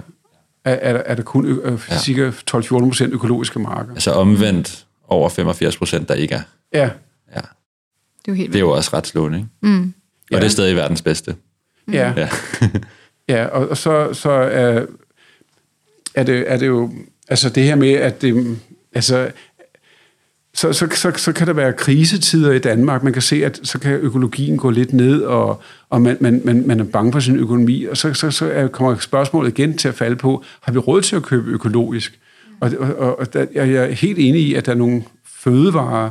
Er, 0.65 0.71
er, 0.73 0.93
der- 0.93 1.04
er 1.06 1.15
der 1.15 1.23
kun 1.23 1.45
ø, 1.45 1.60
øh, 1.63 1.80
Ja. 1.89 1.97
cirka 1.99 2.32
12-14 2.51 2.69
procent 2.69 3.13
økologiske 3.13 3.60
marker. 3.60 3.91
Altså 3.91 4.12
omvendt 4.12 4.86
over 5.08 5.30
85 5.30 5.78
procent, 5.78 6.08
der 6.08 6.13
ikke 6.13 6.36
er. 6.36 6.41
Ja, 6.73 6.89
Ja. 7.36 7.39
Det 8.25 8.32
er 8.32 8.32
jo 8.32 8.34
helt 8.34 8.54
Det 8.54 8.56
er 8.56 8.60
jo 8.63 8.69
også 8.71 8.89
ret 8.93 9.08
slående, 9.08 9.38
ikke? 9.38 9.49
Mm. 9.62 9.84
Og 9.84 9.93
Ja. 10.32 10.36
det 10.38 10.43
er 10.45 10.49
stadig 10.49 10.75
verdens 10.75 11.01
bedste. 11.01 11.36
ja, 11.93 12.13
Ja. 12.17 12.30
ja 13.30 13.45
og, 13.45 13.67
og 13.69 13.78
så, 13.78 14.13
så 14.13 14.30
er, 14.32 14.86
er, 16.15 16.23
det, 16.23 16.51
er 16.51 16.58
det 16.58 16.67
jo, 16.67 16.91
altså 17.30 17.49
det 17.49 17.63
her 17.63 17.75
med, 17.75 17.91
at 17.93 18.21
det, 18.21 18.58
altså, 18.93 19.32
så, 20.55 20.73
så, 20.73 20.87
så, 20.95 21.11
så 21.15 21.33
kan 21.33 21.47
der 21.47 21.53
være 21.53 21.73
krisetider 21.73 22.51
i 22.51 22.59
Danmark. 22.59 23.03
Man 23.03 23.13
kan 23.13 23.21
se, 23.21 23.45
at 23.45 23.59
så 23.63 23.79
kan 23.79 23.91
økologien 23.91 24.57
gå 24.57 24.69
lidt 24.69 24.93
ned, 24.93 25.21
og, 25.21 25.61
og 25.89 26.01
man, 26.01 26.17
man, 26.19 26.41
man, 26.45 26.63
man 26.67 26.79
er 26.79 26.83
bange 26.83 27.11
for 27.11 27.19
sin 27.19 27.35
økonomi. 27.39 27.83
Og 27.85 27.97
så, 27.97 28.13
så, 28.13 28.31
så 28.31 28.51
er- 28.51 28.67
kommer 28.67 28.95
spørgsmålet 28.99 29.57
igen 29.59 29.77
til 29.77 29.87
at 29.87 29.93
falde 29.95 30.15
på, 30.15 30.43
har 30.61 30.71
vi 30.71 30.77
råd 30.79 31.01
til 31.01 31.15
at 31.15 31.23
købe 31.23 31.51
økologisk? 31.51 32.19
Og 32.59 32.71
Og, 32.79 33.19
og, 33.19 33.33
der, 33.33 33.45
jeg 33.53 33.69
er 33.69 33.91
helt 33.91 34.19
enig 34.19 34.41
i, 34.41 34.53
at 34.53 34.65
der 34.65 34.71
er 34.71 34.75
nogle 34.75 35.03
fødevarer, 35.39 36.09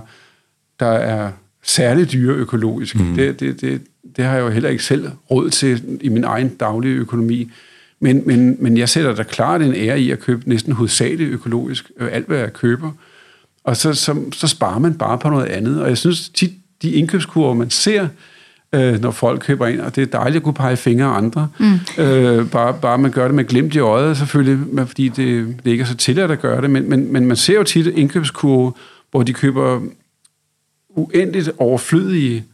der 0.80 0.86
er 0.86 1.30
særligt 1.62 2.12
dyre 2.12 2.34
økologisk. 2.34 2.96
Mm. 2.98 3.14
Det, 3.14 3.40
det, 3.40 3.60
det, 3.60 3.80
det 4.16 4.24
har 4.24 4.34
jeg 4.34 4.42
jo 4.42 4.48
heller 4.48 4.68
ikke 4.68 4.84
selv 4.84 5.10
råd 5.30 5.50
til 5.50 5.98
i 6.00 6.08
min 6.08 6.24
egen 6.24 6.48
daglige 6.48 6.94
økonomi. 6.94 7.50
Men, 8.00 8.22
men, 8.26 8.56
men 8.60 8.76
jeg 8.76 8.88
sætter 8.88 9.14
da 9.14 9.22
klart 9.22 9.62
en 9.62 9.74
ære 9.74 10.00
i 10.00 10.10
at 10.10 10.20
købe 10.20 10.48
næsten 10.48 10.72
hovedsageligt 10.72 11.30
økologisk, 11.30 11.90
øh, 12.00 12.08
alt 12.12 12.26
hvad 12.26 12.38
jeg 12.38 12.52
køber. 12.52 12.90
Og 13.64 13.76
så, 13.76 13.94
så, 13.94 14.16
så 14.32 14.48
sparer 14.48 14.78
man 14.78 14.94
bare 14.94 15.18
på 15.18 15.30
noget 15.30 15.46
andet. 15.46 15.82
Og 15.82 15.88
jeg 15.88 15.98
synes 15.98 16.28
tit, 16.28 16.52
de 16.82 16.90
indkøbskurver, 16.90 17.54
man 17.54 17.70
ser, 17.70 18.08
øh, 18.72 19.00
når 19.00 19.10
folk 19.10 19.40
køber 19.40 19.66
ind, 19.66 19.80
og 19.80 19.96
det 19.96 20.02
er 20.02 20.18
dejligt 20.18 20.36
at 20.36 20.42
kunne 20.42 20.54
pege 20.54 20.76
fingre 20.76 21.06
af 21.06 21.16
andre. 21.16 21.48
Mm. 21.58 22.02
Øh, 22.02 22.50
bare, 22.50 22.74
bare 22.82 22.98
man 22.98 23.10
gør 23.10 23.24
det 23.24 23.34
med 23.34 23.44
glimt 23.44 23.74
i 23.74 23.78
øjet, 23.78 24.16
selvfølgelig, 24.16 24.86
fordi 24.86 25.08
det, 25.08 25.56
det 25.64 25.70
ikke 25.70 25.82
er 25.82 25.86
så 25.86 25.96
tilladt 25.96 26.30
at 26.30 26.40
gøre 26.40 26.62
det, 26.62 26.70
men, 26.70 26.90
men, 26.90 27.12
men 27.12 27.26
man 27.26 27.36
ser 27.36 27.54
jo 27.54 27.62
tit 27.62 27.86
indkøbskurve, 27.86 28.72
hvor 29.10 29.22
de 29.22 29.32
køber 29.32 29.80
uendeligt 30.88 31.50
overflødige 31.58 32.44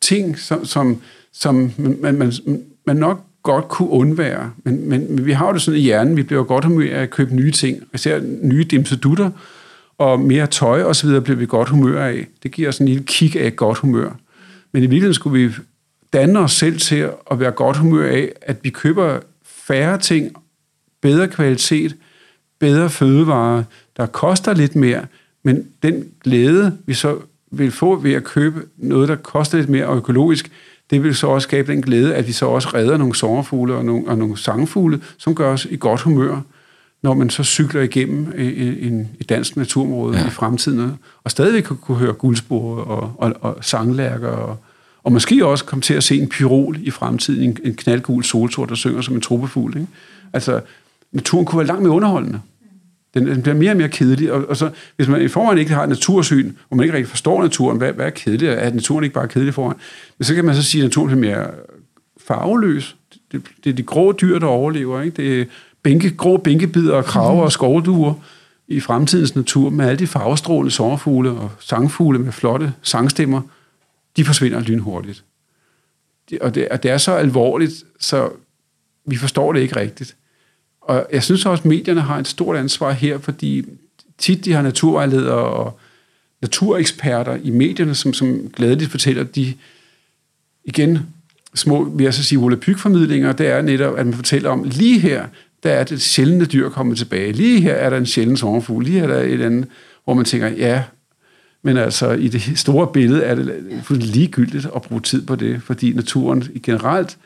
ting, 0.00 0.38
som, 0.38 0.64
som, 0.64 1.00
som 1.32 1.72
man, 1.78 2.14
man, 2.14 2.32
man 2.86 2.96
nok 2.96 3.20
godt 3.42 3.68
kunne 3.68 3.88
undvære. 3.88 4.50
Men, 4.64 4.88
men, 4.88 5.14
men 5.14 5.26
vi 5.26 5.32
har 5.32 5.46
jo 5.46 5.52
det 5.52 5.62
sådan 5.62 5.80
i 5.80 5.82
hjernen, 5.82 6.16
vi 6.16 6.22
bliver 6.22 6.44
godt 6.44 6.64
humør 6.64 6.96
af 6.96 7.02
at 7.02 7.10
købe 7.10 7.34
nye 7.34 7.50
ting, 7.50 7.82
især 7.94 8.20
nye 8.42 8.64
dimsedutter, 8.64 9.30
og 9.98 10.20
mere 10.20 10.46
tøj 10.46 10.82
og 10.82 10.96
så 10.96 11.06
videre 11.06 11.20
bliver 11.20 11.36
vi 11.36 11.46
godt 11.46 11.68
humør 11.68 12.04
af. 12.04 12.26
Det 12.42 12.52
giver 12.52 12.68
os 12.68 12.78
en 12.78 12.88
lille 12.88 13.04
kig 13.04 13.36
af 13.40 13.56
godt 13.56 13.78
humør. 13.78 14.10
Men 14.72 14.82
i 14.82 14.86
virkeligheden 14.86 15.14
skulle 15.14 15.46
vi 15.46 15.54
danne 16.12 16.38
os 16.38 16.52
selv 16.52 16.78
til 16.78 17.10
at 17.30 17.40
være 17.40 17.50
godt 17.50 17.76
humør 17.76 18.08
af, 18.08 18.32
at 18.42 18.56
vi 18.62 18.70
køber 18.70 19.20
færre 19.44 19.98
ting, 19.98 20.36
bedre 21.00 21.28
kvalitet, 21.28 21.96
bedre 22.58 22.90
fødevarer, 22.90 23.64
der 23.96 24.06
koster 24.06 24.54
lidt 24.54 24.76
mere, 24.76 25.06
men 25.42 25.68
den 25.82 26.08
glæde, 26.24 26.78
vi 26.86 26.94
så 26.94 27.18
vil 27.50 27.70
få 27.70 27.96
ved 27.96 28.12
at 28.12 28.24
købe 28.24 28.62
noget, 28.76 29.08
der 29.08 29.16
koster 29.16 29.58
lidt 29.58 29.68
mere 29.68 29.86
og 29.86 29.96
økologisk, 29.96 30.50
det 30.90 31.02
vil 31.02 31.14
så 31.14 31.26
også 31.26 31.46
skabe 31.46 31.72
den 31.72 31.82
glæde, 31.82 32.14
at 32.14 32.26
vi 32.26 32.32
så 32.32 32.46
også 32.46 32.68
redder 32.74 32.96
nogle 32.96 33.14
sommerfugle 33.14 33.74
og 33.74 33.84
nogle, 33.84 34.08
og 34.08 34.18
nogle 34.18 34.38
sangfugle, 34.38 35.00
som 35.18 35.34
gør 35.34 35.52
os 35.52 35.64
i 35.70 35.76
godt 35.76 36.00
humør, 36.00 36.40
når 37.02 37.14
man 37.14 37.30
så 37.30 37.44
cykler 37.44 37.82
igennem 37.82 38.32
en, 38.36 39.08
et 39.20 39.28
dansk 39.28 39.56
naturområde 39.56 40.18
ja. 40.18 40.26
i 40.26 40.30
fremtiden, 40.30 40.92
og 41.24 41.30
stadigvæk 41.30 41.62
kunne, 41.62 41.76
kunne 41.76 41.98
høre 41.98 42.12
guldspor 42.12 42.76
og, 42.76 43.14
og, 43.18 43.34
og 43.40 43.58
sanglærker, 43.64 44.28
og, 44.28 44.56
og 45.02 45.12
måske 45.12 45.46
også 45.46 45.64
komme 45.64 45.82
til 45.82 45.94
at 45.94 46.04
se 46.04 46.16
en 46.18 46.28
pyrol 46.28 46.76
i 46.80 46.90
fremtiden, 46.90 47.42
en, 47.42 47.56
en 47.64 47.74
knaldgul 47.74 48.24
soltor, 48.24 48.66
der 48.66 48.74
synger 48.74 49.00
som 49.00 49.14
en 49.14 49.20
truppefugl. 49.20 49.76
Ikke? 49.76 49.88
Altså, 50.32 50.60
naturen 51.12 51.46
kunne 51.46 51.58
være 51.58 51.66
langt 51.66 51.82
mere 51.82 51.92
underholdende. 51.92 52.40
Den, 53.14 53.26
den 53.26 53.42
bliver 53.42 53.54
mere 53.54 53.70
og 53.70 53.76
mere 53.76 53.88
kedelig, 53.88 54.32
og, 54.32 54.48
og 54.48 54.56
så, 54.56 54.70
hvis 54.96 55.08
man 55.08 55.22
i 55.22 55.28
forvejen 55.28 55.58
ikke 55.58 55.72
har 55.72 55.82
et 55.82 55.88
natursyn, 55.88 56.52
hvor 56.68 56.76
man 56.76 56.84
ikke 56.84 56.96
rigtig 56.96 57.08
forstår 57.08 57.42
naturen, 57.42 57.78
hvad, 57.78 57.92
hvad 57.92 58.06
er 58.06 58.10
kedeligt? 58.10 58.52
Er 58.52 58.70
naturen 58.70 59.04
ikke 59.04 59.14
bare 59.14 59.28
kedelig 59.28 59.54
foran? 59.54 59.76
Men 60.18 60.24
så 60.24 60.34
kan 60.34 60.44
man 60.44 60.54
så 60.54 60.62
sige, 60.62 60.82
at 60.82 60.84
naturen 60.84 61.10
er 61.10 61.16
mere 61.16 61.46
farveløs. 62.26 62.96
Det, 63.12 63.20
det, 63.32 63.42
det 63.64 63.70
er 63.70 63.74
de 63.74 63.82
grå 63.82 64.12
dyr, 64.12 64.38
der 64.38 64.46
overlever. 64.46 65.02
Ikke? 65.02 65.16
Det 65.16 65.40
er 65.40 65.44
bænke, 65.86 66.16
grå 66.16 66.36
bænkebider 66.36 66.94
og 66.94 67.04
kraver 67.04 67.42
og 67.42 67.52
skovduer 67.52 68.14
i 68.68 68.80
fremtidens 68.80 69.34
natur, 69.34 69.70
med 69.70 69.86
alle 69.86 69.98
de 69.98 70.06
farvestrålende 70.06 70.70
sommerfugle 70.70 71.30
og 71.30 71.50
sangfugle 71.60 72.18
med 72.18 72.32
flotte 72.32 72.72
sangstemmer, 72.82 73.42
de 74.16 74.24
forsvinder 74.24 74.60
lynhurtigt. 74.60 75.24
Og 76.40 76.54
det, 76.54 76.68
og 76.68 76.82
det 76.82 76.90
er 76.90 76.98
så 76.98 77.12
alvorligt, 77.12 77.84
så 78.00 78.28
vi 79.06 79.16
forstår 79.16 79.52
det 79.52 79.60
ikke 79.60 79.76
rigtigt. 79.76 80.16
Og 80.80 81.06
jeg 81.12 81.22
synes 81.22 81.46
også, 81.46 81.62
at 81.62 81.66
medierne 81.66 82.00
har 82.00 82.18
et 82.18 82.28
stort 82.28 82.56
ansvar 82.56 82.90
her, 82.90 83.18
fordi 83.18 83.64
tit 84.18 84.44
de 84.44 84.52
har 84.52 84.62
naturvejledere 84.62 85.34
og 85.34 85.78
natureksperter 86.40 87.38
i 87.42 87.50
medierne, 87.50 87.94
som, 87.94 88.12
som 88.12 88.50
glædeligt 88.56 88.90
fortæller, 88.90 89.24
de 89.24 89.54
igen 90.64 90.98
små, 91.54 91.84
vil 91.84 92.04
jeg 92.04 92.14
så 92.14 92.24
sige, 92.24 92.38
volapykformidlinger, 92.38 93.32
det 93.32 93.46
er 93.46 93.62
netop, 93.62 93.98
at 93.98 94.06
man 94.06 94.14
fortæller 94.14 94.50
om, 94.50 94.64
lige 94.64 94.98
her, 94.98 95.26
der 95.62 95.70
er 95.70 95.84
det 95.84 96.02
sjældne 96.02 96.44
dyr 96.44 96.68
kommet 96.68 96.98
tilbage. 96.98 97.32
Lige 97.32 97.60
her 97.60 97.74
er 97.74 97.90
der 97.90 97.96
en 97.96 98.06
sjælden 98.06 98.36
sommerfugl. 98.36 98.84
Lige 98.84 99.00
her 99.00 99.08
er 99.08 99.12
der 99.14 99.34
et 99.34 99.40
andet, 99.40 99.68
hvor 100.04 100.14
man 100.14 100.24
tænker, 100.24 100.48
ja, 100.48 100.82
men 101.62 101.76
altså 101.76 102.10
i 102.10 102.28
det 102.28 102.58
store 102.58 102.86
billede 102.86 103.22
er 103.22 103.34
det 103.34 103.82
ligegyldigt 103.90 104.66
at 104.76 104.82
bruge 104.82 105.00
tid 105.00 105.26
på 105.26 105.36
det, 105.36 105.62
fordi 105.62 105.92
naturen 105.92 106.44
i 106.54 106.58
generelt 106.58 107.18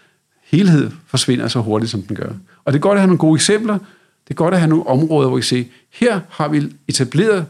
helhed 0.44 0.90
forsvinder 1.06 1.48
så 1.48 1.60
hurtigt, 1.60 1.90
som 1.90 2.02
den 2.02 2.16
gør. 2.16 2.32
Og 2.64 2.72
det 2.72 2.78
er 2.78 2.82
godt 2.82 2.94
at 2.96 3.00
have 3.00 3.06
nogle 3.06 3.18
gode 3.18 3.36
eksempler. 3.36 3.78
Det 4.28 4.30
er 4.30 4.34
godt 4.34 4.54
at 4.54 4.60
have 4.60 4.68
nogle 4.68 4.86
områder, 4.86 5.28
hvor 5.28 5.36
vi 5.36 5.42
ser, 5.42 5.64
her 5.90 6.20
har 6.30 6.48
vi 6.48 6.62
etableret 6.88 7.46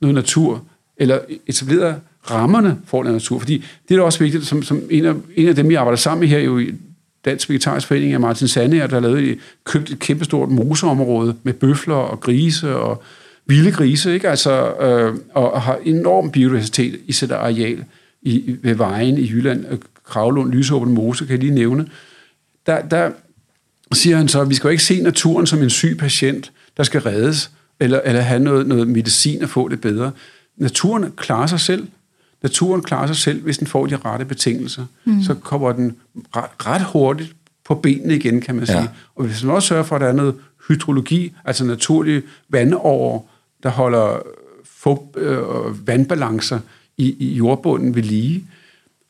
noget 0.00 0.14
natur, 0.14 0.64
eller 0.96 1.18
etableret 1.46 1.96
rammerne 2.30 2.78
for 2.86 3.02
den 3.02 3.12
natur. 3.12 3.38
Fordi 3.38 3.64
det 3.88 3.94
er 3.94 3.98
da 3.98 4.04
også 4.04 4.18
vigtigt, 4.18 4.46
som, 4.46 4.62
som 4.62 4.82
en, 4.90 5.04
af, 5.04 5.14
en 5.36 5.48
af 5.48 5.54
dem, 5.54 5.68
vi 5.68 5.74
arbejder 5.74 5.96
sammen 5.96 6.20
med 6.20 6.28
her 6.28 6.38
jo 6.38 6.58
i 6.58 6.74
Dansk 7.24 7.48
Vegetarisk 7.48 7.86
Forening, 7.86 8.12
af 8.12 8.20
Martin 8.20 8.48
Sandager, 8.48 8.86
der 8.86 9.00
har 9.00 9.08
lavet, 9.08 9.38
købt 9.64 9.90
et 9.90 9.98
kæmpestort 9.98 10.48
moseområde 10.48 11.36
med 11.42 11.52
bøfler 11.52 11.94
og 11.94 12.20
grise 12.20 12.76
og 12.76 13.02
vilde 13.46 13.72
grise, 13.72 14.14
ikke? 14.14 14.28
Altså, 14.28 14.74
øh, 14.74 15.18
og 15.34 15.62
har 15.62 15.78
enorm 15.84 16.30
biodiversitet 16.30 17.00
i 17.06 17.12
sit 17.12 17.30
areal 17.30 17.84
i, 18.22 18.56
ved 18.62 18.74
vejen 18.74 19.18
i 19.18 19.30
Jylland, 19.30 19.66
øh, 19.70 19.78
Kravlund, 20.06 20.52
Lysåben 20.52 20.94
Mose, 20.94 21.24
kan 21.24 21.32
jeg 21.32 21.40
lige 21.40 21.54
nævne. 21.54 21.86
Der, 22.66 22.82
der 22.82 23.10
siger 23.92 24.16
han 24.16 24.28
så, 24.28 24.40
at 24.40 24.50
vi 24.50 24.54
skal 24.54 24.68
jo 24.68 24.70
ikke 24.70 24.84
se 24.84 25.00
naturen 25.02 25.46
som 25.46 25.62
en 25.62 25.70
syg 25.70 25.96
patient, 25.98 26.52
der 26.76 26.82
skal 26.82 27.00
reddes, 27.00 27.50
eller, 27.80 28.00
eller 28.04 28.20
have 28.20 28.40
noget, 28.40 28.66
noget 28.66 28.88
medicin 28.88 29.42
og 29.42 29.48
få 29.48 29.68
det 29.68 29.80
bedre. 29.80 30.10
Naturen 30.56 31.12
klarer 31.16 31.46
sig 31.46 31.60
selv. 31.60 31.88
Naturen 32.42 32.82
klarer 32.82 33.06
sig 33.06 33.16
selv, 33.16 33.42
hvis 33.42 33.58
den 33.58 33.66
får 33.66 33.86
de 33.86 33.96
rette 33.96 34.24
betingelser. 34.24 34.84
Mm. 35.04 35.22
Så 35.22 35.34
kommer 35.34 35.72
den 35.72 35.96
ret, 36.36 36.66
ret 36.66 36.84
hurtigt 36.84 37.36
på 37.64 37.74
benene 37.74 38.16
igen, 38.16 38.40
kan 38.40 38.54
man 38.54 38.66
sige. 38.66 38.78
Ja. 38.78 38.88
Og 39.16 39.24
hvis 39.24 39.44
man 39.44 39.54
også 39.54 39.68
sørger 39.68 39.82
for, 39.82 39.96
at 39.96 40.00
der 40.00 40.08
er 40.08 40.12
noget 40.12 40.34
hydrologi, 40.68 41.32
altså 41.44 41.64
naturlig 41.64 42.22
vandover, 42.48 43.20
der 43.62 43.68
holder 43.68 44.22
fugt, 44.64 45.16
øh, 45.16 45.86
vandbalancer 45.86 46.58
i, 46.96 47.16
i 47.18 47.34
jordbunden 47.34 47.94
ved 47.94 48.02
lige, 48.02 48.44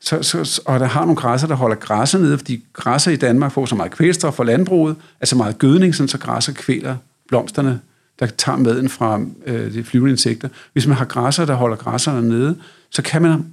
så, 0.00 0.22
så, 0.22 0.62
og 0.66 0.80
der 0.80 0.86
har 0.86 1.00
nogle 1.00 1.16
græsser, 1.16 1.48
der 1.48 1.54
holder 1.54 1.76
græsser 1.76 2.18
nede, 2.18 2.38
fordi 2.38 2.64
græsser 2.72 3.10
i 3.10 3.16
Danmark 3.16 3.52
får 3.52 3.66
så 3.66 3.74
meget 3.74 3.92
kvælstof 3.92 4.34
fra 4.34 4.44
landbruget, 4.44 4.96
altså 5.20 5.36
meget 5.36 5.58
gødning, 5.58 5.94
sådan 5.94 6.08
så 6.08 6.18
græsser 6.18 6.52
kvæler 6.52 6.96
blomsterne, 7.28 7.80
der 8.20 8.26
tager 8.26 8.58
maden 8.58 8.88
fra 8.88 9.20
øh, 9.46 9.72
de 9.72 9.84
flyvende 9.84 10.10
insekter. 10.10 10.48
Hvis 10.72 10.86
man 10.86 10.96
har 10.96 11.04
græsser, 11.04 11.44
der 11.44 11.54
holder 11.54 11.76
græsserne 11.76 12.28
nede, 12.28 12.56
så 12.92 13.02
kan 13.02 13.22
man 13.22 13.44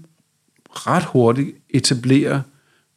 ret 0.71 1.03
hurtigt 1.03 1.49
etablere 1.69 2.41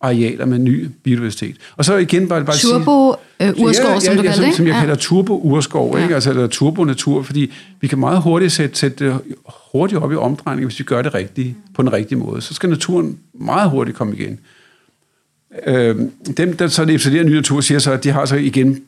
arealer 0.02 0.44
med 0.44 0.58
ny 0.58 0.88
biodiversitet. 1.02 1.56
Og 1.76 1.84
så 1.84 1.96
igen 1.96 2.28
bare, 2.28 2.44
bare 2.44 2.56
turbo 2.56 3.14
øh, 3.40 3.52
urskov, 3.58 3.88
ja, 3.88 3.94
ja, 3.94 4.00
som 4.00 4.16
du 4.16 4.22
ja, 4.22 4.32
som, 4.32 4.52
som 4.52 4.66
jeg 4.66 4.74
ja. 4.74 4.80
kalder 4.80 4.94
turbo-urskov, 4.94 5.96
ja. 5.96 6.02
ikke? 6.02 6.14
altså 6.14 6.30
eller 6.30 6.46
turbo-natur, 6.46 7.22
fordi 7.22 7.52
vi 7.80 7.86
kan 7.86 7.98
meget 7.98 8.22
hurtigt 8.22 8.52
sætte, 8.52 8.78
sætte 8.78 9.04
det 9.04 9.20
hurtigt 9.72 10.00
op 10.00 10.12
i 10.12 10.14
omdrejning, 10.14 10.66
hvis 10.66 10.78
vi 10.78 10.84
gør 10.84 11.02
det 11.02 11.14
rigtigt, 11.14 11.56
på 11.74 11.82
den 11.82 11.92
rigtige 11.92 12.18
måde. 12.18 12.40
Så 12.40 12.54
skal 12.54 12.68
naturen 12.68 13.18
meget 13.34 13.70
hurtigt 13.70 13.96
komme 13.96 14.16
igen. 14.16 14.38
Øh, 15.66 15.96
dem, 16.36 16.56
der 16.56 16.68
så 16.68 16.82
etablerer 16.82 17.24
ny 17.24 17.34
natur, 17.34 17.60
siger 17.60 17.78
så, 17.78 17.92
at 17.92 18.04
de 18.04 18.10
har 18.10 18.24
så 18.24 18.36
igen 18.36 18.82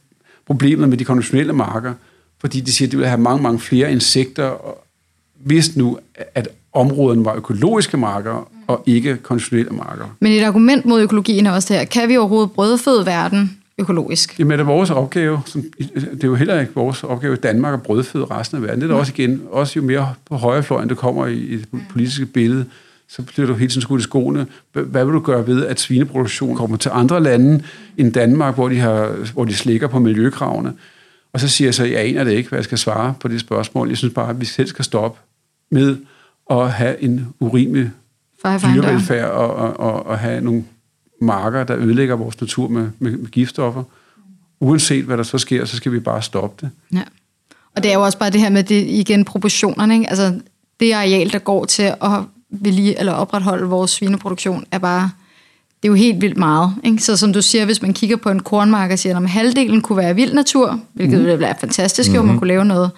problemer 0.46 0.86
med 0.86 0.98
de 0.98 1.04
konventionelle 1.04 1.52
marker, 1.52 1.92
fordi 2.40 2.60
de 2.60 2.72
siger, 2.72 2.88
at 2.88 2.92
de 2.92 2.96
vil 2.96 3.06
have 3.06 3.20
mange, 3.20 3.42
mange 3.42 3.58
flere 3.58 3.92
insekter, 3.92 4.76
hvis 5.34 5.76
nu, 5.76 5.98
at 6.34 6.48
områden 6.74 7.24
var 7.24 7.34
økologiske 7.34 7.96
marker, 7.96 8.48
og 8.66 8.82
ikke 8.86 9.16
konventionelle 9.16 9.70
marker. 9.70 10.16
Men 10.20 10.32
et 10.32 10.42
argument 10.42 10.86
mod 10.86 11.00
økologien 11.02 11.46
er 11.46 11.50
også 11.50 11.74
her, 11.74 11.84
kan 11.84 12.08
vi 12.08 12.16
overhovedet 12.16 12.52
brødføde 12.52 13.06
verden 13.06 13.58
økologisk? 13.78 14.38
Jamen 14.38 14.52
det 14.52 14.60
er 14.60 14.64
vores 14.64 14.90
opgave, 14.90 15.40
som, 15.46 15.64
det 15.78 16.24
er 16.24 16.28
jo 16.28 16.34
heller 16.34 16.60
ikke 16.60 16.72
vores 16.74 17.04
opgave 17.04 17.34
i 17.34 17.36
Danmark 17.36 17.74
at 17.74 17.82
brødføde 17.82 18.24
resten 18.24 18.56
af 18.56 18.62
verden. 18.62 18.80
Det 18.80 18.90
er 18.90 18.94
også 18.94 19.12
igen, 19.16 19.42
også 19.50 19.72
jo 19.76 19.82
mere 19.82 20.14
på 20.28 20.36
højrefløjen 20.36 20.88
det 20.88 20.96
kommer 20.96 21.26
i, 21.26 21.34
i 21.34 21.56
det 21.56 21.68
politiske 21.90 22.26
billede, 22.26 22.64
så 23.08 23.22
bliver 23.22 23.46
du 23.46 23.54
helt 23.54 23.72
sådan 23.72 23.82
skudt 23.82 24.00
i 24.00 24.04
skoene. 24.04 24.46
Hvad 24.72 25.04
vil 25.04 25.14
du 25.14 25.20
gøre 25.20 25.46
ved, 25.46 25.66
at 25.66 25.80
svineproduktion 25.80 26.56
kommer 26.56 26.76
til 26.76 26.90
andre 26.94 27.22
lande 27.22 27.62
end 27.96 28.12
Danmark, 28.12 28.54
hvor 28.54 28.68
de, 28.68 28.78
har, 28.78 29.32
hvor 29.32 29.44
de 29.44 29.54
slikker 29.54 29.86
på 29.86 29.98
miljøkravene? 29.98 30.72
Og 31.32 31.40
så 31.40 31.48
siger 31.48 31.68
jeg 31.68 31.74
så, 31.74 31.84
jeg 31.84 32.00
aner 32.00 32.24
det 32.24 32.32
ikke, 32.32 32.48
hvad 32.48 32.58
jeg 32.58 32.64
skal 32.64 32.78
svare 32.78 33.14
på 33.20 33.28
det 33.28 33.40
spørgsmål. 33.40 33.88
Jeg 33.88 33.96
synes 33.96 34.14
bare, 34.14 34.30
at 34.30 34.40
vi 34.40 34.44
selv 34.44 34.68
skal 34.68 34.84
stoppe 34.84 35.20
med 35.70 35.96
at 36.50 36.72
have 36.72 37.02
en 37.02 37.26
urimelig 37.40 37.90
dyrevelfærd 38.44 39.30
og, 39.30 39.54
og, 39.54 39.80
og, 39.80 40.06
og 40.06 40.18
have 40.18 40.40
nogle 40.40 40.64
marker, 41.20 41.64
der 41.64 41.76
ødelægger 41.76 42.16
vores 42.16 42.40
natur 42.40 42.68
med, 42.68 42.90
med, 42.98 43.16
med 43.16 43.30
giftstoffer. 43.30 43.82
Uanset 44.60 45.04
hvad 45.04 45.16
der 45.16 45.22
så 45.22 45.38
sker, 45.38 45.64
så 45.64 45.76
skal 45.76 45.92
vi 45.92 46.00
bare 46.00 46.22
stoppe 46.22 46.66
det. 46.66 46.70
Ja. 46.92 47.02
Og 47.76 47.82
det 47.82 47.90
er 47.90 47.94
jo 47.94 48.02
også 48.02 48.18
bare 48.18 48.30
det 48.30 48.40
her 48.40 48.50
med 48.50 48.62
det, 48.62 48.86
igen 48.86 49.24
proportionerne. 49.24 49.94
Ikke? 49.94 50.10
Altså, 50.10 50.40
det 50.80 50.92
areal, 50.92 51.32
der 51.32 51.38
går 51.38 51.64
til 51.64 51.82
at 51.82 52.22
vedlige, 52.50 52.98
eller 52.98 53.12
opretholde 53.12 53.66
vores 53.66 53.90
svineproduktion, 53.90 54.64
er 54.70 54.78
bare 54.78 55.10
det 55.82 55.88
er 55.88 55.92
jo 55.92 55.94
helt 55.94 56.20
vildt 56.20 56.36
meget. 56.36 56.74
Ikke? 56.84 57.02
Så 57.02 57.16
som 57.16 57.32
du 57.32 57.42
siger, 57.42 57.64
hvis 57.64 57.82
man 57.82 57.92
kigger 57.92 58.16
på 58.16 58.30
en 58.30 58.40
kornmark 58.40 58.90
og 58.90 58.98
siger, 58.98 59.16
at 59.16 59.30
halvdelen 59.30 59.82
kunne 59.82 59.98
være 59.98 60.14
vild 60.14 60.34
natur, 60.34 60.80
hvilket 60.92 61.18
mm. 61.18 61.24
ville 61.24 61.40
være 61.40 61.54
fantastisk, 61.60 62.10
mm. 62.10 62.16
jo 62.16 62.22
man 62.22 62.38
kunne 62.38 62.48
lave 62.48 62.64
noget 62.64 62.90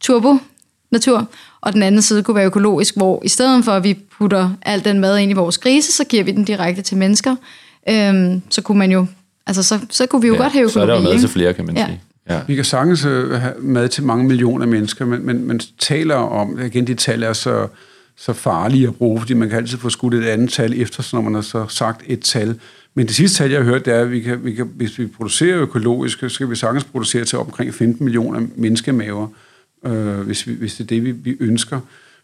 turbo-natur, 0.00 1.26
og 1.60 1.72
den 1.72 1.82
anden 1.82 2.02
side 2.02 2.22
kunne 2.22 2.34
være 2.34 2.46
økologisk, 2.46 2.96
hvor 2.96 3.22
i 3.24 3.28
stedet 3.28 3.64
for, 3.64 3.72
at 3.72 3.84
vi 3.84 3.98
putter 4.18 4.50
al 4.62 4.84
den 4.84 5.00
mad 5.00 5.18
ind 5.18 5.30
i 5.30 5.34
vores 5.34 5.58
grise, 5.58 5.92
så 5.92 6.04
giver 6.04 6.24
vi 6.24 6.30
den 6.32 6.44
direkte 6.44 6.82
til 6.82 6.96
mennesker. 6.96 7.36
Øhm, 7.88 8.42
så 8.50 8.62
kunne 8.62 8.78
man 8.78 8.90
jo, 8.92 9.06
altså 9.46 9.62
så, 9.62 9.78
så 9.90 10.06
kunne 10.06 10.22
vi 10.22 10.28
jo 10.28 10.34
ja, 10.34 10.40
godt 10.42 10.52
have 10.52 10.62
økologi. 10.64 10.72
Så 10.72 10.80
er 10.80 10.86
der 10.86 10.94
jo 10.96 11.02
mad 11.02 11.12
ikke? 11.12 11.22
til 11.22 11.28
flere, 11.28 11.54
kan 11.54 11.66
man 11.66 11.76
Ja. 11.76 11.86
sige. 11.86 12.00
Ja. 12.30 12.40
Vi 12.46 12.54
kan 12.54 12.64
sagtens 12.64 13.04
øh, 13.04 13.30
have 13.30 13.54
mad 13.58 13.88
til 13.88 14.02
mange 14.04 14.24
millioner 14.24 14.66
mennesker, 14.66 15.04
men, 15.04 15.26
men 15.26 15.46
man 15.46 15.60
taler 15.78 16.14
om, 16.14 16.58
igen, 16.66 16.86
de 16.86 16.94
tal 16.94 17.22
er 17.22 17.32
så, 17.32 17.66
så 18.16 18.32
farlige 18.32 18.88
at 18.88 18.94
bruge, 18.94 19.20
fordi 19.20 19.34
man 19.34 19.48
kan 19.48 19.58
altid 19.58 19.78
få 19.78 19.90
skudt 19.90 20.14
et 20.14 20.24
andet 20.24 20.50
tal 20.52 20.80
efter, 20.80 21.02
så 21.02 21.16
når 21.16 21.22
man 21.22 21.34
har 21.34 21.40
så 21.40 21.66
sagt 21.68 22.02
et 22.06 22.20
tal. 22.20 22.60
Men 22.94 23.06
det 23.06 23.14
sidste 23.14 23.38
tal, 23.38 23.50
jeg 23.50 23.58
har 23.60 23.64
hørt, 23.64 23.84
det 23.84 23.94
er, 23.94 24.00
at 24.00 24.10
vi 24.10 24.20
kan, 24.20 24.44
vi 24.44 24.52
kan, 24.52 24.70
hvis 24.76 24.98
vi 24.98 25.06
producerer 25.06 25.60
økologisk, 25.60 26.20
så 26.20 26.28
skal 26.28 26.50
vi 26.50 26.56
sagtens 26.56 26.84
producere 26.84 27.24
til 27.24 27.38
omkring 27.38 27.74
15 27.74 28.04
millioner 28.04 28.40
menneskemaver, 28.56 29.28
øh, 29.84 30.20
hvis, 30.20 30.46
vi, 30.46 30.54
hvis 30.54 30.74
det 30.74 30.84
er 30.84 30.88
det, 30.88 31.04
vi, 31.04 31.10
vi 31.10 31.36
ønsker. 31.40 31.80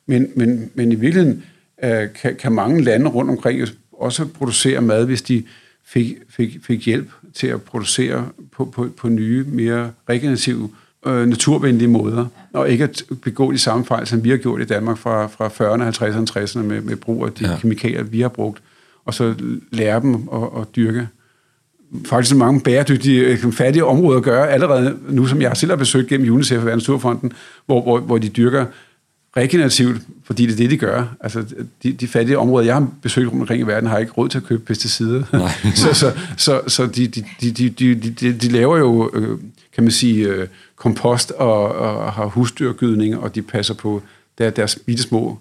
Men, 0.06 0.30
men, 0.36 0.70
men 0.74 0.92
i 0.92 0.94
virkeligheden 0.94 1.44
øh, 1.84 2.08
kan, 2.22 2.36
kan 2.36 2.52
mange 2.52 2.82
lande 2.82 3.06
rundt 3.10 3.30
omkring 3.30 3.68
også 3.92 4.26
producere 4.26 4.80
mad, 4.80 5.06
hvis 5.06 5.22
de 5.22 5.44
fik, 5.84 6.16
fik, 6.28 6.58
fik 6.62 6.86
hjælp 6.86 7.10
til 7.34 7.46
at 7.46 7.62
producere 7.62 8.28
på, 8.52 8.64
på, 8.64 8.88
på 8.96 9.08
nye, 9.08 9.44
mere 9.48 9.92
regenerative, 10.08 10.70
øh, 11.06 11.26
naturvenlige 11.26 11.88
måder, 11.88 12.26
og 12.52 12.70
ikke 12.70 12.84
at 12.84 13.02
begå 13.22 13.52
de 13.52 13.58
samme 13.58 13.84
fejl, 13.84 14.06
som 14.06 14.24
vi 14.24 14.30
har 14.30 14.36
gjort 14.36 14.60
i 14.60 14.64
Danmark 14.64 14.98
fra, 14.98 15.26
fra 15.26 15.48
40'erne, 15.48 15.96
50'erne, 15.96 16.38
60'erne 16.38 16.62
med, 16.62 16.80
med 16.80 16.96
brug 16.96 17.26
af 17.26 17.32
de 17.32 17.50
ja. 17.50 17.58
kemikalier, 17.58 18.02
vi 18.02 18.20
har 18.20 18.28
brugt, 18.28 18.62
og 19.04 19.14
så 19.14 19.34
lære 19.70 20.00
dem 20.00 20.14
at, 20.14 20.60
at 20.60 20.76
dyrke 20.76 21.08
faktisk 22.06 22.30
så 22.30 22.36
mange 22.36 22.60
bæredygtige, 22.60 23.20
øh, 23.20 23.52
fattige 23.52 23.84
områder 23.84 24.20
gøre 24.20 24.50
allerede 24.50 24.96
nu, 25.08 25.26
som 25.26 25.42
jeg 25.42 25.56
selv 25.56 25.70
har 25.70 25.76
besøgt 25.76 26.08
gennem 26.08 26.32
UNICEF 26.32 26.58
og 26.58 26.66
Verdens 26.66 26.88
Naturfonden, 26.88 27.32
hvor, 27.66 27.82
hvor, 27.82 28.00
hvor 28.00 28.18
de 28.18 28.28
dyrker 28.28 28.66
regenerativt, 29.36 30.02
fordi 30.24 30.46
det 30.46 30.52
er 30.52 30.56
det, 30.56 30.70
de 30.70 30.76
gør. 30.76 31.16
Altså, 31.20 31.44
de, 31.82 31.92
de 31.92 32.08
fattige 32.08 32.38
områder, 32.38 32.66
jeg 32.66 32.74
har 32.74 32.88
besøgt 33.02 33.28
rundt 33.28 33.40
omkring 33.40 33.60
i 33.60 33.66
verden, 33.66 33.88
har 33.88 33.98
ikke 33.98 34.12
råd 34.12 34.28
til 34.28 34.38
at 34.38 34.44
købe 34.44 34.64
pesticider. 34.64 35.22
Nej. 35.32 35.50
så 35.74 35.94
så, 35.94 36.12
så, 36.36 36.60
så 36.66 36.86
de, 36.86 37.06
de, 37.06 37.24
de, 37.40 37.50
de, 37.50 37.70
de, 37.70 37.94
de, 37.94 38.32
de 38.32 38.48
laver 38.48 38.78
jo, 38.78 39.10
øh, 39.14 39.38
kan 39.74 39.84
man 39.84 39.90
sige, 39.90 40.28
øh, 40.28 40.46
kompost 40.76 41.30
og, 41.30 41.74
og 41.74 42.12
har 42.12 42.26
husdyrgydning, 42.26 43.18
og 43.18 43.34
de 43.34 43.42
passer 43.42 43.74
på 43.74 44.02
der, 44.38 44.50
deres 44.50 44.78
bitte 44.86 45.02
små 45.02 45.38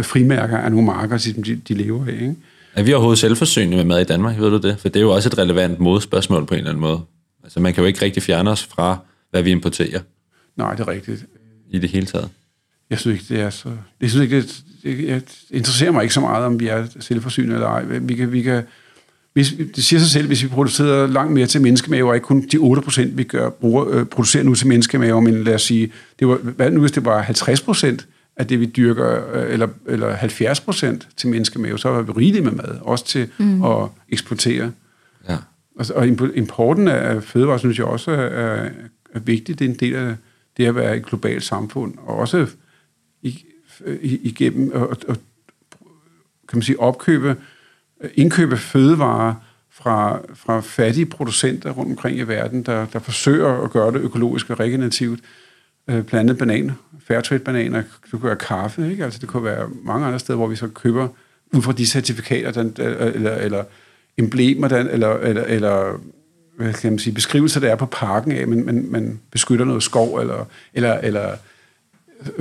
frimærker 0.00 0.58
af 0.58 0.70
nogle 0.70 0.86
marker, 0.86 1.18
de, 1.46 1.60
de 1.68 1.74
lever 1.74 2.06
af. 2.06 2.12
Ikke? 2.12 2.34
Er 2.76 2.82
vi 2.82 2.92
overhovedet 2.92 3.18
selvforsynende 3.18 3.76
med 3.76 3.84
mad 3.84 4.00
i 4.00 4.04
Danmark, 4.04 4.38
ved 4.38 4.50
du 4.50 4.68
det? 4.68 4.78
For 4.78 4.88
det 4.88 4.96
er 4.96 5.04
jo 5.04 5.10
også 5.10 5.28
et 5.28 5.38
relevant 5.38 5.80
modspørgsmål 5.80 6.46
på 6.46 6.54
en 6.54 6.58
eller 6.58 6.70
anden 6.70 6.80
måde. 6.80 7.00
Altså 7.42 7.60
man 7.60 7.74
kan 7.74 7.82
jo 7.82 7.86
ikke 7.86 8.02
rigtig 8.02 8.22
fjerne 8.22 8.50
os 8.50 8.64
fra, 8.64 8.98
hvad 9.30 9.42
vi 9.42 9.50
importerer 9.50 10.00
Nej, 10.56 10.74
det 10.74 10.80
er 10.80 10.88
rigtigt. 10.88 11.24
i 11.70 11.78
det 11.78 11.90
hele 11.90 12.06
taget. 12.06 12.28
Jeg 12.90 12.98
synes 12.98 13.20
ikke, 13.20 13.34
det 13.34 13.42
er 13.42 13.50
så... 13.50 13.68
Jeg 14.00 14.10
synes 14.10 14.22
ikke, 14.22 14.36
det, 14.36 14.62
det, 14.82 15.04
jeg 15.08 15.22
interesserer 15.50 15.90
mig 15.90 16.02
ikke 16.02 16.14
så 16.14 16.20
meget, 16.20 16.44
om 16.44 16.60
vi 16.60 16.68
er 16.68 16.86
selvforsynende 17.00 17.54
eller 17.54 17.68
ej. 17.68 17.82
Vi 17.82 18.14
kan, 18.14 18.32
vi 18.32 18.42
kan, 18.42 18.62
hvis, 19.32 19.54
det 19.76 19.84
siger 19.84 20.00
sig 20.00 20.10
selv, 20.10 20.26
hvis 20.26 20.42
vi 20.42 20.48
producerer 20.48 21.06
langt 21.06 21.32
mere 21.32 21.46
til 21.46 21.62
menneskemaver, 21.62 22.14
ikke 22.14 22.24
kun 22.24 22.48
de 22.52 22.56
8%, 22.56 23.08
vi 23.12 23.24
gør, 23.24 23.50
bruger, 23.50 23.88
øh, 23.88 24.04
producerer 24.04 24.44
nu 24.44 24.54
til 24.54 24.66
menneskemaver, 24.66 25.20
men 25.20 25.44
lad 25.44 25.54
os 25.54 25.62
sige, 25.62 25.92
det 26.18 26.28
var, 26.28 26.36
hvad 26.36 26.70
nu 26.70 26.80
hvis 26.80 26.92
det 26.92 27.04
var 27.04 27.22
50% 27.22 27.96
af 28.36 28.46
det, 28.46 28.60
vi 28.60 28.66
dyrker, 28.66 29.34
øh, 29.34 29.52
eller, 29.52 29.68
eller 29.86 30.16
70% 30.16 31.06
til 31.16 31.28
menneskemave, 31.28 31.78
så 31.78 31.88
var 31.88 32.02
vi 32.02 32.12
rigelige 32.12 32.44
med 32.44 32.52
mad, 32.52 32.78
også 32.80 33.04
til 33.04 33.28
mm. 33.38 33.64
at 33.64 33.88
eksportere. 34.08 34.72
Ja. 35.28 35.36
Og, 35.76 35.86
og 35.94 36.04
impo- 36.04 36.36
importen 36.36 36.88
af 36.88 37.22
fødevarer, 37.22 37.58
synes 37.58 37.78
jeg 37.78 37.86
også 37.86 38.10
er, 38.10 38.16
er, 38.16 38.70
er 39.14 39.18
vigtig. 39.18 39.58
Det 39.58 39.64
er 39.64 39.68
en 39.68 39.76
del 39.76 39.94
af 39.94 40.16
det 40.56 40.66
at 40.66 40.74
være 40.74 40.96
et 40.96 41.06
globalt 41.06 41.44
samfund, 41.44 41.94
og 41.98 42.16
også 42.16 42.46
i, 43.22 43.44
i, 44.02 44.20
igennem 44.22 44.72
at, 44.74 45.04
at, 45.08 45.20
kan 46.48 46.56
man 46.58 46.62
sige, 46.62 46.80
opkøbe, 46.80 47.36
indkøbe 48.14 48.56
fødevarer 48.56 49.34
fra, 49.70 50.20
fra 50.34 50.60
fattige 50.60 51.06
producenter 51.06 51.70
rundt 51.70 51.90
omkring 51.90 52.18
i 52.18 52.22
verden, 52.22 52.62
der, 52.62 52.86
der 52.86 52.98
forsøger 52.98 53.64
at 53.64 53.70
gøre 53.70 53.92
det 53.92 54.00
økologisk 54.00 54.50
og 54.50 54.60
regenerativt. 54.60 55.20
Øh, 55.88 56.02
blandt 56.04 56.14
andet 56.14 56.38
banan, 56.38 56.72
fairtrade-bananer, 57.06 57.82
det 58.02 58.10
kunne 58.10 58.24
være 58.24 58.36
kaffe, 58.36 58.90
ikke? 58.90 59.04
Altså, 59.04 59.18
det 59.18 59.28
kunne 59.28 59.44
være 59.44 59.68
mange 59.82 60.06
andre 60.06 60.18
steder, 60.18 60.36
hvor 60.36 60.46
vi 60.46 60.56
så 60.56 60.68
køber 60.68 61.08
ud 61.52 61.62
fra 61.62 61.72
de 61.72 61.86
certifikater, 61.86 62.50
der, 62.50 62.62
der, 62.62 62.88
eller, 62.98 63.34
eller 63.34 63.64
emblemer, 64.18 64.68
der, 64.68 64.76
eller, 64.76 65.14
eller, 65.14 65.44
eller 65.44 66.00
hvad 66.56 66.72
kan 66.72 66.92
man 66.92 66.98
sige, 66.98 67.14
beskrivelser, 67.14 67.60
der 67.60 67.68
er 67.68 67.76
på 67.76 67.86
parken 67.86 68.32
af, 68.32 68.48
men 68.48 68.66
man, 68.66 68.86
man 68.90 69.20
beskytter 69.30 69.64
noget 69.64 69.82
skov, 69.82 70.18
eller, 70.18 70.44
eller, 70.74 70.94
eller 70.94 71.36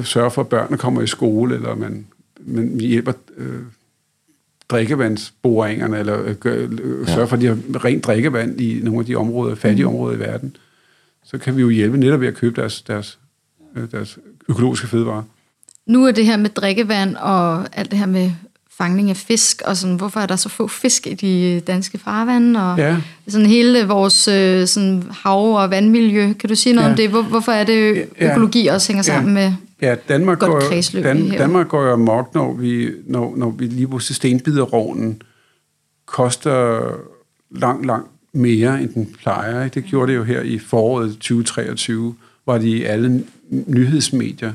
sørger 0.04 0.30
for, 0.30 0.42
at 0.42 0.50
børnene 0.50 0.78
kommer 0.78 1.02
i 1.02 1.08
skole, 1.08 1.56
eller 1.56 1.76
man, 1.76 2.08
man 2.40 2.80
hjælper 2.80 3.14
øh, 3.38 3.62
drikkevandsboringerne, 4.70 6.00
eller 6.00 6.24
øh, 6.24 6.36
gør, 6.36 6.68
øh, 6.84 7.08
sørger 7.08 7.26
for, 7.26 7.36
at 7.36 7.42
de 7.42 7.48
har 7.48 7.86
rent 7.86 8.04
drikkevand 8.04 8.62
i 8.62 8.80
nogle 8.84 9.00
af 9.00 9.06
de 9.06 9.16
områder, 9.16 9.56
fattige 9.56 9.88
områder 9.88 10.16
i 10.16 10.20
verden. 10.20 10.56
Så 11.24 11.38
kan 11.38 11.58
vi 11.58 11.62
jo 11.62 11.70
hjælpe 11.70 11.98
netop 11.98 12.22
ved 12.22 12.28
at 12.28 12.36
købe 12.36 12.62
deres, 12.62 12.82
deres, 12.82 13.20
øh, 13.20 13.25
deres 13.92 14.18
økologiske 14.50 14.88
fødevarer. 14.88 15.24
Nu 15.88 16.06
er 16.06 16.12
det 16.12 16.26
her 16.26 16.38
med 16.38 16.50
drikkevand 16.50 17.16
og 17.16 17.66
alt 17.78 17.92
det 17.92 18.00
her 18.00 18.06
med 18.06 18.32
fangning 18.78 19.10
af 19.10 19.18
fisk, 19.18 19.62
og 19.66 19.78
sådan, 19.78 19.96
hvorfor 19.96 20.20
er 20.20 20.26
der 20.26 20.36
så 20.36 20.50
få 20.50 20.68
fisk 20.68 21.08
i 21.08 21.14
de 21.14 21.60
danske 21.60 21.98
farvande, 21.98 22.72
og 22.72 22.78
Ja. 22.78 22.98
sådan 23.28 23.48
hele 23.48 23.88
vores 23.88 24.28
øh, 24.28 24.68
sådan 24.68 25.04
hav- 25.12 25.56
og 25.64 25.70
vandmiljø. 25.70 26.34
Kan 26.34 26.50
du 26.50 26.56
sige 26.56 26.74
noget 26.76 26.88
Ja. 26.88 26.92
om 26.92 26.98
det? 26.98 27.10
Hvor, 27.10 27.22
hvorfor 27.22 27.52
er 27.52 27.64
det 27.64 28.06
Ja. 28.22 28.32
økologi 28.32 28.68
også 28.68 28.88
hænger 28.88 29.04
sammen 29.04 29.38
Ja. 29.38 29.42
med... 29.50 29.54
Ja, 29.82 29.96
Danmark 30.10 30.40
Godt 30.40 30.52
går, 30.52 30.60
kredsløb 30.60 31.04
Dan. 31.04 31.30
Danmark 31.30 31.68
går 31.68 31.82
jo 31.84 31.94
amok, 31.94 32.34
når 32.34 32.54
vi, 32.54 32.90
når, 33.08 33.34
når 33.38 33.50
vi 33.50 33.66
lige 33.66 33.88
pludselig 33.88 34.16
stenbiderovnen 34.16 35.22
koster 36.06 36.82
langt, 37.52 37.86
langt 37.86 38.08
mere, 38.34 38.82
end 38.82 38.90
den 38.94 39.16
plejer. 39.20 39.68
Det 39.68 39.84
gjorde 39.84 40.12
det 40.12 40.18
jo 40.18 40.24
her 40.24 40.42
i 40.42 40.60
foråret 40.60 41.12
2023, 41.12 42.16
var 42.46 42.58
det 42.58 42.68
i 42.68 42.84
alle 42.84 43.24
nyhedsmedier, 43.50 44.54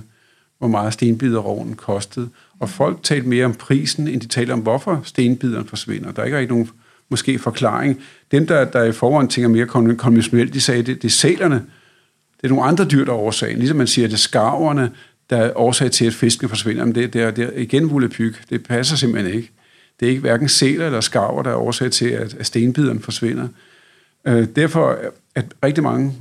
hvor 0.59 0.68
meget 0.68 0.93
stenbiderovnen 0.93 1.74
kostede. 1.74 2.28
Og 2.59 2.70
folk 2.70 2.99
talte 3.03 3.28
mere 3.28 3.45
om 3.45 3.55
prisen, 3.55 4.09
end 4.09 4.20
de 4.20 4.26
talte 4.26 4.53
om, 4.53 4.61
hvorfor 4.61 5.01
stenbideren 5.05 5.66
forsvinder. 5.66 6.12
Der 6.12 6.22
er 6.22 6.26
ikke 6.26 6.38
rigtig 6.38 6.53
nogen 6.53 6.70
måske 7.09 7.38
forklaring. 7.38 8.01
Dem, 8.32 8.47
der, 8.47 8.64
der 8.64 8.84
i 8.84 8.93
forvejen 8.93 9.28
tænker 9.28 9.49
mere 9.49 9.66
konventionelt, 9.97 10.55
de 10.55 10.61
sagde, 10.61 10.82
det, 10.82 11.03
det 11.03 11.09
er 11.09 11.12
sælerne, 11.12 11.64
det 12.36 12.45
er 12.45 12.49
nogle 12.49 12.64
andre 12.64 12.84
dyr, 12.84 13.05
der 13.05 13.12
er 13.12 13.16
årsagen. 13.16 13.59
Ligesom 13.59 13.76
man 13.76 13.86
siger, 13.86 14.09
det 14.09 14.14
er 14.14 14.18
skarverne, 14.18 14.91
der 15.30 15.36
er 15.36 15.53
årsag 15.57 15.91
til, 15.91 16.05
at 16.05 16.14
fiskene 16.14 16.49
forsvinder. 16.49 16.84
Men 16.84 16.95
det, 16.95 17.12
det, 17.12 17.22
er, 17.22 17.30
det 17.30 17.45
er 17.45 17.51
igen 17.57 17.91
vullepyg. 17.91 18.34
Det 18.51 18.62
passer 18.62 18.97
simpelthen 18.97 19.34
ikke. 19.34 19.51
Det 20.01 20.07
er 20.07 20.11
ikke 20.11 20.20
hverken 20.20 20.49
sæler 20.49 20.86
eller 20.86 21.01
skarver, 21.01 21.43
der 21.43 21.51
er 21.51 21.55
årsag 21.55 21.91
til, 21.91 22.09
at, 22.09 22.34
at 22.34 22.47
stenbideren 22.47 23.01
forsvinder. 23.01 23.49
Øh, 24.26 24.47
derfor 24.57 24.99
at 25.34 25.45
rigtig 25.64 25.84
mange 25.84 26.14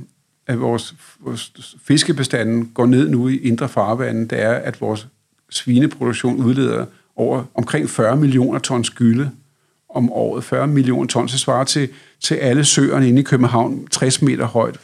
af 0.50 0.60
vores, 0.60 0.94
vores 1.20 1.52
fiskebestanden 1.84 2.70
går 2.74 2.86
ned 2.86 3.08
nu 3.08 3.28
i 3.28 3.36
indre 3.36 3.68
farvande, 3.68 4.28
det 4.28 4.42
er, 4.42 4.52
at 4.52 4.80
vores 4.80 5.06
svineproduktion 5.50 6.36
udleder 6.36 6.86
over 7.16 7.44
omkring 7.54 7.90
40 7.90 8.16
millioner 8.16 8.58
tons 8.58 8.90
gylde 8.90 9.30
om 9.94 10.12
året. 10.12 10.44
40 10.44 10.66
millioner 10.66 11.06
tons, 11.06 11.32
det 11.32 11.40
svarer 11.40 11.64
til, 11.64 11.88
til 12.20 12.34
alle 12.34 12.64
søerne 12.64 13.08
inde 13.08 13.20
i 13.20 13.24
København, 13.24 13.86
60 13.86 14.22
meter 14.22 14.46
højt, 14.46 14.76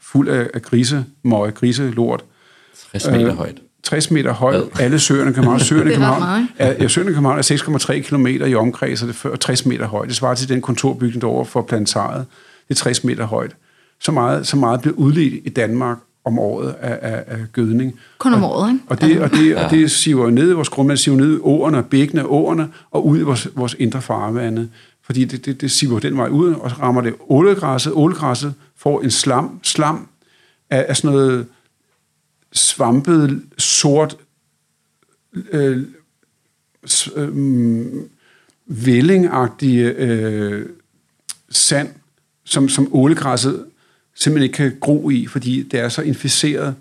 fuld 0.00 0.28
af, 0.28 0.50
af 0.54 0.62
grisemøg, 0.62 1.54
griselort. 1.54 2.24
60 2.92 3.06
meter 3.06 3.30
Øh, 3.30 3.36
højt. 3.36 3.58
60 3.82 4.10
meter 4.10 4.32
højt. 4.32 4.64
Alle 4.80 4.98
søerne 4.98 5.30
i 5.30 5.32
København. 5.32 5.60
Søerne 5.70 5.90
i 5.90 5.94
København, 5.94 6.48
er, 6.58 6.72
ja, 6.82 6.88
søerne 6.88 7.10
i 7.10 7.14
København 7.14 7.38
er 7.38 7.42
6,3 7.42 8.00
km 8.00 8.26
i 8.26 8.54
omkreds, 8.54 9.02
og 9.02 9.08
det 9.08 9.24
er 9.24 9.36
60 9.36 9.66
meter 9.66 9.86
højt. 9.86 10.08
Det 10.08 10.16
svarer 10.16 10.34
til 10.34 10.48
den 10.48 10.62
kontorbygning 10.62 11.20
derovre 11.20 11.46
for 11.46 11.62
plantaret. 11.62 12.26
Det 12.68 12.74
er 12.74 12.78
60 12.78 13.04
meter 13.04 13.24
højt. 13.24 13.56
Så 14.04 14.12
meget, 14.12 14.46
så 14.46 14.56
meget 14.56 14.80
bliver 14.80 14.94
udledt 14.96 15.34
i 15.46 15.48
Danmark 15.48 15.98
om 16.24 16.38
året 16.38 16.72
af, 16.80 16.98
af, 17.02 17.24
af 17.26 17.38
gødning. 17.52 17.94
Kun 18.18 18.34
om 18.34 18.44
året, 18.44 18.72
ikke? 18.72 18.84
Og 18.86 19.00
det, 19.00 19.20
og 19.20 19.30
det, 19.30 19.56
og 19.56 19.70
det 19.70 19.90
siver 19.90 20.30
ned 20.30 20.50
i 20.50 20.54
vores 20.54 20.68
grundvand, 20.68 20.96
siver 20.98 21.16
ned 21.16 21.36
i 21.36 21.40
åerne, 21.42 21.82
bækkene, 21.82 22.26
åerne, 22.26 22.68
og 22.90 23.06
ud 23.06 23.18
i 23.18 23.22
vores, 23.22 23.48
vores 23.54 23.76
indre 23.78 24.02
farvande. 24.02 24.68
Fordi 25.02 25.24
det, 25.24 25.44
det, 25.46 25.60
det 25.60 25.70
siver 25.70 25.98
den 25.98 26.16
vej 26.16 26.28
ud, 26.28 26.52
og 26.54 26.70
så 26.70 26.76
rammer 26.76 27.00
det 27.00 27.14
ålegræsset. 27.28 27.92
Ålegræsset 27.92 28.54
får 28.76 29.00
en 29.00 29.10
slam, 29.10 29.60
slam 29.62 30.08
af, 30.70 30.86
af 30.88 30.96
sådan 30.96 31.16
noget 31.16 31.46
svampet, 32.52 33.42
sort, 33.58 34.16
øh, 35.52 35.82
s- 36.88 37.10
øh, 37.16 37.86
vællingagtige 38.66 39.84
øh, 39.92 40.66
sand, 41.50 41.88
som, 42.44 42.68
som 42.68 42.88
ålegræsset 42.92 43.64
simpelthen 44.14 44.42
ikke 44.42 44.56
kan 44.56 44.76
gro 44.80 45.10
i, 45.10 45.26
fordi 45.26 45.62
det 45.62 45.80
er 45.80 45.88
så 45.88 46.02
inficeret 46.02 46.74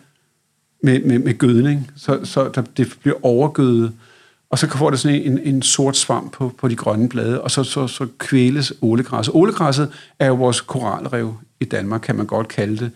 med, 0.84 1.00
med, 1.00 1.20
med 1.20 1.38
gødning, 1.38 1.92
så, 1.96 2.20
så 2.24 2.52
der, 2.56 2.62
det 2.62 2.98
bliver 3.02 3.26
overgødet, 3.26 3.94
og 4.50 4.60
så 4.60 4.68
får 4.68 4.90
det 4.90 5.00
sådan 5.00 5.22
en, 5.22 5.40
en 5.40 5.62
sort 5.62 5.98
svamp 5.98 6.32
på, 6.32 6.54
på 6.58 6.68
de 6.68 6.76
grønne 6.76 7.10
blade, 7.10 7.42
og 7.42 7.52
så, 7.52 7.64
så, 7.64 7.88
så 7.88 8.08
kvæles 8.18 8.74
ålegræsset. 8.82 9.36
Ålegræsset 9.36 9.92
er 10.20 10.28
jo 10.28 10.34
vores 10.34 10.62
koralrev 10.62 11.36
i 11.60 11.66
Danmark, 11.66 12.02
kan 12.02 12.16
man 12.16 12.26
godt 12.26 12.48
kalde 12.48 12.78
det. 12.78 12.92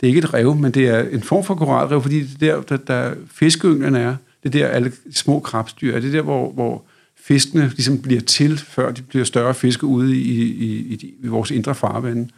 det 0.00 0.06
er 0.06 0.08
ikke 0.08 0.18
et 0.18 0.34
rev, 0.34 0.54
men 0.54 0.72
det 0.72 0.88
er 0.88 1.00
en 1.00 1.22
form 1.22 1.44
for 1.44 1.54
koralrev, 1.54 2.02
fordi 2.02 2.26
det 2.26 2.48
er 2.48 2.54
der, 2.54 2.62
der, 2.62 2.76
der 2.76 3.14
fiskeynglen 3.32 3.94
er. 3.94 4.16
Det 4.42 4.54
er 4.54 4.58
der 4.58 4.66
alle 4.66 4.92
små 5.14 5.40
krabstyr 5.40 5.96
er. 5.96 6.00
Det 6.00 6.08
er 6.08 6.12
der, 6.12 6.22
hvor, 6.22 6.52
hvor 6.52 6.82
fiskene 7.16 7.68
ligesom 7.68 8.02
bliver 8.02 8.20
til, 8.20 8.58
før 8.58 8.92
de 8.92 9.02
bliver 9.02 9.24
større 9.24 9.54
fiske 9.54 9.86
ude 9.86 10.16
i, 10.16 10.20
i, 10.20 10.76
i, 10.94 11.14
i 11.22 11.26
vores 11.26 11.50
indre 11.50 11.74
farvande. 11.74 12.28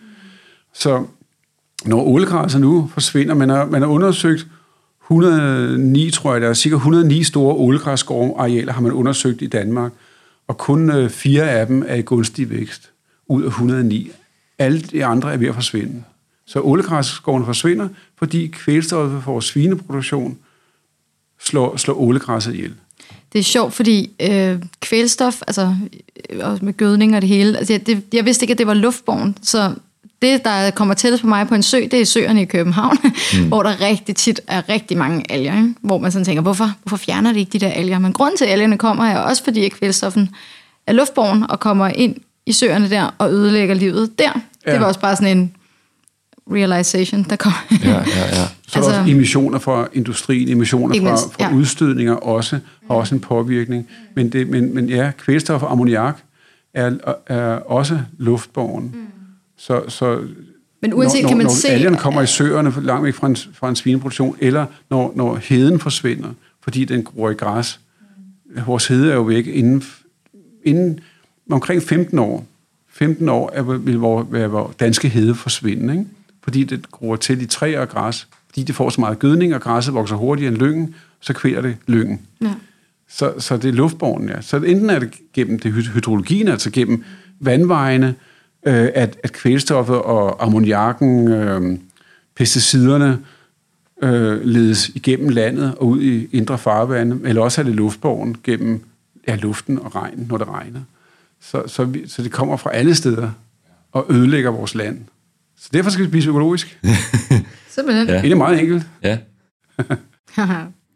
Så 0.75 1.07
når 1.85 2.03
ålegræsser 2.03 2.59
nu 2.59 2.91
forsvinder, 2.93 3.35
man 3.35 3.49
har, 3.49 3.67
man 3.67 3.83
har 3.83 3.89
undersøgt 3.89 4.47
109, 5.03 6.11
tror 6.11 6.33
jeg, 6.33 6.41
der 6.41 6.49
er 6.49 6.55
cirka 6.55 6.77
109 6.77 7.25
store 7.25 7.55
ålegræsskovarealer 7.55 8.73
har 8.73 8.81
man 8.81 8.93
undersøgt 8.93 9.43
i 9.43 9.47
Danmark, 9.47 9.93
og 10.49 10.59
kun 10.59 10.91
øh, 10.91 11.11
fire 11.11 11.51
af 11.51 11.67
dem 11.67 11.85
er 11.87 11.95
i 11.95 12.03
gunstig 12.03 12.51
vækst 12.51 12.91
ud 13.29 13.43
af 13.43 13.47
109. 13.47 14.11
Alle 14.59 14.81
de 14.81 15.05
andre 15.05 15.33
er 15.33 15.37
ved 15.37 15.49
at 15.49 15.55
forsvinde. 15.55 16.03
Så 16.47 16.61
ålegræsskoven 16.61 17.45
forsvinder, 17.45 17.89
fordi 18.19 18.47
kvælstoffet 18.47 19.23
for 19.23 19.33
vores 19.33 19.45
svineproduktion 19.45 20.39
slår, 21.41 21.77
slår 21.77 21.95
ålegræsset 21.95 22.55
ihjel. 22.55 22.75
Det 23.33 23.39
er 23.39 23.43
sjovt, 23.43 23.75
fordi 23.75 24.11
øh, 24.21 24.63
kvælstof, 24.81 25.43
altså 25.47 25.77
øh, 26.31 26.51
også 26.51 26.65
med 26.65 26.77
gødning 26.77 27.17
og 27.17 27.21
det 27.21 27.29
hele, 27.29 27.59
altså, 27.59 27.73
jeg, 27.73 27.87
det, 27.87 28.03
jeg 28.13 28.25
vidste 28.25 28.45
ikke, 28.45 28.53
at 28.53 28.59
det 28.59 28.67
var 28.67 28.75
luftborn, 28.75 29.37
så 29.43 29.75
det, 30.23 30.45
der 30.45 30.71
kommer 30.71 30.95
tættest 30.95 31.23
på 31.23 31.29
mig 31.29 31.49
på 31.49 31.55
en 31.55 31.63
sø, 31.63 31.81
det 31.91 31.95
er 31.95 32.05
søerne 32.05 32.43
i 32.43 32.45
København, 32.45 32.99
mm. 33.03 33.45
hvor 33.49 33.63
der 33.63 33.81
rigtig 33.81 34.17
tit 34.17 34.41
er 34.47 34.69
rigtig 34.69 34.97
mange 34.97 35.25
alger, 35.33 35.57
ikke? 35.57 35.75
hvor 35.81 35.99
man 35.99 36.13
sådan 36.13 36.25
tænker, 36.25 36.43
hvorfor, 36.43 36.73
hvorfor 36.83 36.97
fjerner 36.97 37.33
de 37.33 37.39
ikke 37.39 37.53
de 37.53 37.59
der 37.59 37.73
alger? 37.73 37.99
Men 37.99 38.13
grunden 38.13 38.37
til, 38.37 38.45
at 38.45 38.51
algerne 38.51 38.79
kommer, 38.79 39.05
er 39.05 39.19
også 39.19 39.45
fordi, 39.45 39.65
at 39.65 39.73
kvælstoffen 39.73 40.31
er 40.87 40.93
luftborn 40.93 41.47
og 41.49 41.61
kommer 41.61 41.89
ind 41.89 42.17
i 42.47 42.53
søerne 42.53 42.91
der 42.91 43.15
og 43.19 43.33
ødelægger 43.33 43.75
livet 43.75 44.19
der. 44.19 44.41
Ja. 44.67 44.73
Det 44.73 44.81
var 44.81 44.87
også 44.87 45.01
bare 45.01 45.17
sådan 45.17 45.39
en 45.39 45.53
realization, 46.53 47.27
der 47.31 47.37
kom. 47.37 47.53
Ja, 47.85 47.91
ja, 47.91 47.97
ja. 47.97 48.47
Så 48.69 48.79
altså, 48.79 48.91
også 48.91 49.11
emissioner 49.11 49.59
fra 49.59 49.89
industrien, 49.93 50.49
emissioner 50.49 51.01
fra, 51.01 51.17
fra 51.17 51.51
ja. 51.51 51.55
udstødninger 51.55 52.15
også, 52.15 52.59
har 52.89 52.95
også 52.95 53.15
en 53.15 53.21
påvirkning. 53.21 53.89
Men, 54.17 54.33
det, 54.33 54.49
men, 54.49 54.75
men 54.75 54.89
ja, 54.89 55.11
kvælstof 55.19 55.63
og 55.63 55.73
ammoniak 55.73 56.17
er, 56.75 56.91
er 57.27 57.57
også 57.57 58.01
luftborgen. 58.19 58.85
Mm. 58.85 59.20
Så, 59.61 59.83
så 59.89 60.21
men 60.83 60.95
uanset 60.95 61.23
når, 61.23 61.29
kan 61.29 61.37
man 61.37 61.47
når 61.47 61.53
se... 61.53 61.69
algerne 61.69 61.97
kommer 61.97 62.23
i 62.23 62.27
søerne 62.27 62.75
langt 62.83 63.05
væk 63.05 63.15
fra 63.15 63.27
en, 63.27 63.37
fra 63.37 63.69
en 63.69 63.77
svineproduktion, 63.77 64.37
eller 64.41 64.67
når, 64.91 65.13
når 65.17 65.37
heden 65.37 65.81
forsvinder, 65.81 66.29
fordi 66.63 66.85
den 66.85 67.03
gror 67.05 67.31
i 67.31 67.35
græs. 67.35 67.81
Vores 68.67 68.87
hede 68.87 69.11
er 69.11 69.15
jo 69.15 69.23
væk 69.23 69.47
inden, 69.47 69.85
inden 70.65 71.01
omkring 71.51 71.83
15 71.83 72.19
år. 72.19 72.47
15 72.89 73.29
år 73.29 73.51
er, 73.55 73.63
vil 73.63 73.99
vores 73.99 74.77
danske 74.77 75.09
hede 75.09 75.35
forsvinde, 75.35 75.93
ikke? 75.95 76.07
fordi 76.43 76.65
det 76.65 76.91
gror 76.91 77.17
til 77.17 77.43
i 77.43 77.47
træer 77.47 77.81
og 77.81 77.89
græs. 77.89 78.29
Fordi 78.49 78.63
det 78.63 78.75
får 78.75 78.91
så 78.91 79.01
meget 79.01 79.19
gødning, 79.19 79.55
og 79.55 79.61
græsset 79.61 79.95
vokser 79.95 80.17
hurtigere 80.17 80.53
end 80.53 80.59
lyngen, 80.59 80.95
så 81.21 81.33
kvæler 81.33 81.61
det 81.61 81.77
lyngen. 81.87 82.21
Ja. 82.43 82.55
Så, 83.09 83.33
så 83.39 83.57
det 83.57 83.69
er 83.69 83.73
luftborgen, 83.73 84.29
ja. 84.29 84.41
Så 84.41 84.57
enten 84.57 84.91
er 84.91 84.99
det 84.99 85.11
gennem 85.35 85.59
det 85.59 85.73
hydrologien, 85.73 86.49
altså 86.49 86.71
gennem 86.71 87.05
vandvejene, 87.41 88.15
øh, 88.67 88.89
at, 88.95 89.19
at 89.23 89.33
kvælstoffet 89.33 89.97
og 89.97 90.45
ammoniakken, 90.45 91.33
øh, 91.33 91.79
pesticiderne, 92.37 93.19
øh, 94.03 94.45
ledes 94.45 94.89
igennem 94.89 95.29
landet 95.29 95.75
og 95.75 95.87
ud 95.87 96.01
i 96.01 96.29
indre 96.33 96.59
farvande, 96.59 97.29
eller 97.29 97.43
også 97.43 97.61
er 97.61 97.65
det 97.65 97.75
luftborgen 97.75 98.37
gennem 98.45 98.85
ja, 99.29 99.37
luften 99.37 99.79
og 99.79 99.97
regnen, 99.97 100.27
når 100.31 100.39
det 100.39 100.49
regner. 100.49 100.81
Så, 101.41 101.63
så, 101.67 101.85
vi, 101.85 102.09
så 102.09 102.23
det 102.23 102.33
kommer 102.33 102.57
fra 102.57 102.75
alle 102.75 102.95
steder 102.95 103.31
og 103.93 104.07
ødelægger 104.11 104.51
vores 104.51 104.75
land. 104.75 104.99
Så 105.59 105.69
derfor 105.73 105.91
skal 105.91 106.05
vi 106.05 106.11
spise 106.11 106.29
økologisk. 106.29 106.81
Simpelthen. 107.75 108.09
Ja. 108.09 108.23
Det 108.23 108.33
er 108.33 108.37
meget 108.37 108.61
enkelt. 108.61 108.87
Ja. 109.03 109.19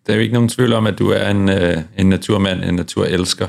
der 0.06 0.12
er 0.12 0.14
jo 0.14 0.20
ikke 0.20 0.34
nogen 0.34 0.48
tvivl 0.48 0.72
om, 0.72 0.86
at 0.86 0.98
du 0.98 1.08
er 1.08 1.28
en, 1.28 1.48
øh, 1.48 1.82
en 1.96 2.08
naturmand, 2.08 2.64
en 2.64 2.74
naturelsker. 2.74 3.48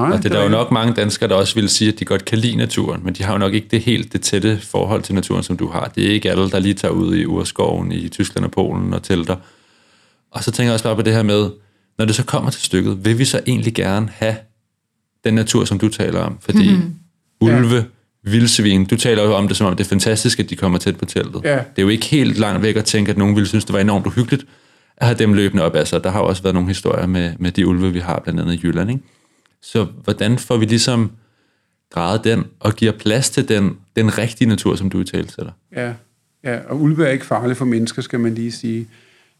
Nej, 0.00 0.10
og 0.10 0.16
det, 0.16 0.24
det 0.24 0.32
er 0.32 0.36
der 0.36 0.44
jo 0.44 0.50
nok 0.50 0.70
mange 0.70 0.94
danskere, 0.94 1.28
der 1.28 1.34
også 1.34 1.54
vil 1.54 1.68
sige, 1.68 1.92
at 1.92 1.98
de 1.98 2.04
godt 2.04 2.24
kan 2.24 2.38
lide 2.38 2.56
naturen, 2.56 3.00
men 3.04 3.14
de 3.14 3.22
har 3.22 3.32
jo 3.32 3.38
nok 3.38 3.54
ikke 3.54 3.68
det 3.70 3.80
helt 3.80 4.12
det 4.12 4.20
tætte 4.20 4.58
forhold 4.62 5.02
til 5.02 5.14
naturen, 5.14 5.42
som 5.42 5.56
du 5.56 5.68
har. 5.68 5.92
Det 5.94 6.06
er 6.06 6.10
ikke 6.10 6.30
alle, 6.30 6.50
der 6.50 6.58
lige 6.58 6.74
tager 6.74 6.92
ud 6.92 7.14
i 7.14 7.26
urskoven 7.26 7.92
i 7.92 8.08
Tyskland 8.08 8.44
og 8.44 8.50
Polen 8.50 8.94
og 8.94 9.02
telter. 9.02 9.36
Og 10.30 10.44
så 10.44 10.50
tænker 10.50 10.68
jeg 10.68 10.74
også 10.74 10.84
bare 10.84 10.96
på 10.96 11.02
det 11.02 11.12
her 11.12 11.22
med, 11.22 11.50
når 11.98 12.04
det 12.04 12.14
så 12.14 12.24
kommer 12.24 12.50
til 12.50 12.62
stykket, 12.62 13.04
vil 13.04 13.18
vi 13.18 13.24
så 13.24 13.40
egentlig 13.46 13.74
gerne 13.74 14.08
have 14.12 14.36
den 15.24 15.34
natur, 15.34 15.64
som 15.64 15.78
du 15.78 15.88
taler 15.88 16.20
om? 16.20 16.38
Fordi 16.40 16.70
mm-hmm. 16.70 16.94
ulve, 17.40 17.76
ja 17.76 17.82
vildsvin. 18.22 18.84
Du 18.84 18.96
taler 18.96 19.22
jo 19.22 19.34
om 19.34 19.48
det, 19.48 19.56
som 19.56 19.66
om 19.66 19.76
det 19.76 19.84
er 19.84 19.88
fantastisk, 19.88 20.40
at 20.40 20.50
de 20.50 20.56
kommer 20.56 20.78
tæt 20.78 20.96
på 20.96 21.04
teltet. 21.04 21.40
Ja. 21.44 21.54
Det 21.54 21.78
er 21.78 21.82
jo 21.82 21.88
ikke 21.88 22.06
helt 22.06 22.38
langt 22.38 22.62
væk 22.62 22.76
at 22.76 22.84
tænke, 22.84 23.10
at 23.10 23.18
nogen 23.18 23.34
ville 23.36 23.48
synes, 23.48 23.64
det 23.64 23.72
var 23.72 23.80
enormt 23.80 24.06
uhyggeligt 24.06 24.46
at 24.96 25.06
have 25.06 25.18
dem 25.18 25.32
løbende 25.32 25.62
op. 25.62 25.74
Altså, 25.74 25.98
der 25.98 26.10
har 26.10 26.20
også 26.20 26.42
været 26.42 26.54
nogle 26.54 26.68
historier 26.68 27.06
med, 27.06 27.32
med 27.38 27.52
de 27.52 27.66
ulve, 27.66 27.92
vi 27.92 27.98
har 27.98 28.20
blandt 28.24 28.40
andet 28.40 28.54
i 28.54 28.60
Jylland. 28.62 28.90
Ikke? 28.90 29.02
Så 29.62 29.84
hvordan 30.04 30.38
får 30.38 30.56
vi 30.56 30.64
ligesom 30.64 31.10
drejet 31.94 32.24
den 32.24 32.44
og 32.60 32.74
giver 32.74 32.92
plads 32.92 33.30
til 33.30 33.48
den, 33.48 33.76
den 33.96 34.18
rigtige 34.18 34.48
natur, 34.48 34.76
som 34.76 34.90
du 34.90 35.04
talte 35.04 35.32
til 35.32 35.44
dig? 35.44 35.52
Ja. 35.76 35.94
ja, 36.44 36.58
og 36.68 36.80
ulve 36.80 37.06
er 37.06 37.10
ikke 37.10 37.26
farlige 37.26 37.54
for 37.54 37.64
mennesker, 37.64 38.02
skal 38.02 38.20
man 38.20 38.34
lige 38.34 38.52
sige. 38.52 38.88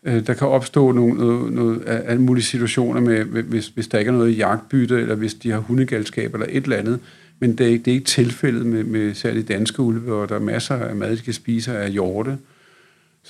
Øh, 0.05 0.27
der 0.27 0.35
kan 0.35 0.49
opstå 0.49 0.93
nogle, 0.93 1.15
noget, 1.15 1.53
noget, 1.53 1.83
alle 1.87 2.23
mulige 2.23 2.45
situationer, 2.45 3.01
med, 3.01 3.25
hvis, 3.25 3.69
hvis 3.69 3.89
der 3.89 3.99
ikke 3.99 4.09
er 4.09 4.13
noget 4.13 4.39
jagtbytte, 4.39 5.01
eller 5.01 5.15
hvis 5.15 5.35
de 5.35 5.51
har 5.51 5.59
hundegalskab 5.59 6.35
eller 6.35 6.47
et 6.51 6.65
eller 6.65 6.77
andet, 6.77 7.01
men 7.41 7.59
det 7.59 7.67
er, 7.67 7.71
ikke, 7.71 7.85
det 7.85 7.91
er 7.91 7.95
ikke 7.95 8.07
tilfældet 8.07 8.67
med, 8.67 8.85
med 8.85 9.15
særligt 9.15 9.49
danske 9.49 9.83
ulve, 9.83 10.15
og 10.15 10.29
der 10.29 10.35
er 10.35 10.41
masser 10.41 10.75
af 10.75 10.97
mad, 10.97 11.17
de 11.17 11.23
kan 11.23 11.33
spise 11.33 11.79
af 11.79 11.91
hjorte. 11.91 12.39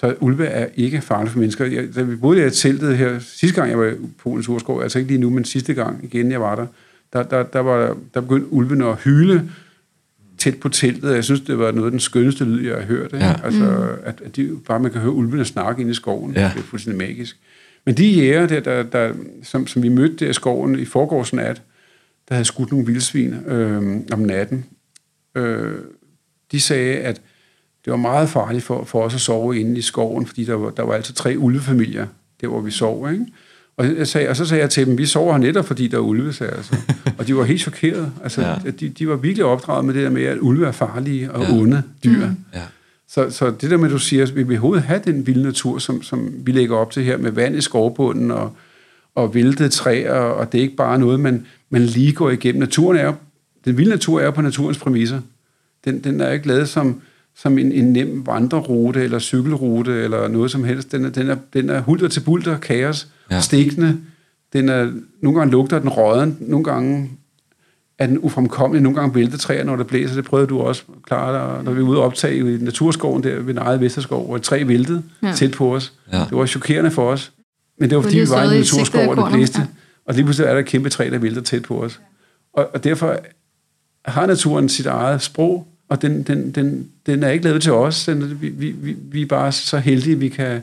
Så 0.01 0.14
ulve 0.20 0.46
er 0.46 0.66
ikke 0.76 1.01
farlige 1.01 1.30
for 1.30 1.38
mennesker. 1.38 1.66
Jeg, 1.66 1.94
da 1.94 2.03
vi 2.03 2.16
boede 2.16 2.46
i 2.46 2.51
teltet 2.51 2.96
her, 2.96 3.18
sidste 3.18 3.61
gang 3.61 3.70
jeg 3.70 3.78
var 3.78 3.86
i 3.86 3.94
Polens 4.18 4.49
Urskov, 4.49 4.82
altså 4.82 4.99
ikke 4.99 5.11
lige 5.11 5.20
nu, 5.20 5.30
men 5.30 5.44
sidste 5.44 5.74
gang 5.74 6.05
igen 6.05 6.30
jeg 6.30 6.40
var 6.40 6.55
der, 6.55 6.66
der, 7.12 7.22
der, 7.22 7.42
der, 7.42 7.61
var, 7.61 7.96
der 8.14 8.20
begyndte 8.20 8.53
ulven 8.53 8.82
at 8.82 8.96
hyle 8.96 9.51
tæt 10.38 10.61
på 10.61 10.68
teltet. 10.68 11.14
Jeg 11.14 11.24
synes, 11.24 11.40
det 11.40 11.59
var 11.59 11.72
noget 11.72 11.86
af 11.86 11.90
den 11.90 12.01
skønneste 12.01 12.44
lyd, 12.44 12.66
jeg 12.66 12.76
har 12.76 12.82
hørt. 12.82 13.12
Ja. 13.12 13.34
Altså, 13.44 13.64
mm. 13.64 14.03
at, 14.05 14.20
at 14.24 14.36
de, 14.36 14.57
bare 14.66 14.80
man 14.80 14.90
kan 14.90 15.01
høre 15.01 15.12
ulvene 15.12 15.44
snakke 15.44 15.80
inde 15.80 15.90
i 15.90 15.94
skoven. 15.94 16.32
Ja. 16.32 16.51
Det 16.55 16.61
er 16.61 16.64
fuldstændig 16.64 16.99
magisk. 16.99 17.36
Men 17.84 17.94
de 17.94 18.07
jæger, 18.07 18.46
der, 18.46 18.61
der, 18.61 18.82
der, 18.82 19.12
som, 19.42 19.66
som 19.66 19.82
vi 19.82 19.88
mødte 19.88 20.24
der 20.24 20.30
i 20.30 20.32
skoven 20.32 20.78
i 20.78 20.84
forgårsnat, 20.84 21.62
der 22.28 22.34
havde 22.34 22.44
skudt 22.44 22.70
nogle 22.70 22.86
vildsvin 22.86 23.34
øh, 23.34 23.96
om 24.12 24.18
natten. 24.18 24.64
Øh, 25.34 25.74
de 26.53 26.61
sagde, 26.61 26.96
at 26.96 27.20
det 27.89 27.93
var 27.93 27.99
meget 27.99 28.28
farligt 28.28 28.64
for, 28.64 28.84
for 28.84 29.03
os 29.03 29.14
at 29.14 29.20
sove 29.20 29.61
inde 29.61 29.78
i 29.78 29.80
skoven, 29.80 30.26
fordi 30.26 30.45
der 30.45 30.55
var, 30.55 30.70
der 30.70 30.82
var 30.82 30.95
altså 30.95 31.12
tre 31.12 31.34
ulvefamilier, 31.39 32.07
der 32.41 32.49
hvor 32.49 32.61
vi 32.61 32.70
sov. 32.70 33.12
Ikke? 33.12 33.26
Og, 33.76 33.97
jeg 33.97 34.09
sagde, 34.09 34.28
og 34.28 34.36
så 34.36 34.45
sagde 34.45 34.61
jeg 34.61 34.70
til 34.70 34.86
dem, 34.86 34.99
vi 34.99 35.07
sover 35.07 35.32
her 35.32 35.39
netop, 35.39 35.64
fordi 35.64 35.89
der 35.89 35.97
er 35.97 36.01
ulve, 36.01 36.32
sagde 36.32 36.53
jeg 36.57 36.64
så. 36.64 36.76
Og 37.18 37.26
de 37.26 37.36
var 37.36 37.45
helt 37.45 37.61
chokerede. 37.61 38.12
Altså, 38.22 38.43
ja. 38.43 38.70
de, 38.80 38.89
de 38.89 39.09
var 39.09 39.16
virkelig 39.16 39.45
opdraget 39.45 39.84
med 39.84 39.95
det 39.95 40.03
der 40.03 40.11
med, 40.11 40.22
at 40.22 40.39
ulve 40.41 40.66
er 40.66 40.72
farlige 40.72 41.32
og 41.32 41.43
ja. 41.43 41.53
onde 41.53 41.82
dyr. 42.05 42.26
Mm. 42.26 42.36
Ja. 42.55 42.62
Så, 43.09 43.30
så 43.30 43.51
det 43.51 43.70
der 43.70 43.76
med, 43.76 43.84
at 43.84 43.93
du 43.93 43.99
siger, 43.99 44.22
at 44.22 44.36
vi 44.36 44.43
vil 44.43 44.57
overhovedet 44.57 44.84
have 44.84 45.01
den 45.05 45.26
vilde 45.26 45.43
natur, 45.43 45.78
som, 45.78 46.03
som 46.03 46.32
vi 46.39 46.53
lægger 46.53 46.76
op 46.76 46.91
til 46.91 47.05
her, 47.05 47.16
med 47.16 47.30
vand 47.30 47.57
i 47.57 47.61
skovbunden 47.61 48.30
og, 48.30 48.53
og 49.14 49.34
væltede 49.34 49.68
træer, 49.68 50.12
og 50.12 50.53
det 50.53 50.59
er 50.59 50.62
ikke 50.62 50.76
bare 50.76 50.99
noget, 50.99 51.20
man, 51.20 51.47
man 51.70 51.82
lige 51.82 52.12
går 52.12 52.30
igennem. 52.30 52.61
Naturen 52.61 52.97
er 52.97 53.12
den 53.64 53.76
vilde 53.76 53.91
natur 53.91 54.20
er 54.20 54.30
på 54.30 54.43
naturens 54.43 54.78
præmisser. 54.78 55.20
Den, 55.84 56.05
den 56.05 56.20
er 56.20 56.30
ikke 56.30 56.49
lavet 56.49 56.68
som, 56.68 57.01
som 57.39 57.59
en, 57.59 57.72
en 57.72 57.93
nem 57.93 58.26
vandrerute 58.26 59.05
eller 59.05 59.18
cykelrute 59.18 59.93
eller 59.93 60.28
noget 60.28 60.51
som 60.51 60.64
helst. 60.64 60.93
Den 60.93 61.05
er, 61.05 61.11
den 61.11 61.30
er, 61.30 61.36
den 61.53 61.70
er 61.70 61.80
hulter 61.80 62.09
til 62.09 62.20
bulter, 62.20 62.59
kaos, 62.59 63.09
ja. 63.30 63.41
stikkende. 63.41 63.97
Den 64.53 64.68
er, 64.68 64.93
nogle 65.22 65.39
gange 65.39 65.53
lugter 65.53 65.78
den 65.78 65.89
råden, 65.89 66.36
nogle 66.41 66.64
gange 66.64 67.11
er 67.99 68.07
den 68.07 68.18
ufremkommelig, 68.18 68.82
nogle 68.82 69.01
gange 69.01 69.14
vælter 69.14 69.39
træer, 69.39 69.64
når 69.64 69.76
det 69.76 69.86
blæser. 69.86 70.14
Det 70.14 70.24
prøvede 70.24 70.47
du 70.47 70.61
også 70.61 70.82
klare, 71.03 71.64
når 71.64 71.72
vi 71.72 71.82
var 71.82 71.89
ude 71.89 71.99
og 71.99 72.05
optage 72.05 72.55
i 72.55 72.59
naturskoven 72.59 73.22
der 73.22 73.41
ved 73.41 73.57
eget 73.57 73.80
Vesterskov, 73.80 74.26
hvor 74.26 74.36
et 74.36 74.43
træ 74.43 74.64
væltede 74.66 75.03
ja. 75.22 75.32
tæt 75.32 75.51
på 75.51 75.74
os. 75.74 75.93
Ja. 76.12 76.18
Det 76.18 76.36
var 76.36 76.47
chokerende 76.47 76.91
for 76.91 77.11
os. 77.11 77.32
Men 77.80 77.91
det 77.91 77.97
var, 77.97 78.03
fordi 78.03 78.18
vi 78.18 78.28
var 78.28 78.43
i 78.43 78.47
en 78.47 78.57
naturskov, 78.57 79.09
og 79.09 79.16
det 79.16 79.34
blæste. 79.34 79.61
Ja. 79.61 79.66
Og 80.07 80.14
lige 80.14 80.24
pludselig 80.24 80.49
er 80.49 80.53
der 80.53 80.61
et 80.61 80.66
kæmpe 80.66 80.89
træ, 80.89 81.09
der 81.12 81.18
vælter 81.18 81.43
tæt 81.43 81.62
på 81.62 81.84
os. 81.84 82.01
Og, 82.53 82.70
og 82.74 82.84
derfor 82.84 83.16
har 84.05 84.26
naturen 84.26 84.68
sit 84.68 84.86
eget 84.86 85.22
sprog, 85.22 85.66
og 85.89 86.03
den, 86.03 86.22
den, 86.22 86.51
den, 86.51 86.91
den 87.07 87.22
er 87.22 87.30
ikke 87.30 87.45
lavet 87.45 87.62
til 87.62 87.72
os. 87.72 88.05
Den, 88.05 88.41
vi, 88.41 88.49
vi, 88.49 88.97
vi, 88.99 89.22
er 89.22 89.26
bare 89.26 89.53
så 89.53 89.78
heldige, 89.78 90.18
vi 90.18 90.28
kan, 90.28 90.62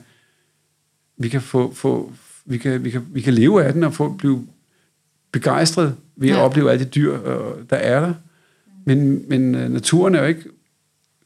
vi 1.17 1.30
kan, 1.30 1.41
få, 1.41 1.73
få, 1.73 2.11
vi 2.45 2.57
kan, 2.57 2.84
vi 2.84 2.89
kan, 2.89 3.05
vi 3.13 3.21
kan 3.21 3.34
leve 3.34 3.63
af 3.63 3.73
den 3.73 3.84
og 3.84 3.93
få, 3.93 4.09
blive 4.09 4.47
begejstret 5.32 5.95
ved 6.15 6.30
at 6.30 6.36
ja. 6.36 6.41
opleve 6.41 6.71
alle 6.71 6.86
de 6.86 6.89
dyr, 6.89 7.17
der 7.69 7.76
er 7.76 7.99
der. 7.99 8.13
Men, 8.86 9.30
men 9.30 9.55
øh, 9.55 9.71
naturen 9.71 10.15
er 10.15 10.19
jo 10.19 10.26
ikke 10.26 10.43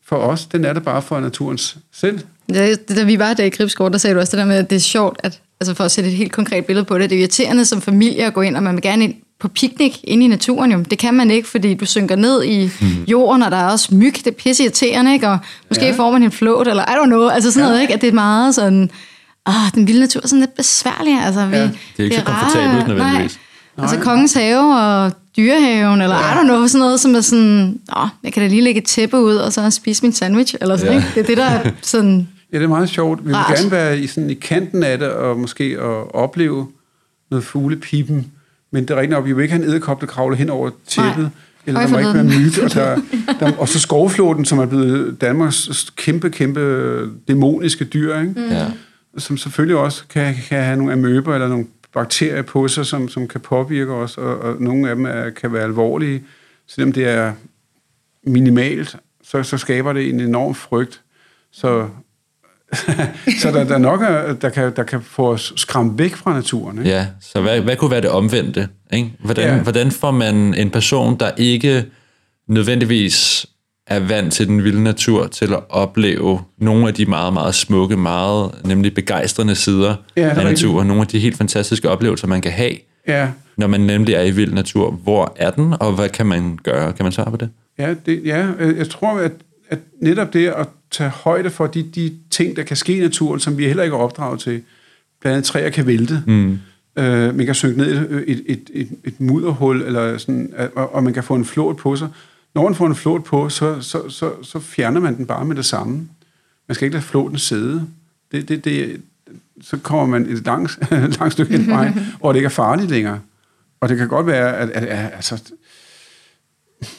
for 0.05 0.15
os, 0.15 0.45
den 0.45 0.65
er 0.65 0.73
der 0.73 0.79
bare 0.79 1.01
for 1.01 1.19
naturens 1.19 1.77
selv. 1.91 2.19
Ja, 2.53 2.75
da 2.75 3.03
vi 3.03 3.19
var 3.19 3.33
der 3.33 3.43
i 3.43 3.49
Gribskov, 3.49 3.91
der 3.91 3.97
sagde 3.97 4.13
du 4.13 4.19
også 4.19 4.31
det 4.31 4.37
der 4.37 4.45
med, 4.45 4.55
at 4.55 4.69
det 4.69 4.75
er 4.75 4.79
sjovt, 4.79 5.19
at 5.23 5.41
altså 5.59 5.73
for 5.73 5.83
at 5.83 5.91
sætte 5.91 6.09
et 6.09 6.15
helt 6.15 6.31
konkret 6.31 6.65
billede 6.65 6.85
på 6.85 6.99
det, 6.99 7.09
det 7.09 7.15
er 7.15 7.19
irriterende 7.19 7.65
som 7.65 7.81
familie 7.81 8.25
at 8.25 8.33
gå 8.33 8.41
ind, 8.41 8.55
og 8.55 8.63
man 8.63 8.75
vil 8.75 8.81
gerne 8.81 9.03
ind 9.03 9.15
på 9.39 9.47
piknik 9.47 9.99
inde 10.03 10.25
i 10.25 10.27
naturen 10.27 10.71
jo. 10.71 10.79
Det 10.79 10.97
kan 10.97 11.13
man 11.13 11.31
ikke, 11.31 11.47
fordi 11.47 11.73
du 11.73 11.85
synker 11.85 12.15
ned 12.15 12.43
i 12.43 12.71
mm. 12.81 12.87
jorden, 13.07 13.43
og 13.43 13.51
der 13.51 13.57
er 13.57 13.71
også 13.71 13.95
myg, 13.95 14.15
det 14.15 14.27
er 14.27 14.31
pisse 14.31 14.63
irriterende, 14.63 15.13
ikke? 15.13 15.27
Og 15.27 15.37
måske 15.69 15.85
ja. 15.85 15.95
får 15.95 16.11
man 16.11 16.23
en 16.23 16.31
flot, 16.31 16.67
eller 16.67 16.83
I 16.83 16.93
don't 16.93 17.05
know, 17.05 17.27
altså 17.27 17.51
sådan 17.51 17.63
ja. 17.63 17.69
noget, 17.69 17.81
ikke? 17.81 17.93
At 17.93 18.01
det 18.01 18.09
er 18.09 18.13
meget 18.13 18.55
sådan, 18.55 18.89
åh, 19.47 19.53
den 19.75 19.87
vilde 19.87 19.99
natur 19.99 20.21
er 20.23 20.27
sådan 20.27 20.39
lidt 20.39 20.55
besværlig, 20.55 21.21
altså. 21.21 21.45
Vi, 21.45 21.55
ja. 21.55 21.61
Det 21.61 21.71
er 21.97 22.03
ikke 22.03 22.15
det 22.15 22.21
er 22.21 22.25
så 22.25 22.25
komfortabelt 22.25 22.87
nødvendigvis. 22.87 23.39
Nej. 23.77 23.83
Altså 23.83 23.99
kongens 23.99 24.33
have 24.33 24.75
og 24.75 25.11
dyrehaven, 25.37 26.01
eller 26.01 26.15
ja. 26.15 26.33
I 26.33 26.37
don't 26.37 26.43
know, 26.43 26.67
sådan 26.67 26.79
noget, 26.79 26.99
som 26.99 27.15
er 27.15 27.21
sådan, 27.21 27.79
åh, 27.97 28.07
jeg 28.23 28.33
kan 28.33 28.43
da 28.43 28.47
lige 28.47 28.61
lægge 28.61 28.81
et 28.81 28.87
tæppe 28.87 29.19
ud, 29.19 29.35
og 29.35 29.53
så 29.53 29.69
spise 29.69 30.03
min 30.03 30.13
sandwich, 30.13 30.55
eller 30.61 30.77
sådan, 30.77 30.93
ja. 30.93 30.99
ikke? 30.99 31.09
Det 31.15 31.21
er 31.21 31.25
det, 31.25 31.37
der 31.37 31.45
er 31.45 31.71
sådan... 31.81 32.27
Ja, 32.53 32.57
det 32.57 32.63
er 32.63 32.67
meget 32.67 32.89
sjovt. 32.89 33.19
Vi 33.19 33.25
vil 33.25 33.35
rart. 33.35 33.57
gerne 33.57 33.71
være 33.71 33.99
i, 33.99 34.07
sådan, 34.07 34.29
i 34.29 34.33
kanten 34.33 34.83
af 34.83 34.97
det, 34.97 35.07
og 35.07 35.39
måske 35.39 35.63
at 35.63 36.15
opleve 36.15 36.67
noget 37.31 37.45
fuglepipen, 37.45 38.31
men 38.71 38.83
det 38.83 38.91
er 38.91 38.95
rigtigt 38.95 39.11
nok, 39.11 39.25
vi 39.25 39.33
vil 39.33 39.41
ikke 39.41 39.53
have 39.53 39.63
en 39.63 39.69
æderkop, 39.69 40.01
der 40.01 40.07
kravler 40.07 40.37
hen 40.37 40.49
over 40.49 40.69
tæppet, 40.87 41.17
Nej. 41.17 41.29
eller 41.65 41.81
der 41.81 41.87
må 41.87 41.97
ikke 41.97 42.13
være 42.13 42.23
myg, 42.23 42.63
og, 42.63 42.73
der, 42.73 43.01
der, 43.39 43.57
og 43.57 43.67
så 43.67 43.79
skovflåten, 43.79 44.45
som 44.45 44.59
er 44.59 44.65
blevet 44.65 45.21
Danmarks 45.21 45.91
kæmpe, 45.95 46.29
kæmpe 46.29 47.09
dæmoniske 47.27 47.85
dyr, 47.85 48.19
ikke? 48.19 48.33
Mm. 48.35 48.49
Ja. 48.49 48.65
som 49.17 49.37
selvfølgelig 49.37 49.77
også 49.77 50.03
kan, 50.07 50.35
kan 50.49 50.63
have 50.63 50.77
nogle 50.77 50.93
amøber 50.93 51.33
eller 51.33 51.47
nogle 51.47 51.65
bakterier 51.93 52.41
på 52.41 52.67
sig, 52.67 52.85
som, 52.85 53.09
som 53.09 53.27
kan 53.27 53.41
påvirke 53.41 53.91
os, 53.91 54.17
og, 54.17 54.37
og 54.39 54.61
nogle 54.61 54.89
af 54.89 54.95
dem 54.95 55.05
er, 55.05 55.29
kan 55.29 55.53
være 55.53 55.63
alvorlige. 55.63 56.23
Selvom 56.67 56.91
det 56.91 57.07
er 57.07 57.33
minimalt, 58.23 58.95
så, 59.23 59.43
så 59.43 59.57
skaber 59.57 59.93
det 59.93 60.09
en 60.09 60.19
enorm 60.19 60.55
frygt. 60.55 61.01
Så, 61.51 61.89
så 63.41 63.51
der, 63.51 63.63
der 63.63 63.77
nok 63.77 64.01
er, 64.01 64.33
der 64.33 64.49
kan, 64.49 64.75
der 64.75 64.83
kan 64.83 65.01
få 65.01 65.31
os 65.31 65.53
skræmt 65.55 65.99
væk 65.99 66.15
fra 66.15 66.33
naturen. 66.33 66.77
Ikke? 66.77 66.89
Ja, 66.89 67.07
så 67.21 67.41
hvad, 67.41 67.61
hvad 67.61 67.75
kunne 67.75 67.91
være 67.91 68.01
det 68.01 68.09
omvendte? 68.09 68.67
Ikke? 68.93 69.13
Hvordan, 69.19 69.47
ja. 69.47 69.61
hvordan 69.61 69.91
får 69.91 70.11
man 70.11 70.53
en 70.53 70.69
person, 70.69 71.19
der 71.19 71.31
ikke 71.37 71.85
nødvendigvis 72.47 73.45
er 73.87 73.99
vant 73.99 74.33
til 74.33 74.47
den 74.47 74.63
vilde 74.63 74.83
natur, 74.83 75.27
til 75.27 75.53
at 75.53 75.59
opleve 75.69 76.41
nogle 76.57 76.87
af 76.87 76.93
de 76.93 77.05
meget, 77.05 77.33
meget 77.33 77.55
smukke, 77.55 77.97
meget 77.97 78.51
nemlig 78.65 78.93
begejstrende 78.93 79.55
sider 79.55 79.95
ja, 80.17 80.29
af 80.29 80.43
naturen. 80.43 80.87
Nogle 80.87 81.01
af 81.01 81.07
de 81.07 81.19
helt 81.19 81.37
fantastiske 81.37 81.89
oplevelser, 81.89 82.27
man 82.27 82.41
kan 82.41 82.51
have, 82.51 82.73
ja. 83.07 83.27
når 83.57 83.67
man 83.67 83.79
nemlig 83.79 84.15
er 84.15 84.21
i 84.21 84.31
vild 84.31 84.53
natur. 84.53 84.91
Hvor 84.91 85.33
er 85.35 85.51
den, 85.51 85.73
og 85.79 85.91
hvad 85.91 86.09
kan 86.09 86.25
man 86.25 86.59
gøre? 86.63 86.93
Kan 86.93 87.05
man 87.05 87.11
svare 87.11 87.31
på 87.31 87.37
det? 87.37 87.49
Ja, 87.79 87.93
det, 88.05 88.21
ja 88.25 88.47
jeg 88.77 88.89
tror, 88.89 89.19
at, 89.19 89.31
at 89.69 89.79
netop 90.01 90.33
det 90.33 90.47
at 90.47 90.67
tage 90.91 91.09
højde 91.09 91.49
for 91.49 91.67
de, 91.67 91.83
de 91.83 92.13
ting, 92.29 92.55
der 92.55 92.63
kan 92.63 92.77
ske 92.77 92.97
i 92.97 92.99
naturen, 92.99 93.39
som 93.39 93.57
vi 93.57 93.67
heller 93.67 93.83
ikke 93.83 93.95
er 93.95 93.99
opdraget 93.99 94.39
til. 94.39 94.61
Blandt 95.21 95.35
andet 95.35 95.45
træer 95.45 95.69
kan 95.69 95.87
vælte. 95.87 96.23
Mm. 96.27 96.59
Øh, 96.95 97.35
man 97.35 97.45
kan 97.45 97.55
synke 97.55 97.77
ned 97.77 98.23
i 98.27 98.31
et, 98.31 98.43
et, 98.45 98.69
et, 98.73 98.89
et 99.03 99.19
mudderhul, 99.21 99.81
eller 99.81 100.17
sådan, 100.17 100.53
og, 100.75 100.93
og 100.93 101.03
man 101.03 101.13
kan 101.13 101.23
få 101.23 101.35
en 101.35 101.45
flåt 101.45 101.77
på 101.77 101.95
sig 101.95 102.07
når 102.55 102.63
man 102.63 102.75
får 102.75 102.87
en 102.87 102.95
flåt 102.95 103.23
på, 103.23 103.49
så, 103.49 103.81
så, 103.81 104.09
så, 104.09 104.43
så 104.43 104.59
fjerner 104.59 104.99
man 104.99 105.17
den 105.17 105.25
bare 105.25 105.45
med 105.45 105.55
det 105.55 105.65
samme. 105.65 106.09
Man 106.67 106.75
skal 106.75 106.85
ikke 106.85 106.95
lade 106.95 107.05
flåten 107.05 107.37
sidde. 107.37 107.87
Det, 108.31 108.49
det, 108.49 108.65
det, 108.65 109.01
så 109.61 109.77
kommer 109.77 110.05
man 110.05 110.29
et 110.29 110.45
langt, 110.45 110.79
langt 111.19 111.33
stykke 111.33 111.57
hen 111.57 111.67
vej, 111.67 111.93
hvor 112.19 112.31
det 112.31 112.39
ikke 112.39 112.45
er 112.45 112.49
farligt 112.49 112.89
længere. 112.89 113.19
Og 113.79 113.89
det 113.89 113.97
kan 113.97 114.07
godt 114.07 114.27
være, 114.27 114.57
at, 114.57 114.69
at, 114.69 114.83
at 114.83 115.11
altså, 115.13 115.53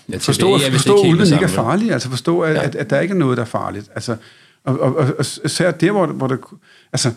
jeg 0.08 0.20
forstå, 0.20 0.54
at 0.54 0.60
forstå, 0.72 0.94
at 0.94 1.08
ulden 1.08 1.32
ikke 1.32 1.44
er 1.44 1.48
farlig. 1.48 1.92
Altså 1.92 2.10
forstå, 2.10 2.40
at, 2.40 2.54
ja. 2.54 2.62
at, 2.62 2.74
at 2.74 2.90
der 2.90 3.00
ikke 3.00 3.12
er 3.12 3.18
noget, 3.18 3.36
der 3.36 3.42
er 3.42 3.46
farligt. 3.46 3.90
Altså, 3.94 4.16
og, 4.64 4.80
og, 4.80 4.96
og, 4.96 5.06
og 5.18 5.24
især 5.44 5.70
der, 5.70 5.90
hvor, 5.92 6.06
hvor 6.06 6.26
der... 6.26 6.36
Altså, 6.92 7.12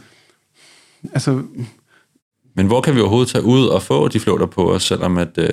altså, 1.14 1.44
Men 2.56 2.68
hvor 2.68 2.82
kan 2.82 2.96
vi 2.96 3.00
overhovedet 3.00 3.30
tage 3.30 3.44
ud 3.44 3.68
og 3.68 3.84
få 3.84 4.08
de 4.08 4.20
flåter 4.20 4.46
på 4.46 4.74
os, 4.74 4.84
selvom 4.84 5.18
at, 5.18 5.38
øh, 5.38 5.50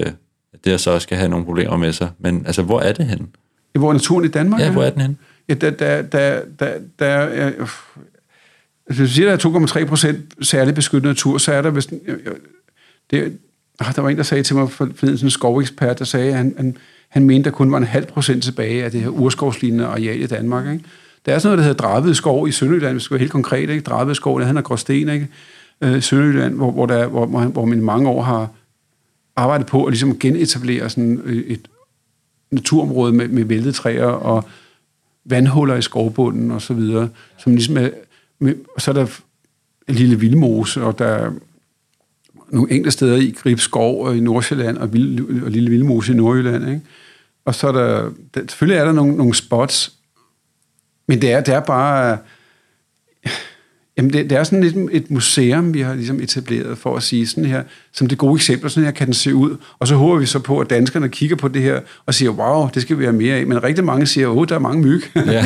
det 0.65 0.81
så 0.81 0.99
skal 0.99 1.19
have 1.19 1.29
nogle 1.29 1.45
problemer 1.45 1.77
med 1.77 1.93
sig. 1.93 2.11
Men 2.19 2.47
altså, 2.47 2.63
hvor 2.63 2.81
er 2.81 2.93
det 2.93 3.07
henne? 3.07 3.27
Hvor 3.79 3.89
er 3.89 3.93
naturen 3.93 4.25
i 4.25 4.29
Danmark? 4.29 4.61
Ja, 4.61 4.73
hvor 4.73 4.83
er 4.83 4.91
den 4.91 5.01
henne? 5.01 5.17
Ja, 5.49 5.55
der, 5.55 5.71
der, 5.71 6.03
der, 6.03 6.41
der, 6.59 6.79
der 6.99 7.07
er, 7.07 7.53
hvis 8.91 8.99
du 8.99 9.07
siger, 9.07 9.37
der 9.37 9.51
er 9.61 9.83
2,3 9.83 9.85
procent 9.85 10.47
særligt 10.47 10.75
beskyttet 10.75 11.09
natur, 11.09 11.39
så 11.39 11.53
er 11.53 11.63
der 11.63 11.71
vist... 11.71 11.91
Det, 13.11 13.39
ah, 13.81 13.95
der 13.95 14.03
var 14.03 14.09
en, 14.09 14.17
der 14.17 14.23
sagde 14.23 14.43
til 14.43 14.57
mig 14.57 14.71
for 14.71 14.89
sådan 15.01 15.19
en 15.23 15.31
skovekspert, 15.31 15.99
der 15.99 16.05
sagde, 16.05 16.29
at 16.31 16.37
han, 16.37 16.55
han, 16.57 16.77
han 17.11 17.25
mente, 17.25 17.51
der 17.51 17.57
kun 17.57 17.73
var 17.73 17.79
en 17.79 17.85
halv 17.85 18.07
procent 18.07 18.45
tilbage 18.45 18.85
af 18.85 18.91
det 18.91 19.01
her 19.01 19.09
urskovslignende 19.09 19.87
areal 19.87 20.21
i 20.21 20.27
Danmark. 20.27 20.73
Ikke? 20.73 20.85
Der 21.27 21.35
er 21.35 21.39
sådan 21.39 21.49
noget, 21.49 21.59
der 21.59 21.65
hedder 21.65 21.89
Dravede 21.89 22.15
Skov 22.15 22.49
i 22.49 22.53
Sønderjylland, 22.53 22.93
hvis 22.93 23.01
vi 23.01 23.05
skal 23.05 23.15
være 23.15 23.21
helt 23.21 23.33
konkret. 23.33 23.71
Ikke? 23.71 23.81
Dravede 23.81 24.15
Skov, 24.15 24.41
der 24.41 24.47
hedder 24.47 24.63
Gråsten, 24.63 25.09
ikke? 25.09 25.29
Øh, 25.81 26.03
Sønderjylland, 26.03 26.55
hvor, 26.55 26.71
hvor, 26.71 26.87
der, 26.87 27.07
hvor, 27.07 27.27
hvor 27.27 27.65
man 27.65 27.79
i 27.79 27.83
mange 27.83 28.09
år 28.09 28.23
har 28.23 28.49
arbejdet 29.37 29.67
på 29.67 29.85
at 29.85 29.93
ligesom 29.93 30.19
genetablere 30.19 30.91
sådan 30.91 31.21
øh, 31.25 31.37
et 31.37 31.69
naturområde 32.51 33.13
med, 33.13 33.29
med 33.29 33.45
væltede 33.45 33.73
træer 33.73 34.07
og 34.07 34.45
vandhuller 35.25 35.77
i 35.77 35.83
skovbunden 35.83 36.51
og 36.51 36.63
så 36.63 36.75
videre, 36.75 37.09
som 37.39 37.53
ligesom 37.53 37.77
er, 37.77 37.89
med, 38.39 38.55
og 38.75 38.81
så 38.81 38.91
er 38.91 38.93
der 38.93 39.07
en 39.89 39.95
lille 39.95 40.21
vildmose, 40.21 40.83
og 40.83 40.99
der 40.99 41.07
er 41.07 41.33
nogle 42.51 42.73
enkelte 42.73 42.91
steder 42.91 43.17
i 43.17 43.31
Gribskov 43.31 44.05
og 44.05 44.17
i 44.17 44.21
Nordsjælland 44.21 44.79
og, 44.79 44.93
vild, 44.93 45.43
og 45.43 45.51
lille 45.51 45.71
vildmose 45.71 46.13
i 46.13 46.17
Nordjylland, 46.17 46.69
ikke? 46.69 46.81
Og 47.45 47.55
så 47.55 47.69
er 47.69 47.73
der, 47.73 48.11
der 48.35 48.41
selvfølgelig 48.49 48.81
er 48.81 48.85
der 48.85 48.93
nogle, 48.93 49.17
nogle 49.17 49.35
spots, 49.35 49.93
men 51.09 51.23
det 51.23 51.33
er, 51.33 51.41
det 51.41 51.55
er 51.55 51.61
bare, 51.61 52.19
Jamen, 54.01 54.13
det, 54.13 54.31
det 54.31 54.39
er 54.39 54.45
sådan 54.45 54.61
lidt 54.61 54.77
et 54.93 55.11
museum, 55.11 55.75
vi 55.75 55.81
har 55.81 55.95
ligesom 55.95 56.21
etableret 56.21 56.79
for 56.79 56.97
at 56.97 57.03
sige 57.03 57.27
sådan 57.27 57.45
her, 57.45 57.63
som 57.93 58.07
det 58.07 58.19
gode 58.19 58.35
eksempel, 58.35 58.71
sådan 58.71 58.85
her 58.85 58.91
kan 58.91 59.07
den 59.07 59.15
se 59.15 59.35
ud. 59.35 59.57
Og 59.79 59.87
så 59.87 59.95
håber 59.95 60.19
vi 60.19 60.27
så 60.27 60.39
på, 60.39 60.59
at 60.59 60.71
danskerne 60.71 61.09
kigger 61.09 61.37
på 61.37 61.49
det 61.49 61.63
her 61.63 61.81
og 62.07 62.15
siger, 62.15 62.31
wow, 62.31 62.69
det 62.75 62.83
skal 62.83 62.99
vi 62.99 63.05
have 63.05 63.17
mere 63.17 63.37
af. 63.37 63.47
Men 63.47 63.63
rigtig 63.63 63.85
mange 63.85 64.07
siger, 64.07 64.29
åh, 64.29 64.47
der 64.49 64.55
er 64.55 64.59
mange 64.59 64.83
myg. 64.83 65.03
Ja. 65.17 65.45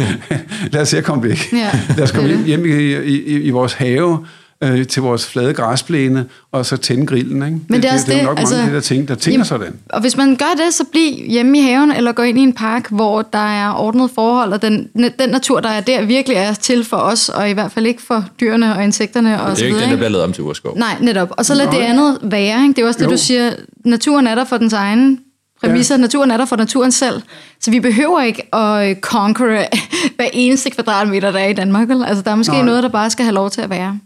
Lad 0.72 0.82
os 0.82 0.88
se 0.88 0.98
at 0.98 1.04
komme 1.04 1.28
væk. 1.28 1.52
Ja. 1.52 1.80
Lad 1.96 2.04
os 2.04 2.12
komme 2.12 2.44
hjem 2.46 2.64
i, 2.64 2.68
i, 2.68 3.42
i 3.42 3.50
vores 3.50 3.72
have 3.72 4.26
øh, 4.64 4.86
til 4.86 5.02
vores 5.02 5.26
flade 5.26 5.54
græsplæne, 5.54 6.26
og 6.52 6.66
så 6.66 6.76
tænde 6.76 7.06
grillen. 7.06 7.42
Ikke? 7.42 7.60
Men 7.68 7.82
det, 7.82 7.90
er, 7.90 7.96
det, 7.96 8.06
det, 8.06 8.14
det 8.14 8.20
er 8.20 8.24
nok 8.24 8.38
altså, 8.38 8.54
mange 8.54 8.66
af 8.66 8.70
de 8.70 8.74
der 8.74 8.82
ting, 8.82 9.08
der 9.08 9.14
tænker 9.14 9.32
jamen, 9.32 9.44
sådan. 9.44 9.74
Og 9.88 10.00
hvis 10.00 10.16
man 10.16 10.36
gør 10.36 10.64
det, 10.64 10.74
så 10.74 10.84
bliv 10.92 11.26
hjemme 11.28 11.58
i 11.58 11.62
haven, 11.62 11.92
eller 11.92 12.12
gå 12.12 12.22
ind 12.22 12.38
i 12.38 12.42
en 12.42 12.52
park, 12.52 12.90
hvor 12.90 13.22
der 13.22 13.38
er 13.38 13.74
ordnet 13.74 14.10
forhold, 14.14 14.52
og 14.52 14.62
den, 14.62 14.88
den 15.18 15.28
natur, 15.28 15.60
der 15.60 15.68
er 15.68 15.80
der, 15.80 16.04
virkelig 16.04 16.36
er 16.36 16.54
til 16.54 16.84
for 16.84 16.96
os, 16.96 17.28
og 17.28 17.50
i 17.50 17.52
hvert 17.52 17.72
fald 17.72 17.86
ikke 17.86 18.02
for 18.02 18.24
dyrene 18.40 18.76
og 18.76 18.84
insekterne. 18.84 19.42
Og 19.42 19.50
det 19.50 19.62
er 19.62 19.68
jo 19.68 19.74
ikke 19.74 19.80
den, 19.82 19.90
der 19.90 19.96
bliver 19.96 20.08
lavet 20.08 20.24
om 20.24 20.32
til 20.32 20.44
urskov. 20.44 20.78
Nej, 20.78 20.96
netop. 21.00 21.28
Og 21.30 21.46
så 21.46 21.54
lad 21.54 21.66
det 21.66 21.78
andet 21.78 22.18
være. 22.22 22.62
Ikke? 22.62 22.74
Det 22.76 22.82
er 22.82 22.86
også 22.86 22.98
det, 22.98 23.04
jo. 23.04 23.10
du 23.10 23.16
siger. 23.16 23.52
Naturen 23.84 24.26
er 24.26 24.34
der 24.34 24.44
for 24.44 24.58
dens 24.58 24.72
egen 24.72 25.18
præmisser. 25.60 25.94
Ja. 25.94 26.00
Naturen 26.00 26.30
er 26.30 26.36
der 26.36 26.44
for 26.44 26.56
naturen 26.56 26.92
selv. 26.92 27.22
Så 27.60 27.70
vi 27.70 27.80
behøver 27.80 28.22
ikke 28.22 28.54
at 28.54 28.96
conquer 29.00 29.64
hver 30.16 30.28
eneste 30.32 30.70
kvadratmeter, 30.70 31.30
der 31.30 31.38
er 31.38 31.48
i 31.48 31.52
Danmark. 31.52 31.90
Altså, 31.90 32.22
der 32.22 32.30
er 32.30 32.34
måske 32.36 32.54
Nej. 32.54 32.64
noget, 32.64 32.82
der 32.82 32.88
bare 32.88 33.10
skal 33.10 33.24
have 33.24 33.34
lov 33.34 33.50
til 33.50 33.60
at 33.60 33.70
være. 33.70 33.98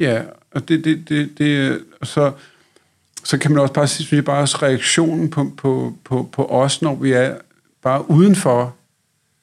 Ja, 0.00 0.22
og 0.50 0.68
det, 0.68 0.84
det, 0.84 1.08
det, 1.08 1.38
det 1.38 1.80
så, 2.02 2.32
så 3.24 3.38
kan 3.38 3.50
man 3.50 3.60
også 3.60 3.74
bare 3.74 3.88
sige, 3.88 4.22
bare 4.22 4.40
også 4.40 4.58
reaktionen 4.62 5.30
på, 5.30 5.52
på, 5.56 5.96
på, 6.04 6.28
på 6.32 6.46
os, 6.46 6.82
når 6.82 6.94
vi 6.94 7.12
er 7.12 7.36
bare 7.82 8.10
udenfor 8.10 8.74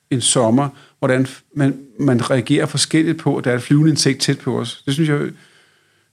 en 0.09 0.21
sommer, 0.21 0.69
hvordan 0.99 1.27
man, 1.55 1.79
man 1.99 2.29
reagerer 2.31 2.65
forskelligt 2.65 3.19
på, 3.19 3.37
at 3.37 3.43
der 3.43 3.51
er 3.51 3.55
et 3.55 3.61
flyvende 3.61 3.89
insekt 3.89 4.21
tæt 4.21 4.39
på 4.39 4.59
os. 4.59 4.83
Det 4.85 4.93
synes 4.93 5.09
jeg, 5.09 5.19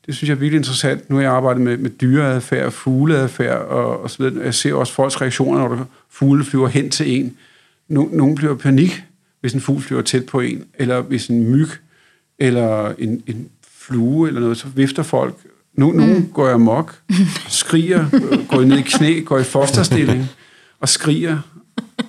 det 0.07 0.16
synes 0.16 0.28
jeg 0.28 0.34
er 0.34 0.39
virkelig 0.39 0.59
interessant. 0.59 1.11
Nu 1.11 1.16
har 1.16 1.22
jeg 1.22 1.32
arbejdet 1.32 1.62
med, 1.62 1.76
med 1.76 1.91
dyreadfærd, 1.91 2.70
fugleadfærd 2.70 3.61
og, 3.61 4.01
og 4.01 4.11
så 4.11 4.22
videre. 4.22 4.45
Jeg 4.45 4.55
ser 4.55 4.74
også 4.74 4.93
folks 4.93 5.20
reaktioner, 5.20 5.59
når 5.59 5.68
der 5.68 5.84
fugle 6.11 6.45
flyver 6.45 6.68
hen 6.68 6.91
til 6.91 7.20
en. 7.20 7.36
Nogle 7.89 8.34
bliver 8.34 8.55
panik, 8.55 9.03
hvis 9.41 9.53
en 9.53 9.61
fugl 9.61 9.82
flyver 9.82 10.03
tæt 10.03 10.26
på 10.26 10.41
en, 10.41 10.64
eller 10.74 11.01
hvis 11.01 11.26
en 11.26 11.51
myg 11.51 11.68
eller 12.39 12.95
en, 12.99 13.22
en 13.26 13.49
flue 13.89 14.28
eller 14.28 14.41
noget, 14.41 14.57
så 14.57 14.66
vifter 14.74 15.03
folk. 15.03 15.34
Nu, 15.74 15.91
mm. 15.91 15.97
Nogen 15.97 16.30
går 16.34 16.49
jeg 16.49 16.61
mok, 16.61 16.95
skriger, 17.49 18.07
går 18.49 18.64
ned 18.64 18.78
i 18.78 18.82
knæ, 18.82 19.20
går 19.20 19.39
i 19.39 19.45
fosterstilling 19.45 20.26
og 20.80 20.89
skriger. 20.89 21.39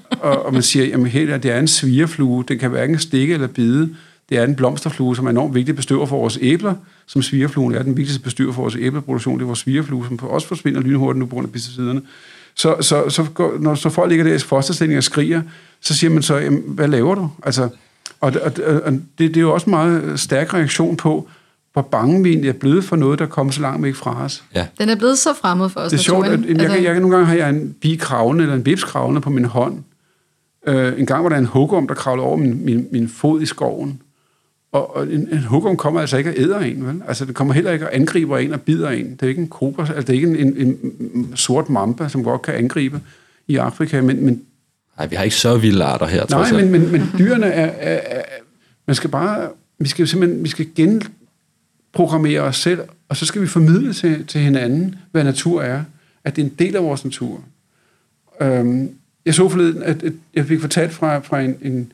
Og, 0.09 0.45
og 0.45 0.53
man 0.53 0.61
siger, 0.61 0.85
jamen 0.85 1.07
helt 1.07 1.43
det 1.43 1.51
er 1.51 1.59
en 1.59 1.67
svigerflue. 1.67 2.43
Den 2.47 2.59
kan 2.59 2.69
hverken 2.69 2.99
stikke 2.99 3.33
eller 3.33 3.47
bide. 3.47 3.95
Det 4.29 4.37
er 4.37 4.43
en 4.43 4.55
blomsterflue, 4.55 5.15
som 5.15 5.25
er 5.25 5.29
enormt 5.29 5.55
vigtig 5.55 5.75
bestøver 5.75 6.05
for 6.05 6.17
vores 6.17 6.37
æbler, 6.41 6.73
som 7.07 7.21
svigerfluen 7.21 7.75
er 7.75 7.83
den 7.83 7.97
vigtigste 7.97 8.23
bestøver 8.23 8.53
for 8.53 8.61
vores 8.61 8.75
æbleproduktion. 8.79 9.35
Det 9.35 9.41
er 9.41 9.45
vores 9.45 9.59
svigerflue, 9.59 10.05
som 10.07 10.19
også 10.23 10.47
forsvinder 10.47 10.81
lynhurtigt 10.81 11.19
nu 11.19 11.25
på 11.25 11.35
grund 11.35 11.47
af 11.47 11.51
pesticiderne. 11.51 12.01
Så, 12.55 12.75
så, 12.81 13.09
så 13.09 13.23
går, 13.23 13.57
når 13.59 13.75
så 13.75 13.89
folk 13.89 14.09
ligger 14.09 14.25
der 14.25 14.33
i 14.33 14.37
fosterstilling 14.39 14.97
og 14.97 15.03
skriger, 15.03 15.41
så 15.81 15.93
siger 15.93 16.11
man 16.11 16.23
så, 16.23 16.37
jamen, 16.37 16.63
hvad 16.67 16.87
laver 16.87 17.15
du? 17.15 17.29
Altså, 17.43 17.69
og, 18.21 18.33
og, 18.41 18.51
og 18.83 18.91
det, 18.91 19.01
det 19.17 19.37
er 19.37 19.41
jo 19.41 19.53
også 19.53 19.65
en 19.65 19.71
meget 19.71 20.19
stærk 20.19 20.53
reaktion 20.53 20.97
på, 20.97 21.29
hvor 21.73 21.81
bange 21.81 22.23
vi 22.23 22.29
egentlig 22.29 22.49
er 22.49 22.53
blevet 22.53 22.83
for 22.83 22.95
noget, 22.95 23.19
der 23.19 23.25
kommer 23.25 23.53
så 23.53 23.61
langt 23.61 23.83
væk 23.83 23.95
fra 23.95 24.23
os. 24.23 24.43
Ja. 24.55 24.67
Den 24.79 24.89
er 24.89 24.95
blevet 24.95 25.17
så 25.17 25.33
fremmed 25.33 25.69
for 25.69 25.79
os. 25.79 25.91
Det 25.91 25.97
er 25.97 26.01
sjovt, 26.01 26.25
at 26.25 26.31
jeg, 26.31 26.49
altså... 26.49 26.75
jeg, 26.75 26.83
jeg, 26.83 26.99
nogle 26.99 27.15
gange 27.15 27.25
har 27.25 27.35
jeg 27.35 27.49
en 27.49 27.75
bikravne 27.81 28.41
eller 28.41 28.55
en 28.55 28.63
bibskravne 28.63 29.21
på 29.21 29.29
min 29.29 29.45
hånd. 29.45 29.77
Uh, 30.67 30.99
en 30.99 31.05
gang 31.05 31.23
var 31.23 31.29
der 31.29 31.37
en 31.37 31.45
hugorm, 31.45 31.87
der 31.87 31.93
kravlede 31.93 32.27
over 32.27 32.37
min, 32.37 32.65
min, 32.65 32.87
min 32.91 33.09
fod 33.09 33.41
i 33.41 33.45
skoven. 33.45 34.01
og, 34.71 34.95
og 34.95 35.03
en, 35.13 35.27
en 35.31 35.43
hugorm 35.43 35.77
kommer 35.77 36.01
altså 36.01 36.17
ikke 36.17 36.29
og 36.29 36.35
æder 36.37 36.59
en, 36.59 36.87
vel? 36.87 37.01
Altså, 37.07 37.25
det 37.25 37.35
kommer 37.35 37.53
heller 37.53 37.71
ikke 37.71 37.87
og 37.87 37.95
angriber 37.95 38.37
en 38.37 38.53
og 38.53 38.61
bider 38.61 38.89
en. 38.89 39.11
Det 39.11 39.23
er 39.23 39.27
ikke 39.27 39.41
en 39.41 39.47
kobra, 39.47 39.81
altså 39.81 40.01
det 40.01 40.09
er 40.09 40.13
ikke 40.13 40.27
en, 40.27 40.57
en, 40.57 40.77
en 41.13 41.31
sort 41.35 41.69
mamba, 41.69 42.09
som 42.09 42.23
godt 42.23 42.41
kan 42.41 42.53
angribe 42.53 43.01
i 43.47 43.55
Afrika, 43.55 44.01
men... 44.01 44.25
men 44.25 44.41
Nej, 44.97 45.07
vi 45.07 45.15
har 45.15 45.23
ikke 45.23 45.35
så 45.35 45.57
vilde 45.57 45.83
arter 45.83 46.05
her, 46.05 46.25
Nej, 46.29 46.51
men, 46.51 46.71
men, 46.71 46.91
men 46.91 47.03
dyrene 47.17 47.45
er, 47.45 47.65
er, 47.65 47.99
er... 48.17 48.21
Man 48.87 48.95
skal 48.95 49.09
bare... 49.09 49.49
Vi 49.81 49.87
skal 49.87 50.07
simpelthen 50.07 50.43
vi 50.43 50.49
skal 50.49 50.65
programmere 51.93 52.41
os 52.41 52.57
selv, 52.57 52.79
og 53.09 53.17
så 53.17 53.25
skal 53.25 53.41
vi 53.41 53.47
formidle 53.47 53.93
til, 53.93 54.25
til 54.25 54.41
hinanden, 54.41 54.95
hvad 55.11 55.23
natur 55.23 55.61
er. 55.61 55.83
At 56.23 56.35
det 56.35 56.41
er 56.41 56.45
en 56.45 56.55
del 56.59 56.75
af 56.75 56.83
vores 56.83 57.05
natur. 57.05 57.43
Øhm, 58.41 58.89
jeg 59.25 59.33
så 59.33 59.49
forleden, 59.49 59.83
at, 59.83 60.03
at 60.03 60.13
jeg 60.33 60.45
fik 60.45 60.61
fortalt 60.61 60.91
fra, 60.91 61.19
fra 61.19 61.41
en, 61.41 61.57
en 61.61 61.91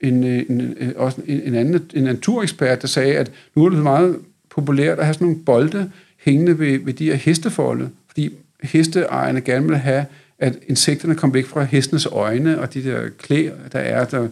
en, 0.00 0.24
øh, 0.24 0.44
en, 0.48 0.60
en, 0.60 0.92
også 0.96 1.20
en, 1.26 1.40
en 1.42 1.54
anden 1.54 1.90
en 1.94 2.04
naturekspert, 2.04 2.82
der 2.82 2.88
sagde, 2.88 3.14
at 3.16 3.32
nu 3.56 3.64
er 3.64 3.70
det 3.70 3.78
meget 3.78 4.18
populært 4.50 4.98
at 4.98 5.04
have 5.04 5.14
sådan 5.14 5.26
nogle 5.26 5.40
bolde 5.44 5.90
hængende 6.16 6.58
ved, 6.58 6.78
ved 6.78 6.92
de 6.92 7.04
her 7.04 7.14
hestefolde, 7.14 7.90
fordi 8.06 8.34
hesteejerne 8.62 9.40
gerne 9.40 9.66
vil 9.66 9.76
have, 9.76 10.06
at 10.38 10.58
insekterne 10.68 11.14
kommer 11.14 11.34
væk 11.34 11.46
fra 11.46 11.64
hestenes 11.64 12.06
øjne, 12.06 12.60
og 12.60 12.74
de 12.74 12.84
der 12.84 13.08
klæ, 13.18 13.50
der 13.72 13.78
er, 13.78 14.04
der 14.04 14.28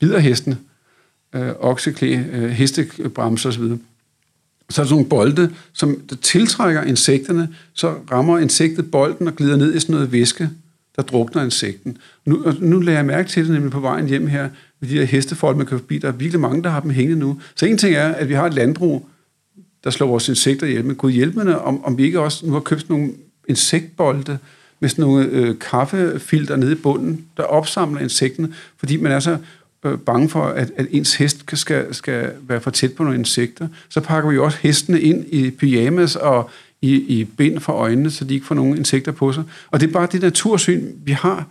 bider 0.00 0.18
hestene, 0.18 0.56
øh, 1.34 1.50
okseklæ, 1.60 2.18
øh, 2.32 2.50
hestebremser 2.50 3.48
osv. 3.48 3.62
Så 3.62 4.82
er 4.82 4.84
der 4.84 4.88
sådan 4.88 4.90
nogle 4.90 5.08
bolde, 5.08 5.54
som 5.72 6.00
tiltrækker 6.22 6.82
insekterne, 6.82 7.48
så 7.74 7.94
rammer 8.10 8.38
insektet 8.38 8.90
bolden 8.90 9.28
og 9.28 9.36
glider 9.36 9.56
ned 9.56 9.74
i 9.74 9.80
sådan 9.80 9.94
noget 9.94 10.12
væske, 10.12 10.50
der 10.96 11.02
drukner 11.02 11.44
insekten. 11.44 11.98
Nu, 12.24 12.44
nu 12.60 12.80
lader 12.80 12.98
jeg 12.98 13.06
mærke 13.06 13.28
til 13.28 13.44
det 13.44 13.52
nemlig 13.52 13.72
på 13.72 13.80
vejen 13.80 14.08
hjem 14.08 14.26
her, 14.26 14.48
med 14.80 14.88
de 14.88 14.94
her 14.94 15.04
hestefolk, 15.04 15.56
man 15.56 15.66
kan 15.66 15.78
forbi. 15.78 15.98
Der 15.98 16.08
er 16.08 16.12
virkelig 16.12 16.40
mange, 16.40 16.62
der 16.62 16.70
har 16.70 16.80
dem 16.80 16.90
hængende 16.90 17.20
nu. 17.20 17.40
Så 17.54 17.66
en 17.66 17.78
ting 17.78 17.94
er, 17.94 18.08
at 18.08 18.28
vi 18.28 18.34
har 18.34 18.46
et 18.46 18.54
landbrug, 18.54 19.08
der 19.84 19.90
slår 19.90 20.06
vores 20.06 20.28
insekter 20.28 20.66
ihjel. 20.66 20.84
Men 20.84 20.96
gud 20.96 21.10
hjælpende, 21.10 21.60
om, 21.60 21.84
om 21.84 21.98
vi 21.98 22.02
ikke 22.02 22.20
også 22.20 22.46
nu 22.46 22.52
har 22.52 22.60
købt 22.60 22.88
nogle 22.88 23.12
insektbolde 23.48 24.38
med 24.80 24.88
sådan 24.88 25.02
nogle 25.02 25.26
øh, 25.26 25.58
kaffefilter 25.58 26.56
nede 26.56 26.72
i 26.72 26.74
bunden, 26.74 27.24
der 27.36 27.42
opsamler 27.42 28.00
insekterne, 28.00 28.54
fordi 28.76 28.96
man 28.96 29.12
er 29.12 29.20
så 29.20 29.38
øh, 29.84 29.98
bange 29.98 30.28
for, 30.28 30.44
at, 30.44 30.70
at 30.76 30.86
ens 30.90 31.14
hest 31.14 31.44
skal, 31.54 31.94
skal 31.94 32.32
være 32.40 32.60
for 32.60 32.70
tæt 32.70 32.92
på 32.92 33.02
nogle 33.02 33.18
insekter. 33.18 33.68
Så 33.88 34.00
pakker 34.00 34.30
vi 34.30 34.38
også 34.38 34.58
hestene 34.62 35.00
ind 35.00 35.24
i 35.28 35.50
pyjamas 35.50 36.16
og 36.16 36.50
i, 36.82 36.94
i 36.94 37.24
bind 37.24 37.60
for 37.60 37.72
øjnene, 37.72 38.10
så 38.10 38.24
de 38.24 38.34
ikke 38.34 38.46
får 38.46 38.54
nogle 38.54 38.76
insekter 38.76 39.12
på 39.12 39.32
sig. 39.32 39.44
Og 39.70 39.80
det 39.80 39.88
er 39.88 39.92
bare 39.92 40.08
det 40.12 40.22
natursyn, 40.22 40.84
vi 41.04 41.12
har, 41.12 41.46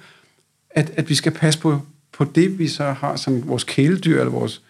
at, 0.70 0.92
at 0.96 1.10
vi 1.10 1.16
skal 1.16 1.32
passe 1.32 1.60
på, 1.60 1.82
på 2.12 2.26
det, 2.36 2.60
vi 2.60 2.68
så 2.68 2.84
har 2.84 3.16
som 3.16 3.48
vores 3.48 3.64
kæledyr, 3.64 4.20
eller 4.20 4.32
vores 4.32 4.62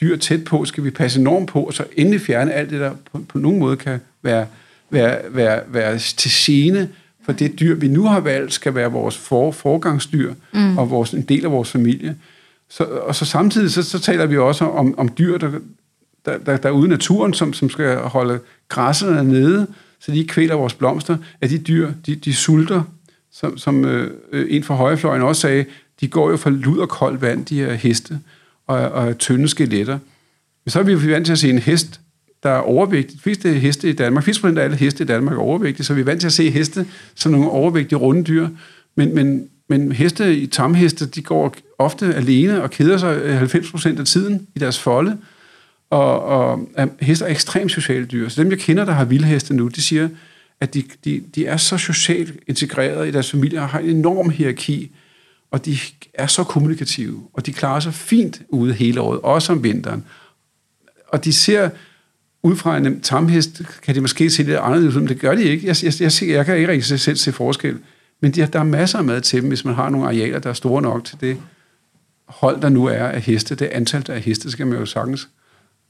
dyr 0.00 0.16
tæt 0.16 0.44
på, 0.44 0.64
skal 0.64 0.84
vi 0.84 0.90
passe 0.90 1.20
enormt 1.20 1.48
på, 1.48 1.62
og 1.62 1.74
så 1.74 1.84
endelig 1.96 2.20
fjerne 2.20 2.52
alt 2.52 2.70
det, 2.70 2.80
der 2.80 2.92
på, 3.12 3.20
på 3.28 3.38
nogen 3.38 3.58
måde 3.58 3.76
kan 3.76 4.00
være, 4.22 4.46
være, 4.90 5.20
være, 5.30 5.62
være 5.68 5.98
til 5.98 6.30
scene 6.30 6.88
for 7.24 7.32
det 7.32 7.60
dyr, 7.60 7.74
vi 7.74 7.88
nu 7.88 8.04
har 8.04 8.20
valgt, 8.20 8.52
skal 8.52 8.74
være 8.74 8.92
vores 8.92 9.18
for, 9.18 9.50
forgangsdyr, 9.50 10.34
mm. 10.52 10.78
og 10.78 10.90
vores, 10.90 11.12
en 11.12 11.22
del 11.22 11.44
af 11.44 11.50
vores 11.50 11.70
familie. 11.70 12.16
Så, 12.76 12.84
og 12.84 13.14
så 13.14 13.24
samtidig, 13.24 13.70
så, 13.70 13.82
så 13.82 13.98
taler 13.98 14.26
vi 14.26 14.38
også 14.38 14.64
om, 14.64 14.98
om 14.98 15.08
dyr, 15.08 15.38
der, 15.38 15.50
der, 16.24 16.38
der, 16.38 16.56
der 16.56 16.68
er 16.68 16.72
ude 16.72 16.86
i 16.86 16.90
naturen, 16.90 17.34
som, 17.34 17.52
som 17.52 17.70
skal 17.70 17.96
holde 17.96 18.40
græsserne 18.68 19.30
nede, 19.30 19.66
så 20.00 20.12
de 20.12 20.18
ikke 20.18 20.32
kvæler 20.32 20.54
vores 20.54 20.74
blomster, 20.74 21.16
at 21.40 21.50
de 21.50 21.58
dyr, 21.58 21.92
de, 22.06 22.14
de 22.16 22.34
sulter, 22.34 22.82
som, 23.32 23.58
som 23.58 23.84
øh, 23.84 24.10
en 24.48 24.64
fra 24.64 24.74
højrefløjen 24.74 25.22
også 25.22 25.40
sagde, 25.40 25.64
de 26.00 26.08
går 26.08 26.30
jo 26.30 26.36
for 26.36 26.50
lud 26.50 26.78
og 26.78 26.88
koldt 26.88 27.22
vand, 27.22 27.46
de 27.46 27.56
her 27.56 27.72
heste, 27.72 28.20
og, 28.66 28.78
og 28.78 29.18
tynde 29.18 29.48
skeletter. 29.48 29.98
Men 30.64 30.70
så 30.70 30.78
er 30.78 30.82
vi 30.82 30.92
jo 30.92 30.98
vant 30.98 31.26
til 31.26 31.32
at 31.32 31.38
se 31.38 31.50
en 31.50 31.58
hest, 31.58 32.00
der 32.42 32.50
er 32.50 32.58
overvægtig. 32.58 33.16
De 33.16 33.22
fleste 33.22 33.52
heste 33.52 33.90
i 33.90 33.92
Danmark, 33.92 34.28
80% 34.28 34.58
af 34.58 34.64
alle 34.64 34.76
heste 34.76 35.04
i 35.04 35.06
Danmark 35.06 35.36
er 35.36 35.40
overvægtige, 35.40 35.86
så 35.86 35.94
vi 35.94 36.00
er 36.00 36.04
vant 36.04 36.20
til 36.20 36.26
at 36.26 36.32
se 36.32 36.50
heste 36.50 36.86
som 37.14 37.32
nogle 37.32 37.50
overvægtige 37.50 37.98
runde 37.98 38.24
dyr. 38.24 38.48
Men, 38.94 39.14
men, 39.14 39.48
men 39.68 39.92
heste 39.92 40.36
i 40.36 40.46
tamheste, 40.46 41.06
de 41.06 41.22
går 41.22 41.56
ofte 41.78 42.14
alene 42.14 42.62
og 42.62 42.70
keder 42.70 42.98
sig 42.98 43.16
øh, 43.16 43.42
90% 43.42 43.98
af 44.00 44.06
tiden 44.06 44.46
i 44.54 44.58
deres 44.58 44.78
folde. 44.80 45.18
Og, 45.90 46.22
og 46.22 46.68
heste 47.00 47.24
er 47.24 47.28
ekstremt 47.28 47.72
sociale 47.72 48.06
dyr. 48.06 48.28
Så 48.28 48.42
dem, 48.42 48.50
jeg 48.50 48.58
kender, 48.58 48.84
der 48.84 48.92
har 48.92 49.04
vildheste 49.04 49.54
nu, 49.54 49.68
de 49.68 49.82
siger, 49.82 50.08
at 50.60 50.74
de, 50.74 50.82
de, 51.04 51.22
de 51.34 51.46
er 51.46 51.56
så 51.56 51.78
socialt 51.78 52.40
integreret 52.46 53.08
i 53.08 53.10
deres 53.10 53.30
familie 53.30 53.60
og 53.60 53.68
har 53.68 53.78
en 53.78 53.90
enorm 53.90 54.30
hierarki 54.30 54.92
og 55.54 55.64
de 55.64 55.78
er 56.14 56.26
så 56.26 56.44
kommunikative, 56.44 57.22
og 57.32 57.46
de 57.46 57.52
klarer 57.52 57.80
sig 57.80 57.94
fint 57.94 58.42
ude 58.48 58.72
hele 58.72 59.00
året, 59.00 59.20
også 59.20 59.52
om 59.52 59.62
vinteren. 59.62 60.04
Og 61.08 61.24
de 61.24 61.32
ser, 61.32 61.70
ud 62.42 62.56
fra 62.56 62.76
en 62.76 63.00
tamhest, 63.00 63.62
kan 63.82 63.94
de 63.94 64.00
måske 64.00 64.30
se 64.30 64.42
lidt 64.42 64.56
anderledes 64.56 64.94
ud, 64.94 65.00
men 65.00 65.08
det 65.08 65.20
gør 65.20 65.34
de 65.34 65.42
ikke. 65.42 65.66
Jeg, 65.66 65.76
jeg, 65.82 65.92
jeg, 66.00 66.28
jeg 66.28 66.46
kan 66.46 66.56
ikke 66.56 66.68
rigtig 66.68 67.00
selv 67.00 67.16
se 67.16 67.32
forskel. 67.32 67.78
Men 68.24 68.32
de, 68.32 68.46
der 68.52 68.58
er 68.58 68.64
masser 68.64 68.98
af 68.98 69.04
mad 69.04 69.20
til 69.20 69.40
dem, 69.40 69.48
hvis 69.48 69.64
man 69.64 69.74
har 69.74 69.88
nogle 69.88 70.06
arealer, 70.06 70.38
der 70.38 70.50
er 70.50 70.54
store 70.54 70.82
nok 70.82 71.04
til 71.04 71.20
det 71.20 71.36
hold, 72.28 72.60
der 72.60 72.68
nu 72.68 72.86
er 72.86 73.04
af 73.04 73.20
heste. 73.20 73.54
Det 73.54 73.66
antal 73.66 74.04
af 74.08 74.20
heste 74.20 74.50
skal 74.50 74.66
man 74.66 74.78
jo 74.78 74.86
sagtens 74.86 75.28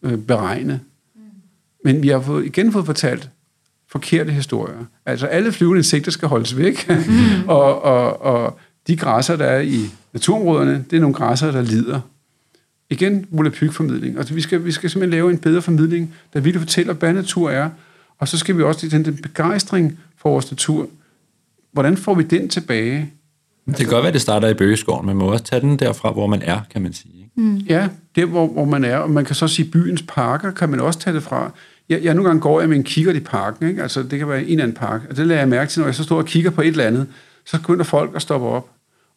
øh, 0.03 0.19
beregne. 0.19 0.81
Men 1.85 2.03
vi 2.03 2.09
har 2.09 2.21
fået, 2.21 2.47
igen 2.47 2.73
fået 2.73 2.87
fortalt 2.87 3.31
forkerte 3.89 4.33
historier. 4.33 4.85
Altså 5.07 5.27
alle 5.27 5.53
flyvende 5.53 5.79
insekter 5.79 6.11
skal 6.11 6.29
holdes 6.29 6.57
væk, 6.57 6.89
mm. 6.89 7.49
og, 7.49 7.83
og, 7.83 8.23
og 8.23 8.59
de 8.87 8.97
græsser, 8.97 9.37
der 9.37 9.45
er 9.45 9.61
i 9.61 9.91
naturområderne, 10.13 10.85
det 10.91 10.97
er 10.97 11.01
nogle 11.01 11.15
græsser, 11.15 11.51
der 11.51 11.63
lider. 11.63 12.01
Igen, 12.91 13.27
volapykformidling. 13.31 14.19
Altså, 14.19 14.35
vi 14.35 14.41
skal, 14.41 14.65
vi 14.65 14.73
skal 14.73 14.91
simpelthen 14.91 15.11
lave 15.11 15.31
en 15.31 15.39
bedre 15.39 15.63
formidling, 15.63 16.15
der 16.33 16.41
virkelig 16.41 16.61
fortæller, 16.61 16.93
hvad 16.93 17.13
natur 17.13 17.51
er. 17.51 17.71
Og 18.19 18.29
så 18.29 18.39
skal 18.39 18.59
vi 18.59 18.63
også 18.63 18.89
den, 18.89 19.05
den 19.05 19.17
begejstring 19.17 19.99
for 20.17 20.31
vores 20.31 20.51
natur. 20.51 20.89
Hvordan 21.75 21.97
får 21.97 22.15
vi 22.15 22.23
den 22.23 22.49
tilbage? 22.49 23.13
Det 23.67 23.77
kan 23.77 23.87
godt 23.87 24.03
være, 24.03 24.09
at 24.09 24.15
det 24.15 24.23
starter 24.23 24.49
i 24.49 24.55
bøgeskoven. 24.55 25.07
Man 25.07 25.17
må 25.17 25.33
også 25.33 25.45
tage 25.45 25.61
den 25.61 25.79
derfra, 25.79 26.13
hvor 26.13 26.27
man 26.27 26.43
er, 26.43 26.61
kan 26.73 26.83
man 26.83 26.93
sige. 26.93 27.31
Mm. 27.37 27.57
Ja, 27.57 27.89
der 28.17 28.25
hvor, 28.25 28.47
hvor 28.47 28.65
man 28.65 28.85
er. 28.85 28.97
Og 28.97 29.11
man 29.11 29.25
kan 29.25 29.35
så 29.35 29.49
sige, 29.49 29.71
byens 29.71 30.05
parker 30.09 30.51
kan 30.51 30.69
man 30.69 30.81
også 30.81 30.99
tage 30.99 31.15
det 31.15 31.23
fra. 31.23 31.51
Jeg, 31.89 32.03
jeg 32.03 32.15
nogle 32.15 32.29
gange 32.29 32.41
går 32.41 32.61
jeg 32.61 32.69
med 32.69 32.77
en 32.77 32.85
kigger 32.85 33.13
i 33.13 33.21
parken. 33.21 33.69
Ikke? 33.69 33.83
Altså, 33.83 34.03
det 34.03 34.19
kan 34.19 34.29
være 34.29 34.43
en 34.43 34.51
eller 34.51 34.63
anden 34.63 34.77
park. 34.77 35.01
Og 35.11 35.17
det 35.17 35.27
lader 35.27 35.41
jeg 35.41 35.49
mærke 35.49 35.71
til, 35.71 35.81
når 35.81 35.87
jeg 35.87 35.95
så 35.95 36.03
står 36.03 36.19
og 36.19 36.27
kigger 36.27 36.51
på 36.51 36.61
et 36.61 36.67
eller 36.67 36.85
andet. 36.85 37.07
Så 37.47 37.61
begynder 37.61 37.85
folk 37.85 38.11
at 38.15 38.23
stoppe 38.23 38.47
op 38.47 38.71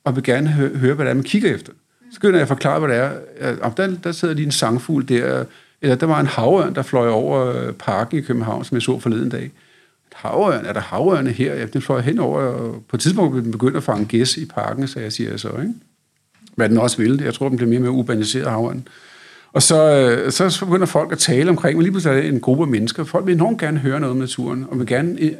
og 0.03 0.15
vil 0.15 0.23
gerne 0.23 0.47
høre, 0.47 0.69
høre 0.69 0.93
hvad 0.93 1.05
det 1.05 1.09
er, 1.09 1.15
man 1.15 1.23
kigger 1.23 1.55
efter. 1.55 1.73
Så 2.11 2.19
begynder 2.19 2.35
jeg 2.35 2.41
at 2.41 2.47
forklare, 2.47 2.79
hvad 2.79 2.89
det 2.89 2.97
er. 3.39 3.55
Om 3.61 3.71
der, 3.71 3.95
der 4.03 4.11
sidder 4.11 4.33
lige 4.33 4.45
en 4.45 4.51
sangfugl 4.51 5.09
der, 5.09 5.45
eller 5.81 5.95
der 5.95 6.05
var 6.05 6.19
en 6.19 6.27
havørn, 6.27 6.75
der 6.75 6.81
fløj 6.81 7.09
over 7.09 7.45
øh, 7.45 7.73
parken 7.73 8.17
i 8.17 8.21
København, 8.21 8.63
som 8.63 8.75
jeg 8.75 8.81
så 8.81 8.99
forleden 8.99 9.29
dag. 9.29 9.51
Havørn, 10.17 10.65
er 10.65 10.73
der 10.73 10.79
havørne 10.79 11.31
her? 11.31 11.55
Ja, 11.55 11.65
den 11.65 11.81
fløj 11.81 12.01
hen 12.01 12.19
over, 12.19 12.39
og 12.39 12.83
på 12.89 12.95
et 12.95 12.99
tidspunkt 12.99 13.31
blev 13.31 13.43
den 13.43 13.51
begyndt 13.51 13.77
at 13.77 13.83
fange 13.83 14.05
gæs 14.05 14.37
i 14.37 14.45
parken, 14.45 14.87
så 14.87 14.99
jeg 14.99 15.13
siger 15.13 15.37
så, 15.37 15.47
ikke? 15.47 15.73
Hvad 16.55 16.69
den 16.69 16.77
også 16.77 16.97
ville. 16.97 17.25
Jeg 17.25 17.33
tror, 17.33 17.49
den 17.49 17.57
blev 17.57 17.69
mere 17.69 17.79
og 17.79 17.81
mere 17.81 17.91
urbaniseret 17.91 18.49
havørn. 18.49 18.87
Og 19.53 19.61
øh, 19.61 20.31
så, 20.31 20.49
så 20.49 20.65
begynder 20.65 20.85
folk 20.85 21.11
at 21.11 21.17
tale 21.17 21.49
omkring, 21.49 21.77
men 21.77 21.83
lige 21.83 21.91
pludselig 21.91 22.17
er 22.17 22.21
det 22.21 22.33
en 22.33 22.39
gruppe 22.39 22.63
af 22.63 22.67
mennesker. 22.67 23.03
Folk 23.03 23.25
vil 23.25 23.35
enormt 23.35 23.59
gerne 23.59 23.79
høre 23.79 23.99
noget 23.99 24.11
om 24.11 24.17
naturen, 24.17 24.65
og 24.69 24.79
vil 24.79 24.87
gerne 24.87 25.21
øh, 25.21 25.31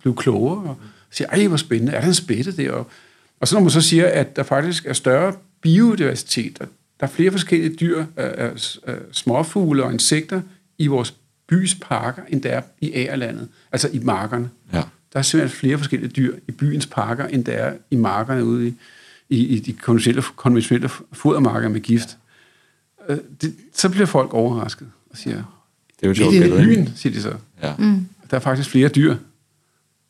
blive 0.00 0.16
klogere, 0.16 0.58
og 0.58 0.76
siger, 1.10 1.28
ej, 1.28 1.46
hvor 1.46 1.56
spændende, 1.56 1.92
er 1.92 2.00
der 2.00 2.08
en 2.08 2.14
spætte 2.14 2.56
deroppe? 2.56 2.92
Og 3.40 3.48
så 3.48 3.54
når 3.54 3.60
man 3.60 3.70
så 3.70 3.80
siger, 3.80 4.06
at 4.06 4.36
der 4.36 4.42
faktisk 4.42 4.86
er 4.86 4.92
større 4.92 5.32
biodiversitet, 5.62 6.58
der 7.00 7.06
er 7.06 7.10
flere 7.10 7.30
forskellige 7.30 7.74
dyr, 7.74 8.04
øh, 8.18 8.50
småfugle 9.12 9.84
og 9.84 9.92
insekter 9.92 10.40
i 10.78 10.86
vores 10.86 11.14
bys 11.48 11.74
parker, 11.74 12.22
end 12.28 12.42
der 12.42 12.50
er 12.50 12.62
i 12.80 12.92
ærelandet, 12.94 13.48
altså 13.72 13.88
i 13.92 13.98
markerne. 13.98 14.50
Ja. 14.72 14.82
Der 15.12 15.18
er 15.18 15.22
simpelthen 15.22 15.58
flere 15.58 15.78
forskellige 15.78 16.10
dyr 16.10 16.36
i 16.48 16.52
byens 16.52 16.86
parker, 16.86 17.26
end 17.26 17.44
der 17.44 17.52
er 17.52 17.74
i 17.90 17.96
markerne 17.96 18.44
ude 18.44 18.68
i, 18.68 18.74
i, 19.28 19.46
i 19.46 19.58
de 19.58 19.72
konventionelle, 19.72 20.22
konventionelle 20.36 20.90
fodermarker 21.12 21.68
med 21.68 21.80
gift. 21.80 22.16
Øh, 23.08 23.18
det, 23.40 23.54
så 23.72 23.88
bliver 23.88 24.06
folk 24.06 24.34
overrasket 24.34 24.90
og 25.10 25.16
siger, 25.16 25.36
det 26.00 26.06
er 26.06 26.08
jo 26.08 26.14
sjovt, 26.14 26.32
det 26.32 26.52
er 26.52 26.64
byen, 26.64 26.92
siger 26.96 27.12
de 27.12 27.22
så. 27.22 27.34
Ja. 27.62 27.74
Mm. 27.78 28.08
Der 28.30 28.36
er 28.36 28.40
faktisk 28.40 28.70
flere 28.70 28.88
dyr. 28.88 29.16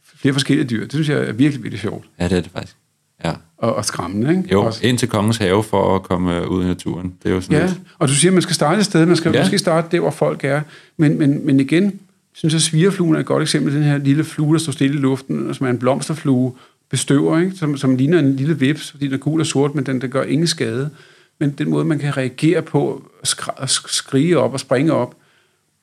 Flere 0.02 0.32
forskellige 0.32 0.68
dyr. 0.68 0.80
Det 0.80 0.92
synes 0.92 1.08
jeg 1.08 1.18
er 1.18 1.32
virkelig, 1.32 1.62
virkelig 1.62 1.80
sjovt. 1.80 2.06
Ja, 2.18 2.28
det 2.28 2.38
er 2.38 2.42
det 2.42 2.50
faktisk 2.50 2.76
ja. 3.24 3.32
og, 3.58 3.74
og 3.74 3.84
skræmmende. 3.84 4.30
Ikke? 4.30 4.52
Jo, 4.52 4.62
Også. 4.62 4.86
ind 4.86 4.98
til 4.98 5.08
kongens 5.08 5.36
have 5.36 5.64
for 5.64 5.94
at 5.94 6.02
komme 6.02 6.36
øh, 6.36 6.48
ud 6.48 6.64
i 6.64 6.66
naturen. 6.66 7.14
Det 7.22 7.30
er 7.30 7.34
jo 7.34 7.40
sådan 7.40 7.58
ja, 7.58 7.66
lidt. 7.66 7.80
og 7.98 8.08
du 8.08 8.14
siger, 8.14 8.30
at 8.30 8.34
man 8.34 8.42
skal 8.42 8.54
starte 8.54 8.78
et 8.78 8.84
sted, 8.84 9.06
man 9.06 9.16
skal 9.16 9.32
ja. 9.32 9.42
måske 9.42 9.58
starte 9.58 9.88
der, 9.90 10.00
hvor 10.00 10.10
folk 10.10 10.44
er. 10.44 10.60
Men, 10.96 11.18
men, 11.18 11.46
men 11.46 11.60
igen, 11.60 12.00
synes 12.32 12.54
jeg, 12.54 12.60
svigerfluen 12.60 13.14
er 13.14 13.20
et 13.20 13.26
godt 13.26 13.42
eksempel. 13.42 13.74
Den 13.74 13.82
her 13.82 13.98
lille 13.98 14.24
flue, 14.24 14.52
der 14.52 14.58
står 14.58 14.72
stille 14.72 14.96
i 14.96 15.00
luften, 15.00 15.54
som 15.54 15.66
er 15.66 15.70
en 15.70 15.78
blomsterflue, 15.78 16.52
bestøver, 16.90 17.38
ikke? 17.38 17.56
Som, 17.56 17.76
som 17.76 17.96
ligner 17.96 18.18
en 18.18 18.36
lille 18.36 18.58
vips, 18.58 18.90
fordi 18.90 19.06
den 19.06 19.14
er 19.14 19.18
gul 19.18 19.40
og 19.40 19.46
sort, 19.46 19.74
men 19.74 19.86
den 19.86 20.00
der 20.00 20.06
gør 20.06 20.22
ingen 20.22 20.46
skade. 20.46 20.90
Men 21.40 21.50
den 21.50 21.70
måde, 21.70 21.84
man 21.84 21.98
kan 21.98 22.16
reagere 22.16 22.62
på, 22.62 23.02
at 23.56 23.70
skrige 23.70 24.38
op 24.38 24.52
og 24.52 24.60
springe 24.60 24.92
op, 24.92 25.14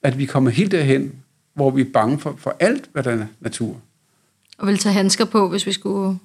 at 0.03 0.17
vi 0.17 0.25
kommer 0.25 0.49
helt 0.49 0.71
derhen, 0.71 1.11
hvor 1.53 1.69
vi 1.69 1.81
er 1.81 1.85
bange 1.93 2.19
for, 2.19 2.35
for 2.37 2.55
alt, 2.59 2.89
hvad 2.93 3.03
der 3.03 3.11
er 3.11 3.25
natur. 3.39 3.75
Og 4.57 4.67
vil 4.67 4.77
tage 4.77 4.93
handsker 4.93 5.25
på, 5.25 5.49
hvis 5.49 5.65
vi 5.65 5.71
skulle 5.71 6.17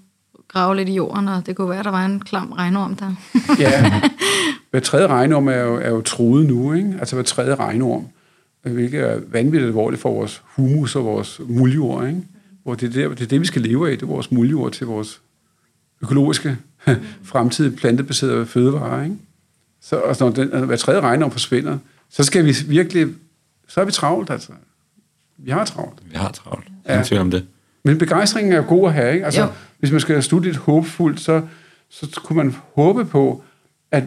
grave 0.48 0.76
lidt 0.76 0.88
i 0.88 0.94
jorden, 0.94 1.28
og 1.28 1.46
det 1.46 1.56
kunne 1.56 1.70
være, 1.70 1.78
at 1.78 1.84
der 1.84 1.90
var 1.90 2.04
en 2.04 2.20
klam 2.20 2.52
regnorm 2.52 2.96
der. 2.96 3.14
ja, 3.64 4.00
hver 4.70 4.80
tredje 4.80 5.06
regnorm 5.06 5.48
er 5.48 5.56
jo, 5.56 5.76
er 5.76 5.88
jo 5.88 6.00
truet 6.00 6.46
nu, 6.46 6.72
ikke? 6.72 6.96
Altså 6.98 7.16
hver 7.16 7.22
tredje 7.22 7.54
regnorm, 7.54 8.06
hvilket 8.62 9.00
er 9.00 9.20
vanvittigt 9.28 9.66
alvorligt 9.66 10.02
for 10.02 10.12
vores 10.12 10.42
humus 10.44 10.96
og 10.96 11.04
vores 11.04 11.40
muljord, 11.48 12.08
ikke? 12.08 12.22
Hvor 12.62 12.74
det 12.74 12.96
er, 12.96 13.02
der, 13.02 13.14
det 13.14 13.20
er 13.20 13.26
det, 13.26 13.40
vi 13.40 13.46
skal 13.46 13.62
leve 13.62 13.90
af, 13.90 13.98
det 13.98 14.02
er 14.02 14.06
vores 14.06 14.32
muljord 14.32 14.72
til 14.72 14.86
vores 14.86 15.20
økologiske, 16.02 16.56
fremtidige 17.32 17.76
plantebaserede 17.76 18.46
fødevarer, 18.46 19.04
ikke? 19.04 19.16
Så 19.80 19.96
og 19.96 20.16
når, 20.20 20.30
den, 20.30 20.48
når 20.48 20.64
hver 20.64 20.76
tredje 20.76 21.00
regnorm 21.00 21.30
forsvinder, 21.30 21.78
så 22.10 22.24
skal 22.24 22.44
vi 22.44 22.54
virkelig, 22.66 23.06
så 23.68 23.80
er 23.80 23.84
vi 23.84 23.92
travlt, 23.92 24.30
altså. 24.30 24.52
Vi 25.38 25.50
har 25.50 25.64
travlt. 25.64 26.02
Vi 26.04 26.16
har 26.16 26.30
travlt. 26.30 26.66
Ingen 26.88 27.04
ja. 27.10 27.20
om 27.20 27.30
det. 27.30 27.46
Men 27.84 27.98
begejstringen 27.98 28.52
er 28.52 28.62
god 28.62 28.88
at 28.88 28.94
have, 28.94 29.14
ikke? 29.14 29.24
Altså, 29.24 29.40
jo. 29.40 29.48
Hvis 29.78 29.90
man 29.90 30.00
skal 30.00 30.22
studie 30.22 30.50
lidt 30.50 30.56
håbefuldt, 30.56 31.20
så, 31.20 31.42
så 31.88 32.20
kunne 32.24 32.36
man 32.36 32.54
håbe 32.74 33.04
på, 33.04 33.42
at 33.90 34.04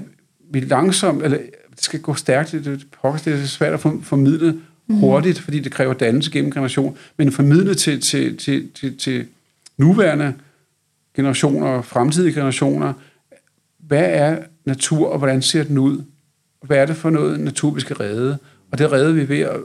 vi 0.51 0.59
langsomt, 0.59 1.24
eller 1.24 1.38
det 1.72 1.84
skal 1.84 2.01
gå 2.01 2.13
stærkt, 2.13 2.51
det, 2.51 2.65
det, 2.65 2.86
det 3.26 3.34
er 3.34 3.45
svært 3.45 3.74
at 3.74 3.80
formidle 3.80 4.61
mm. 4.88 4.95
hurtigt, 4.95 5.39
fordi 5.39 5.59
det 5.59 5.72
kræver 5.72 5.93
dannelse 5.93 6.32
gennem 6.32 6.51
generation, 6.51 6.97
men 7.17 7.32
formidle 7.32 7.76
til, 7.76 8.01
til, 8.01 8.38
til, 8.38 8.72
til, 8.72 8.97
til 8.97 9.28
nuværende 9.78 10.34
generationer 11.15 11.67
og 11.67 11.86
fremtidige 11.86 12.34
generationer, 12.34 12.93
hvad 13.78 14.09
er 14.09 14.38
natur, 14.65 15.09
og 15.09 15.17
hvordan 15.17 15.41
ser 15.41 15.63
den 15.63 15.78
ud? 15.78 16.03
Hvad 16.63 16.78
er 16.78 16.86
det 16.86 16.95
for 16.95 17.09
noget 17.09 17.39
natur, 17.39 17.72
vi 17.72 17.82
skal 17.82 17.95
redde? 17.95 18.38
Og 18.72 18.78
det 18.78 18.91
redder 18.91 19.11
vi 19.11 19.30
ved 19.30 19.39
at, 19.39 19.59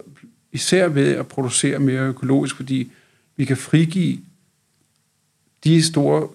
især 0.53 0.89
ved 0.89 1.13
at 1.13 1.27
producere 1.27 1.79
mere 1.79 2.03
økologisk, 2.03 2.57
fordi 2.57 2.91
vi 3.37 3.45
kan 3.45 3.57
frigive 3.57 4.19
de 5.65 5.83
store 5.83 6.29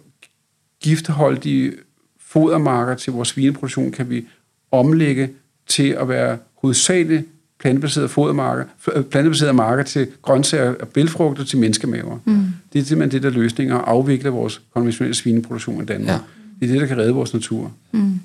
giftholdige 0.84 1.74
fodermarker 2.20 2.96
til 2.96 3.14
vores 3.14 3.28
svineproduktion, 3.28 3.92
kan 3.92 4.10
vi 4.10 4.26
omlægge 4.72 5.30
til 5.68 5.90
at 5.90 6.10
være 6.10 6.38
hovedsageligt 6.62 7.26
plantebaserede 7.60 8.10
fodermarker, 8.10 8.66
øh, 8.96 9.04
plantebaserede 9.04 9.54
marker 9.54 9.84
til 9.84 10.08
grøntsager 10.22 10.76
og 10.82 10.88
bælfrugter 10.88 11.44
til 11.44 11.60
menneskemaver. 11.60 12.20
Mm. 12.26 12.46
Det 12.74 12.82
er 12.82 12.84
simpelthen 12.84 13.24
det, 13.24 13.24
der 13.24 13.40
løsninger 13.40 13.78
at 13.78 13.84
afvikle 13.88 14.30
vores 14.30 14.62
konventionelle 14.74 15.16
svineproduktion 15.16 15.84
i 15.84 15.86
Danmark. 15.86 16.08
Ja. 16.08 16.20
Det 16.60 16.70
er 16.70 16.72
det, 16.72 16.82
der 16.82 16.88
kan 16.88 16.98
redde 16.98 17.14
vores 17.14 17.34
natur. 17.34 17.72
Mm. 17.92 18.20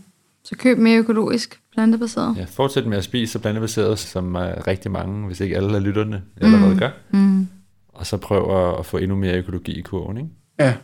Så 0.45 0.57
køb 0.57 0.79
mere 0.79 0.99
økologisk 0.99 1.61
plantebaseret. 1.73 2.37
Ja, 2.37 2.45
fortsæt 2.45 2.87
med 2.87 2.99
at 2.99 3.05
spise 3.05 3.39
plantebaseret, 3.39 3.99
som 3.99 4.35
er 4.35 4.67
rigtig 4.67 4.91
mange, 4.91 5.27
hvis 5.27 5.41
ikke 5.41 5.57
alle 5.57 5.77
af 5.77 5.83
lytterne 5.83 6.23
allerede 6.41 6.73
mm. 6.73 6.79
gør. 6.79 6.91
Mm. 7.11 7.47
Og 7.89 8.07
så 8.07 8.17
prøv 8.17 8.75
at 8.79 8.87
få 8.87 8.99
endnu 8.99 9.17
mere 9.17 9.35
økologi 9.35 9.73
i 9.73 9.81
kurven, 9.81 10.17
ikke? 10.17 10.29
Ja. 10.59 10.75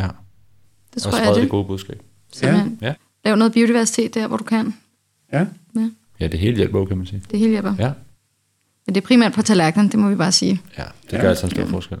Ja. 0.00 0.08
Det 0.94 1.02
tror 1.02 1.12
og 1.12 1.18
jeg 1.18 1.28
er 1.28 1.32
det. 1.34 1.42
det 1.42 1.50
gode 1.50 1.64
budskab. 1.64 2.02
Simpelthen. 2.32 2.78
Ja. 2.80 2.94
Lav 3.24 3.36
noget 3.36 3.52
biodiversitet 3.52 4.14
der, 4.14 4.28
hvor 4.28 4.36
du 4.36 4.44
kan. 4.44 4.74
Ja. 5.32 5.46
Ja, 5.76 5.90
ja 6.20 6.26
det 6.26 6.40
hele 6.40 6.56
hjælper 6.56 6.84
kan 6.84 6.96
man 6.96 7.06
sige. 7.06 7.22
Det 7.30 7.38
hele 7.38 7.50
hjælper. 7.50 7.74
Ja. 7.78 7.92
Men 8.86 8.94
det 8.94 9.00
er 9.00 9.06
primært 9.06 9.32
på 9.32 9.42
tallerkenen, 9.42 9.88
det 9.88 9.98
må 9.98 10.08
vi 10.08 10.14
bare 10.14 10.32
sige. 10.32 10.60
Ja, 10.78 10.82
det 11.02 11.10
gør 11.10 11.18
ja. 11.18 11.28
altså 11.28 11.46
en 11.46 11.50
stor 11.50 11.62
ja. 11.62 11.68
forskel. 11.68 11.98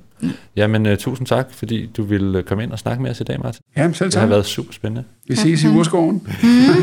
Jamen, 0.56 0.86
uh, 0.86 0.96
tusind 0.96 1.26
tak, 1.26 1.52
fordi 1.52 1.86
du 1.86 2.02
ville 2.02 2.42
komme 2.42 2.64
ind 2.64 2.72
og 2.72 2.78
snakke 2.78 3.02
med 3.02 3.10
os 3.10 3.20
i 3.20 3.24
dag, 3.24 3.40
Martin. 3.40 3.62
Ja, 3.76 3.82
selv 3.82 3.94
tak. 3.94 4.12
Det 4.12 4.20
har 4.20 4.26
været 4.26 4.46
super 4.46 4.72
spændende. 4.72 5.04
Vi 5.28 5.36
ses 5.36 5.64
ja. 5.64 5.70
i 5.70 5.76
urskoven. 5.76 6.28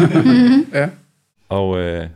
ja. 0.73 0.89
Og 1.49 1.69
uh, 1.69 2.07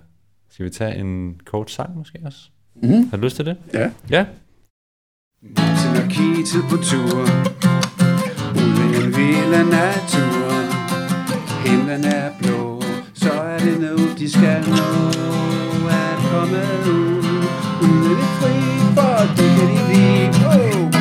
skal 0.49 0.66
vi 0.66 0.70
tage 0.70 0.95
en 0.95 1.39
kort 1.45 1.72
sang 1.72 1.97
måske 1.97 2.20
også? 2.26 2.39
Mm. 2.76 3.10
Har 3.10 3.18
du 3.18 3.24
lyst 3.24 3.36
til 3.36 3.45
det? 3.45 3.58
Ja. 3.74 3.89
Ja. 4.10 4.26
Martin 5.41 6.04
og 6.04 6.10
Ketil 6.10 6.62
på 6.70 6.78
tur 6.78 8.01
ud 8.62 8.78
i 8.93 9.03
en 9.03 9.16
vild 9.16 9.55
natur 9.78 10.51
Himlen 11.66 12.05
er 12.05 12.30
blå. 12.39 12.82
Så 13.14 13.32
er 13.32 13.59
det 13.59 13.80
nu, 13.82 13.97
de 14.20 14.32
skal 14.32 14.64
nå 14.68 15.09
At 15.89 16.18
komme 16.32 16.64
ud. 16.88 17.24
Ud 17.82 18.05
i 18.05 18.14
det 18.20 18.30
fri 18.39 18.53
For 18.95 19.18
det 19.38 19.49
kan 19.57 19.68
de 19.68 19.93
lide 19.93 20.28
oh. 20.47 20.91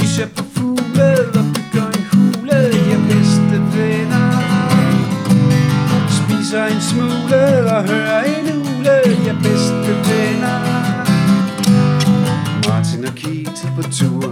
De 0.00 0.08
ser 0.08 0.26
på 0.36 0.42
fugle 0.54 1.10
Og 1.38 1.44
bygger 1.54 1.86
en 1.86 2.04
hule 2.12 2.60
Jeg 2.90 3.00
bedste 3.08 3.56
venner 3.74 4.30
Spiser 6.08 6.64
en 6.64 6.80
smule 6.80 7.72
Og 7.76 7.82
hører 7.84 8.22
en 8.22 8.61
på 13.76 13.82
tur 13.82 14.22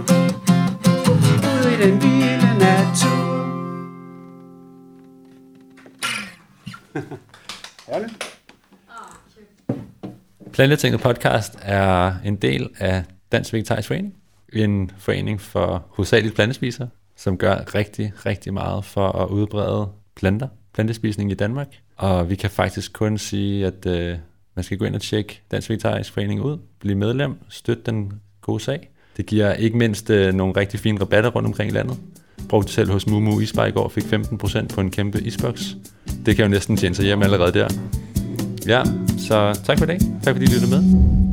Ud 1.43 1.71
i 1.71 1.83
den 1.83 2.01
vilde 2.01 2.59
natur 2.59 3.31
Herligt. 7.87 8.39
Plantetinget 10.53 11.01
podcast 11.01 11.59
er 11.61 12.13
en 12.25 12.35
del 12.35 12.69
af 12.77 13.03
Dansk 13.31 13.53
Vegetarisk 13.53 13.87
Forening. 13.87 14.15
En 14.53 14.91
forening 14.97 15.41
for 15.41 15.85
hovedsageligt 15.89 16.35
plantespisere, 16.35 16.89
som 17.15 17.37
gør 17.37 17.75
rigtig, 17.75 18.13
rigtig 18.25 18.53
meget 18.53 18.85
for 18.85 19.11
at 19.11 19.29
udbrede 19.29 19.89
planter, 20.15 20.47
plantespisning 20.73 21.31
i 21.31 21.35
Danmark. 21.35 21.67
Og 21.97 22.29
vi 22.29 22.35
kan 22.35 22.49
faktisk 22.49 22.93
kun 22.93 23.17
sige, 23.17 23.65
at 23.65 23.85
øh, 23.85 24.17
man 24.55 24.63
skal 24.63 24.77
gå 24.77 24.85
ind 24.85 24.95
og 24.95 25.01
tjekke 25.01 25.41
Dansk 25.51 25.69
Vegetarisk 25.69 26.13
Forening 26.13 26.41
ud, 26.41 26.57
blive 26.79 26.95
medlem, 26.95 27.35
støtte 27.49 27.83
den 27.85 28.21
gode 28.41 28.59
sag. 28.59 28.90
Det 29.17 29.25
giver 29.25 29.53
ikke 29.53 29.77
mindst 29.77 30.09
øh, 30.09 30.33
nogle 30.33 30.53
rigtig 30.57 30.79
fine 30.79 31.01
rabatter 31.01 31.29
rundt 31.29 31.47
omkring 31.47 31.71
i 31.71 31.73
landet. 31.73 31.97
Brugte 32.49 32.71
selv 32.73 32.91
hos 32.91 33.07
Mumu 33.07 33.39
Isbar 33.39 33.65
i 33.65 33.71
går, 33.71 33.89
fik 33.89 34.03
15% 34.03 34.67
på 34.67 34.81
en 34.81 34.91
kæmpe 34.91 35.21
isboks. 35.21 35.77
Det 36.25 36.35
kan 36.35 36.45
jo 36.45 36.49
næsten 36.49 36.77
tjene 36.77 36.95
sig 36.95 37.05
hjem 37.05 37.23
allerede 37.23 37.53
der. 37.53 37.67
Ja, 38.67 38.83
så 39.17 39.59
tak 39.63 39.79
for 39.79 39.85
det. 39.85 40.01
Tak 40.23 40.35
fordi 40.35 40.45
I 40.45 40.53
lyttede 40.53 40.71
med. 40.71 41.30